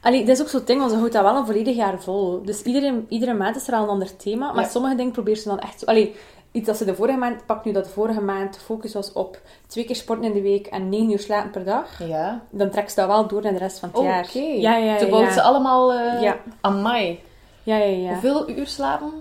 Allee, 0.00 0.24
dat 0.24 0.36
is 0.36 0.42
ook 0.42 0.48
zo'n 0.48 0.62
ding, 0.64 0.78
want 0.78 0.90
ze 0.90 0.96
houdt 0.96 1.12
dat 1.12 1.22
wel 1.22 1.36
een 1.36 1.46
volledig 1.46 1.76
jaar 1.76 2.00
vol. 2.02 2.42
Dus 2.44 2.62
iedere, 2.62 3.04
iedere 3.08 3.34
maand 3.34 3.56
is 3.56 3.68
er 3.68 3.74
al 3.74 3.82
een 3.82 3.88
ander 3.88 4.16
thema. 4.16 4.52
Maar 4.52 4.64
Ja. 4.64 4.68
sommige 4.70 4.94
dingen 4.96 5.12
probeert 5.12 5.38
ze 5.38 5.48
dan 5.48 5.58
echt. 5.58 5.86
Allee, 5.86 6.14
iets 6.54 6.66
dat 6.66 6.76
ze 6.76 6.84
de 6.84 6.94
vorige 6.94 7.18
maand... 7.18 7.46
Pak 7.46 7.64
nu 7.64 7.72
dat 7.72 7.84
de 7.84 7.90
vorige 7.90 8.20
maand 8.20 8.54
de 8.54 8.60
focus 8.60 8.92
was 8.94 9.12
op 9.12 9.40
twee 9.66 9.84
keer 9.84 9.96
sporten 9.96 10.24
in 10.24 10.32
de 10.32 10.40
week 10.42 10.66
en 10.66 10.88
negen 10.88 11.10
uur 11.10 11.18
slapen 11.18 11.50
per 11.50 11.64
dag. 11.64 11.98
Ja. 12.08 12.42
Dan 12.50 12.70
trekt 12.70 12.90
ze 12.92 12.96
dat 12.96 13.06
wel 13.08 13.26
door 13.26 13.42
naar 13.42 13.52
de 13.52 13.58
rest 13.58 13.78
van 13.78 13.88
het 13.88 13.98
Oh, 13.98 14.04
jaar. 14.04 14.24
Oké. 14.24 14.38
Ja, 14.38 14.76
ja, 14.76 14.92
ja. 14.92 14.96
Toen 14.96 15.10
bouwt 15.10 15.26
ja. 15.26 15.32
ze 15.32 15.42
allemaal... 15.42 15.92
eh 15.92 16.22
Ja. 16.22 16.36
Amai. 16.60 17.20
Ja, 17.62 17.76
ja, 17.76 17.84
ja. 17.84 18.10
Hoeveel 18.10 18.50
uur 18.50 18.66
slapen? 18.66 19.12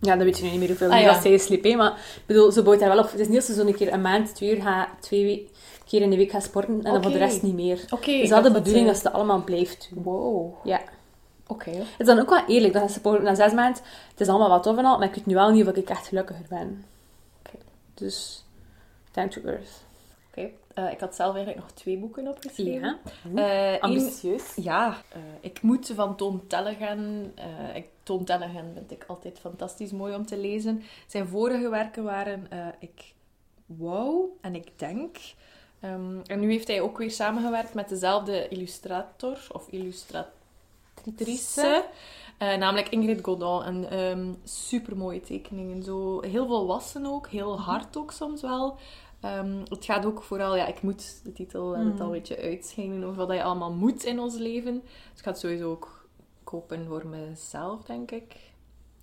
Ja, 0.00 0.16
dan 0.16 0.24
weet 0.24 0.38
je 0.38 0.44
nu 0.44 0.50
niet 0.50 0.58
meer 0.58 0.68
hoeveel 0.68 0.90
Ah, 0.90 1.00
ja. 1.00 1.12
dat 1.12 1.22
zij 1.22 1.38
sliep. 1.38 1.64
hè. 1.64 1.74
Maar 1.74 1.90
ik 2.16 2.22
bedoel, 2.26 2.52
ze 2.52 2.62
bouwt 2.62 2.80
daar 2.80 2.88
wel 2.88 2.98
op. 2.98 3.10
Het 3.10 3.20
is 3.20 3.26
niet 3.26 3.36
dat 3.36 3.44
ze 3.44 3.54
zo'n 3.54 3.74
keer 3.74 3.92
een 3.92 4.00
maand, 4.00 4.34
twee 4.34 4.56
uur 4.56 4.88
twee 5.00 5.24
we- 5.24 5.58
keer 5.86 6.00
in 6.02 6.10
de 6.10 6.16
week 6.16 6.30
gaat 6.30 6.42
sporten 6.42 6.80
en 6.84 6.92
dan 6.92 7.02
voor 7.02 7.12
de 7.12 7.18
rest 7.18 7.42
niet 7.42 7.54
meer. 7.54 7.84
Oké. 7.90 8.10
Het 8.10 8.20
is 8.20 8.22
ik 8.22 8.28
wel 8.30 8.42
de 8.42 8.50
bedoeling 8.50 8.82
eh, 8.84 8.86
dat 8.86 8.96
ze 8.96 9.02
dat 9.02 9.12
allemaal 9.12 9.42
blijft 9.44 9.88
doen. 9.94 10.02
Wow. 10.02 10.54
Ja. 10.64 10.80
Oké. 11.50 11.70
Het 11.70 11.86
is 11.98 12.06
dan 12.06 12.18
ook 12.18 12.30
wel 12.30 12.46
eerlijk, 12.46 12.72
dat 12.72 12.90
ze 12.90 13.18
na 13.22 13.34
zes 13.34 13.52
maanden, 13.52 13.82
het 14.10 14.20
is 14.20 14.28
allemaal 14.28 14.48
wat 14.48 14.62
tof 14.62 14.76
en 14.76 14.84
al, 14.84 14.98
maar 14.98 15.08
ik 15.08 15.14
weet 15.14 15.26
nu 15.26 15.34
wel 15.34 15.50
niet 15.50 15.66
of 15.66 15.74
ik 15.74 15.90
echt 15.90 16.06
gelukkiger 16.06 16.46
ben. 16.48 16.84
Oké. 17.38 17.56
Dus, 17.94 18.44
down 19.12 19.28
to 19.28 19.40
earth. 19.42 19.84
Oké. 20.30 20.50
Eh, 20.74 20.92
ik 20.92 21.00
had 21.00 21.14
zelf 21.14 21.34
eigenlijk 21.34 21.64
nog 21.64 21.74
twee 21.76 21.98
boeken 21.98 22.28
opgeschreven. 22.28 22.98
Ja. 23.34 23.72
Eh, 23.74 23.80
Ambitieus. 23.80 24.54
Ja, 24.54 24.96
eh, 25.08 25.20
ik 25.40 25.62
moet 25.62 25.92
van 25.94 26.16
Toon 26.16 26.46
Tellegen. 26.46 27.32
eh 27.34 27.76
ik, 27.76 27.86
Toon 28.02 28.24
Tellegen 28.24 28.70
vind 28.74 28.90
ik 28.90 29.04
altijd 29.06 29.38
fantastisch 29.38 29.92
mooi 29.92 30.14
om 30.14 30.26
te 30.26 30.38
lezen. 30.38 30.82
Zijn 31.06 31.28
vorige 31.28 31.68
werken 31.68 32.04
waren 32.04 32.46
eh, 32.50 32.66
Ik 32.78 33.14
wou 33.66 34.24
en 34.40 34.54
Ik 34.54 34.78
denk. 34.78 35.16
Ehm, 35.80 36.20
en 36.26 36.40
nu 36.40 36.50
heeft 36.50 36.68
hij 36.68 36.80
ook 36.80 36.98
weer 36.98 37.10
samengewerkt 37.10 37.74
met 37.74 37.88
dezelfde 37.88 38.48
illustrator 38.48 39.46
of 39.52 39.66
illustratrice. 41.04 41.84
eh, 42.38 42.56
namelijk 42.56 42.88
Ingrid 42.88 43.24
Godin. 43.24 43.62
En 43.64 43.90
ehm 43.90 44.32
super 44.44 44.96
mooie 44.96 45.20
tekeningen. 45.20 45.82
Zo 45.82 46.20
heel 46.20 46.46
volwassen 46.46 47.06
ook, 47.06 47.28
heel 47.28 47.60
hard 47.60 47.96
ook 47.96 48.12
soms 48.12 48.40
wel. 48.42 48.78
Ehm, 49.20 49.58
het 49.68 49.84
gaat 49.84 50.04
ook 50.04 50.22
vooral, 50.22 50.56
ja, 50.56 50.66
ik 50.66 50.82
moet 50.82 51.20
de 51.24 51.32
titel 51.32 51.74
en 51.76 51.86
het 51.86 52.00
al 52.00 52.06
een 52.06 52.12
beetje 52.12 52.38
uitschijnen 52.38 53.04
over 53.04 53.26
wat 53.26 53.36
je 53.36 53.42
allemaal 53.42 53.72
moet 53.72 54.04
in 54.04 54.20
ons 54.20 54.36
leven. 54.36 54.80
Dus 54.82 55.18
ik 55.18 55.24
ga 55.24 55.30
het 55.30 55.38
sowieso 55.40 55.70
ook 55.70 56.08
kopen 56.44 56.86
voor 56.86 57.06
mezelf, 57.06 57.82
denk 57.82 58.10
ik. 58.10 58.36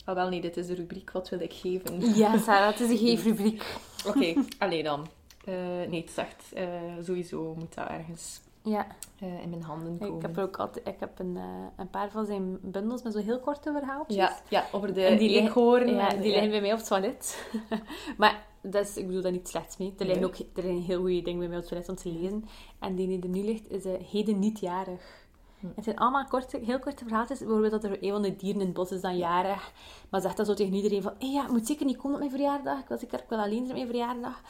Al 0.06 0.16
wel 0.16 0.30
niet, 0.30 0.42
dit 0.42 0.58
is 0.58 0.68
de 0.68 0.74
rubriek 0.76 1.12
Wat 1.12 1.30
wil 1.30 1.40
ik 1.40 1.54
geven? 1.54 2.16
Ja, 2.16 2.38
Sarah, 2.38 2.68
het 2.68 2.80
is 2.80 2.90
een 2.90 2.98
geefrubriek. 3.08 3.76
Oké, 4.08 4.34
alleen 4.60 4.84
dan. 4.84 5.08
Eh, 5.46 5.54
nee, 5.90 6.02
het 6.02 6.10
is 6.10 6.18
echt, 6.18 6.54
eh, 6.54 6.68
sowieso 7.04 7.56
moet 7.58 7.76
dat 7.76 7.88
ergens 7.88 8.40
Ja. 8.68 8.88
eh, 9.20 9.42
in 9.42 9.50
mijn 9.50 9.62
handen 9.62 9.98
komen. 9.98 10.16
Ik 10.16 10.22
heb 10.22 10.38
er 10.38 10.44
ook 10.44 10.58
altijd... 10.58 10.88
Ik 10.88 11.00
heb 11.00 11.20
een, 11.20 11.38
eh, 11.38 11.44
een 11.78 11.90
paar 11.90 12.10
van 12.12 12.26
zijn 12.26 12.58
bundels 12.62 13.04
met 13.04 13.14
zo 13.14 13.20
heel 13.20 13.40
korte 13.40 13.72
verhaaltjes. 13.72 14.16
ja, 14.16 14.38
ja, 14.50 14.66
over 14.72 14.94
de 14.94 15.02
En 15.04 15.18
die 15.18 15.30
liggen- 15.30 15.46
eekhoorn. 15.48 15.88
Ja, 15.88 16.10
die 16.10 16.32
liggen 16.32 16.50
bij 16.50 16.62
mij 16.62 16.72
op 16.72 16.78
het 16.78 16.88
toilet. 16.88 17.50
maar 18.18 18.46
dat 18.62 18.84
is, 18.88 18.98
ik 18.98 19.08
bedoel 19.08 19.22
daar 19.22 19.32
niet 19.32 19.48
slechts 19.48 19.78
mee. 19.78 19.94
Er 19.98 20.06
liggen 20.06 20.22
Nee. 20.22 20.30
ook 20.30 20.38
er 20.58 20.64
liggen 20.64 20.82
heel 20.84 21.00
goede 21.00 21.22
dingen 21.22 21.40
bij 21.40 21.48
mij 21.48 21.58
op 21.58 21.64
het 21.64 21.70
toilet 21.72 21.90
om 21.90 21.96
te 21.96 22.10
lezen. 22.12 22.46
En 22.80 22.96
die 22.96 23.08
die 23.08 23.22
er 23.22 23.30
nu 23.30 23.44
ligt, 23.44 23.70
is 23.72 23.86
eh, 23.86 23.94
heden 24.12 24.40
niet 24.40 24.60
jarig. 24.60 25.26
Hm. 25.60 25.68
Het 25.76 25.84
zijn 25.84 25.98
allemaal 25.98 26.26
korte, 26.26 26.60
heel 26.64 26.80
korte 26.80 27.04
verhaaltjes. 27.04 27.40
Bijvoorbeeld 27.40 27.72
dat 27.72 27.84
er 27.84 28.04
een 28.04 28.12
van 28.12 28.22
de 28.22 28.36
dieren 28.36 28.60
in 28.62 28.66
het 28.68 28.76
bos 28.76 28.92
is 28.92 29.02
dan 29.02 29.18
jarig. 29.18 29.72
Maar 30.10 30.22
zegt 30.22 30.38
dat 30.38 30.46
zo 30.46 30.54
tegen 30.54 30.74
iedereen 30.74 31.02
van... 31.02 31.14
Hey, 31.20 31.30
ja, 31.32 31.42
het 31.42 31.52
moet 31.52 31.68
zeker 31.68 31.86
niet 31.86 31.98
komen 31.98 32.12
op 32.14 32.20
mijn 32.20 32.32
verjaardag. 32.32 32.80
Ik 32.80 32.88
wil 32.88 32.98
zeker 32.98 33.20
ik 33.20 33.26
wil 33.30 33.38
alleen 33.38 33.58
zijn 33.66 33.70
op 33.70 33.74
mijn 33.76 33.88
verjaardag. 33.88 34.42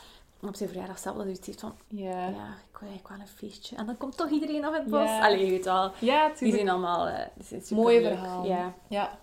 Op 0.42 0.56
zijn 0.56 0.70
verjaardag 0.70 1.00
zelf 1.00 1.16
dat 1.16 1.26
hij 1.26 1.38
heeft 1.46 1.60
van... 1.60 1.76
Ja, 1.88 2.28
Ja, 2.28 2.56
ik 2.72 2.78
wil 2.80 2.90
eigenlijk 2.90 3.08
wel 3.08 3.20
een 3.20 3.28
feestje. 3.28 3.76
En 3.76 3.86
dan 3.86 3.98
komt 3.98 4.18
toch 4.18 4.30
iedereen 4.30 4.62
nog 4.62 4.74
in 4.74 4.82
het 4.82 4.90
bos. 4.90 5.10
Allee, 5.22 5.46
je 5.46 5.52
weet 5.52 5.66
wel. 5.66 5.92
ja 6.00 6.32
Die 6.40 6.54
zijn 6.54 6.70
allemaal... 6.70 7.10
die 7.36 7.62
zijn. 7.62 7.80
Mooie 7.80 8.02
verhalen. 8.02 8.50
Ja. 8.50 8.74
Ja. 8.88 9.18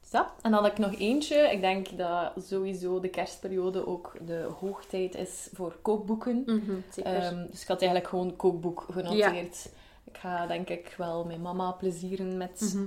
Dus 0.00 0.10
dat. 0.10 0.26
En 0.42 0.50
dan 0.50 0.62
had 0.62 0.70
ik 0.72 0.78
nog 0.78 0.94
eentje. 0.94 1.36
Ik 1.36 1.60
denk 1.60 1.98
dat 1.98 2.32
sowieso 2.48 3.00
de 3.00 3.08
kerstperiode 3.08 3.86
ook 3.86 4.12
de 4.26 4.48
hoogtijd 4.60 5.14
is 5.14 5.48
voor 5.52 5.76
kookboeken. 5.82 6.42
Mhm, 6.46 6.72
zeker. 6.90 7.14
Ehm, 7.16 7.46
dus 7.50 7.62
ik 7.62 7.68
had 7.68 7.80
eigenlijk 7.80 8.10
gewoon 8.10 8.36
kookboek 8.36 8.86
genoteerd. 8.90 9.68
Ik 10.04 10.18
ga 10.18 10.46
denk 10.46 10.68
ik 10.68 10.94
wel 10.98 11.24
mijn 11.24 11.42
mama 11.42 11.70
plezieren 11.70 12.36
met... 12.36 12.72
Mhm. 12.74 12.84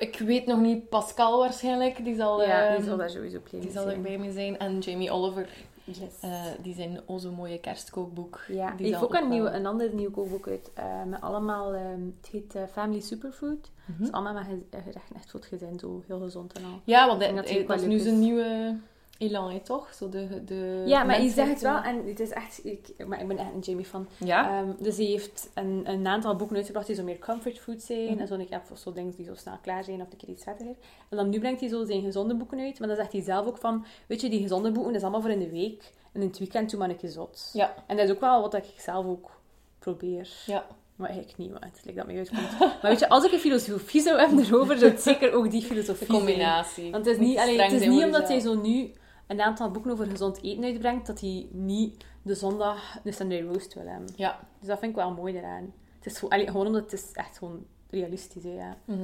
Ik 0.00 0.18
weet 0.18 0.46
nog 0.46 0.58
niet, 0.60 0.88
Pascal 0.88 1.38
waarschijnlijk. 1.38 2.04
Die 2.04 2.14
zal, 2.14 2.42
Ja, 2.42 2.68
die 2.68 2.76
ehm, 2.76 2.84
zal 2.86 2.96
daar 2.96 3.10
sowieso 3.10 3.38
plezier 3.40 3.60
die 3.60 3.70
zal 3.70 3.88
er 3.88 4.00
bij 4.00 4.18
me 4.18 4.32
zijn. 4.32 4.58
En 4.58 4.78
Jamie 4.78 5.10
Oliver, 5.10 5.48
Yes. 5.84 5.98
eh, 6.20 6.42
die 6.62 6.74
zijn 6.74 7.00
o 7.06 7.18
zo 7.18 7.30
mooie 7.30 7.58
kerstkookboek. 7.58 8.40
ja, 8.48 8.70
die 8.76 8.86
heeft 8.86 9.02
ook 9.02 9.14
een, 9.14 9.28
nieuwe, 9.28 9.50
een 9.50 9.66
ander 9.66 9.94
nieuw 9.94 10.10
kookboek 10.10 10.48
uit. 10.48 10.70
eh, 10.74 10.84
met 11.06 11.20
allemaal, 11.20 11.72
ehm, 11.74 12.00
het 12.20 12.28
heet 12.32 12.54
eh, 12.54 12.62
Family 12.72 13.00
Superfood. 13.00 13.70
Het 13.84 14.00
is 14.06 14.12
allemaal 14.12 14.32
met 14.34 14.44
ge- 14.44 14.78
gerechten 14.84 15.16
echt 15.16 15.30
voor 15.30 15.40
het 15.40 15.48
gezin, 15.48 15.78
zo 15.78 16.02
heel 16.06 16.18
gezond 16.20 16.52
en 16.52 16.64
al. 16.64 16.80
Ja, 16.84 17.06
want 17.06 17.20
dat, 17.20 17.36
dat 17.66 17.80
is 17.80 17.86
nu 17.86 17.98
zijn 17.98 18.18
nieuwe 18.18 18.76
elan, 19.20 19.50
hè, 19.50 19.60
toch? 19.60 19.94
Zo 19.94 20.08
de, 20.08 20.44
de 20.44 20.82
Ja, 20.86 21.04
maar 21.04 21.22
je 21.22 21.30
zegt 21.30 21.50
het 21.50 21.60
wel, 21.60 21.76
en 21.76 22.06
het 22.06 22.20
is 22.20 22.30
echt, 22.30 22.60
ik, 22.64 23.06
maar 23.06 23.20
ik 23.20 23.28
ben 23.28 23.38
echt 23.38 23.52
een 23.54 23.60
Jamie 23.60 23.84
fan. 23.84 24.08
Ja? 24.18 24.58
Ehm, 24.58 24.72
dus 24.78 24.96
hij 24.96 25.06
heeft 25.06 25.50
een, 25.54 25.82
een 25.84 26.06
aantal 26.06 26.36
boeken 26.36 26.56
uitgebracht 26.56 26.86
die 26.86 26.96
zo 26.96 27.02
meer 27.02 27.18
comfort 27.18 27.58
food 27.58 27.82
zijn. 27.82 28.10
Mhm. 28.10 28.18
En 28.18 28.26
zo, 28.26 28.34
ik 28.34 28.50
heb 28.50 28.62
zo 28.74 28.92
dingen 28.92 29.12
die 29.16 29.24
zo 29.24 29.34
snel 29.34 29.58
klaar 29.62 29.84
zijn 29.84 30.00
of 30.00 30.10
een 30.10 30.16
keer 30.16 30.28
iets 30.28 30.42
vettiger. 30.44 30.74
En 31.08 31.16
dan 31.16 31.28
nu 31.28 31.38
brengt 31.38 31.60
hij 31.60 31.68
zo 31.68 31.84
zijn 31.84 32.02
gezonde 32.02 32.34
boeken 32.34 32.58
uit. 32.58 32.78
Maar 32.78 32.88
dan 32.88 32.96
zegt 32.96 33.12
hij 33.12 33.22
zelf 33.22 33.46
ook 33.46 33.58
van, 33.58 33.84
weet 34.06 34.20
je, 34.20 34.28
die 34.30 34.40
gezonde 34.42 34.70
boeken, 34.70 34.92
dat 34.92 35.00
is 35.00 35.02
allemaal 35.02 35.20
voor 35.22 35.30
in 35.30 35.38
de 35.38 35.50
week. 35.50 35.92
En 36.12 36.20
in 36.20 36.28
het 36.28 36.38
weekend 36.38 36.70
doe 36.70 36.78
maar 36.78 36.88
een 36.88 36.96
keer 36.96 37.10
zot. 37.10 37.50
Ja. 37.52 37.74
En 37.86 37.96
dat 37.96 38.04
is 38.08 38.12
ook 38.14 38.20
wel 38.20 38.40
wat 38.40 38.54
ik 38.54 38.64
zelf 38.76 39.06
ook 39.06 39.30
probeer. 39.78 40.28
Ja. 40.46 40.66
Maar 40.96 41.08
eigenlijk 41.08 41.38
niet, 41.38 41.50
want 41.50 41.64
het 41.64 41.80
lijkt 41.84 41.98
dat 41.98 42.06
mij 42.06 42.16
uitkomt. 42.16 42.58
maar 42.82 42.90
weet 42.90 42.98
je, 42.98 43.08
als 43.08 43.24
ik 43.24 43.32
een 43.32 43.38
filosofie 43.38 44.00
zou 44.00 44.18
hebben 44.18 44.38
erover, 44.44 44.78
zou 44.78 44.90
het 44.90 45.00
zeker 45.00 45.32
ook 45.32 45.50
die 45.50 45.60
De 45.60 45.66
filosofie 45.66 46.06
zijn. 46.06 46.18
combinatie. 46.18 46.90
Want 46.90 47.06
het 47.06 47.14
is 47.14 47.20
niet, 47.26 47.38
allee, 47.38 47.52
streng 47.52 47.70
het 47.70 47.80
is 47.80 47.86
zijn 47.86 47.96
niet 47.96 48.04
omdat 48.04 48.28
hij 48.28 48.40
zo 48.40 48.54
nu 48.54 48.90
een 49.30 49.40
aantal 49.40 49.70
boeken 49.70 49.90
over 49.90 50.06
gezond 50.06 50.42
eten 50.42 50.64
uitbrengt, 50.64 51.06
dat 51.06 51.20
hij 51.20 51.48
niet 51.50 52.04
de 52.22 52.34
zondag 52.34 52.98
de 53.02 53.12
Sunday 53.12 53.42
roast 53.42 53.74
wil 53.74 53.86
hebben. 53.86 54.08
Ja. 54.16 54.40
Dus 54.58 54.68
dat 54.68 54.78
vind 54.78 54.90
ik 54.90 54.96
wel 54.96 55.10
mooi 55.14 55.36
eraan. 55.36 55.72
Het 55.96 56.06
is 56.06 56.14
gewoon, 56.18 56.30
allee, 56.30 56.46
gewoon 56.46 56.66
omdat 56.66 56.82
het 56.82 56.92
is 56.92 57.12
echt 57.12 57.38
gewoon 57.38 57.66
realistisch 57.90 58.44
is, 58.44 58.54
ja. 58.54 58.76
Mhm. 58.84 58.98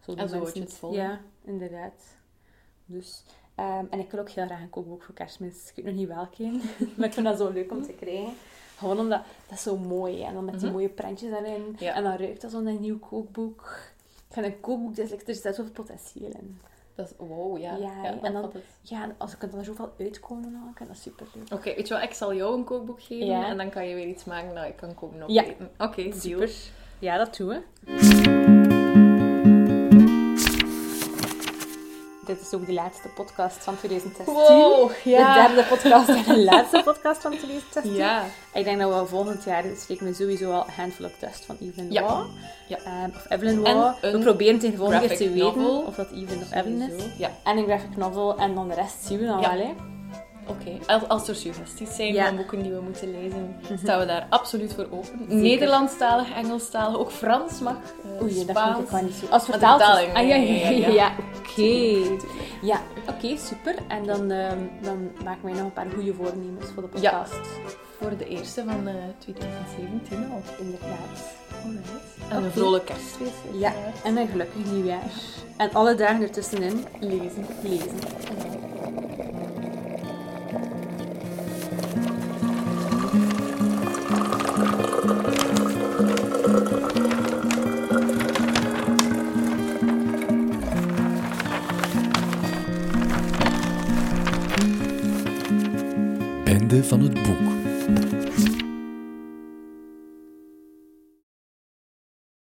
Zo 0.00 0.14
En 0.14 0.28
zo 0.28 0.44
het 0.44 0.72
vol. 0.72 0.92
Ja, 0.92 1.20
inderdaad. 1.44 2.16
Dus, 2.86 3.24
ehm, 3.54 3.84
en 3.90 3.98
ik 3.98 4.10
wil 4.10 4.20
ook 4.20 4.30
heel 4.30 4.46
graag 4.46 4.60
een 4.60 4.70
kookboek 4.70 5.02
voor 5.02 5.14
kerstmis. 5.14 5.68
Ik 5.68 5.76
weet 5.76 5.84
nog 5.84 5.94
niet 5.94 6.08
welke, 6.08 6.42
maar 6.96 7.06
ik 7.06 7.12
vind 7.12 7.26
dat 7.26 7.38
zo 7.38 7.50
leuk 7.50 7.70
om 7.72 7.82
te 7.82 7.92
krijgen. 7.92 8.32
Gewoon 8.76 8.98
omdat, 8.98 9.22
dat 9.48 9.56
is 9.58 9.62
zo 9.62 9.76
mooi. 9.76 10.22
En 10.22 10.34
dan 10.34 10.44
met 10.44 10.54
die 10.54 10.62
Mhm. 10.64 10.72
mooie 10.72 10.88
prentjes. 10.88 11.30
Ja. 11.78 11.94
En 11.94 12.02
dan 12.02 12.16
ruikt 12.16 12.40
dat 12.40 12.50
zo 12.50 12.60
naar 12.60 12.72
een 12.72 12.80
nieuw 12.80 12.98
kookboek. 12.98 13.60
Ik 14.28 14.34
vind 14.34 14.46
een 14.46 14.60
kookboek, 14.60 14.96
er 14.96 15.06
zit 15.06 15.42
zoveel 15.42 15.70
potentieel 15.72 16.30
in. 16.30 16.60
Dat 16.94 17.06
is, 17.06 17.12
wow, 17.26 17.58
ja. 17.58 17.76
Ja, 17.76 18.18
en 18.22 18.32
dan-. 18.32 18.52
Ja, 18.80 19.08
als 19.18 19.34
ik 19.34 19.42
er 19.42 19.64
zoveel 19.64 19.92
uitkomen, 19.98 20.52
dan 20.52 20.68
ik 20.70 20.86
dat 20.86 20.96
super 20.96 21.26
leuk. 21.34 21.52
Oké, 21.52 21.74
weet 21.74 21.88
je 21.88 21.94
wat? 21.94 22.02
Ik 22.02 22.12
zal 22.12 22.34
jou 22.34 22.56
een 22.58 22.64
kookboek 22.64 23.02
geven 23.02 23.26
Ja. 23.26 23.46
en 23.46 23.56
dan 23.56 23.70
kan 23.70 23.86
je 23.88 23.94
weer 23.94 24.06
iets 24.06 24.24
maken 24.24 24.54
dat 24.54 24.64
ik 24.64 24.76
kan 24.76 24.94
komen 24.94 25.32
Ja. 25.32 25.42
opeten. 25.42 25.70
Oké, 25.78 26.02
deal. 26.02 26.12
Super. 26.20 26.50
Ja, 26.98 27.16
dat 27.16 27.36
doen 27.36 27.48
we. 27.48 28.51
Dit 32.26 32.40
is 32.40 32.54
ook 32.54 32.66
de 32.66 32.72
laatste 32.72 33.08
podcast 33.08 33.64
van 33.64 33.76
2016. 33.76 34.34
Wow, 34.34 34.90
ja. 35.04 35.34
De 35.34 35.54
derde 35.54 35.68
podcast 35.68 36.08
en 36.08 36.22
de 36.34 36.44
laatste 36.44 36.80
podcast 36.84 37.20
van 37.20 37.30
2016. 37.30 37.94
Ja. 37.94 38.24
Ik 38.54 38.64
denk 38.64 38.78
dat 38.78 39.00
we 39.00 39.06
volgend 39.06 39.44
jaar 39.44 39.64
spreken 39.76 40.06
we 40.06 40.14
sowieso 40.14 40.52
al 40.52 40.66
Handful 40.76 41.06
of 41.06 41.12
Dust 41.20 41.44
van 41.44 41.56
Evelyn 41.60 41.92
Ja. 41.92 42.02
Waugh. 42.02 42.26
Ja. 42.68 42.78
Ehm, 42.84 43.10
of 43.16 43.26
Evelyn 43.28 43.62
Waugh. 43.62 44.00
We 44.00 44.18
proberen 44.18 44.58
tegen 44.58 44.70
de 44.70 44.82
volgende 44.82 45.06
keer 45.06 45.16
te 45.16 45.32
weten 45.32 45.62
novel. 45.62 45.80
of 45.80 45.94
dat 45.94 46.10
Evelyn 46.10 46.40
of 46.40 46.52
Evelyn 46.54 46.80
is. 46.80 47.02
Ja. 47.16 47.30
En 47.44 47.56
een 47.56 47.64
graphic 47.64 47.96
novel 47.96 48.36
en 48.36 48.54
dan 48.54 48.68
de 48.68 48.74
rest 48.74 49.04
zien 49.04 49.18
we 49.18 49.26
dan 49.26 49.40
wel. 49.40 49.50
Hè. 49.50 49.74
Oké, 50.46 50.78
als, 50.86 51.08
als 51.08 51.28
er 51.28 51.34
suggesties 51.36 51.94
zijn 51.94 52.12
Ja. 52.14 52.26
van 52.26 52.36
boeken 52.36 52.62
die 52.62 52.72
we 52.72 52.80
moeten 52.80 53.10
lezen, 53.10 53.56
staan 53.82 53.98
we 53.98 54.06
daar 54.06 54.26
absoluut 54.28 54.72
voor 54.74 54.86
open. 54.90 55.24
Nederlandstalig, 55.42 56.32
Engelstalig, 56.34 56.98
ook 56.98 57.10
Frans 57.10 57.60
mag. 57.60 57.76
eh, 57.76 58.22
Oei, 58.22 58.34
dat 58.46 58.62
vind 58.62 58.78
ik 58.78 58.88
wel 58.90 59.02
niet 59.02 59.14
zo. 59.14 59.26
Als 59.30 59.44
de 59.46 59.50
vertaald 59.52 59.80
is- 59.80 59.86
vertaling, 59.86 60.16
Ah, 60.16 60.28
ja, 60.28 60.34
ja, 60.34 60.68
ja, 60.70 60.88
ja. 60.88 61.12
Oké. 61.38 62.16
Ja, 62.62 62.80
oké, 63.08 63.36
super. 63.36 63.74
En 63.88 64.04
dan, 64.06 64.30
ehm, 64.30 64.58
dan 64.82 65.10
maken 65.24 65.42
wij 65.44 65.52
nog 65.52 65.62
een 65.62 65.72
paar 65.72 65.86
goede 65.94 66.14
voornemens 66.14 66.66
voor 66.74 66.82
de 66.90 67.00
Ja. 67.00 67.10
podcast. 67.10 67.48
Voor 68.00 68.16
de 68.18 68.28
eerste 68.28 68.64
van 68.66 68.88
eh 68.88 68.94
2017 69.18 70.30
al. 70.32 70.42
Inderdaad. 70.58 71.34
Alright. 71.64 71.90
En 72.28 72.36
een 72.36 72.42
Oké. 72.44 72.50
vrolijk 72.50 72.84
kerstfeest. 72.84 73.32
Ja, 73.52 73.72
en 74.04 74.16
een 74.16 74.28
gelukkig 74.28 74.64
nieuwjaar. 74.72 75.02
En 75.56 75.72
alle 75.72 75.94
dagen 75.94 76.22
ertussenin 76.22 76.84
Lezen. 77.00 77.46
lezen. 77.62 77.90
Van 96.80 97.00
het 97.00 97.12
boek. 97.12 97.51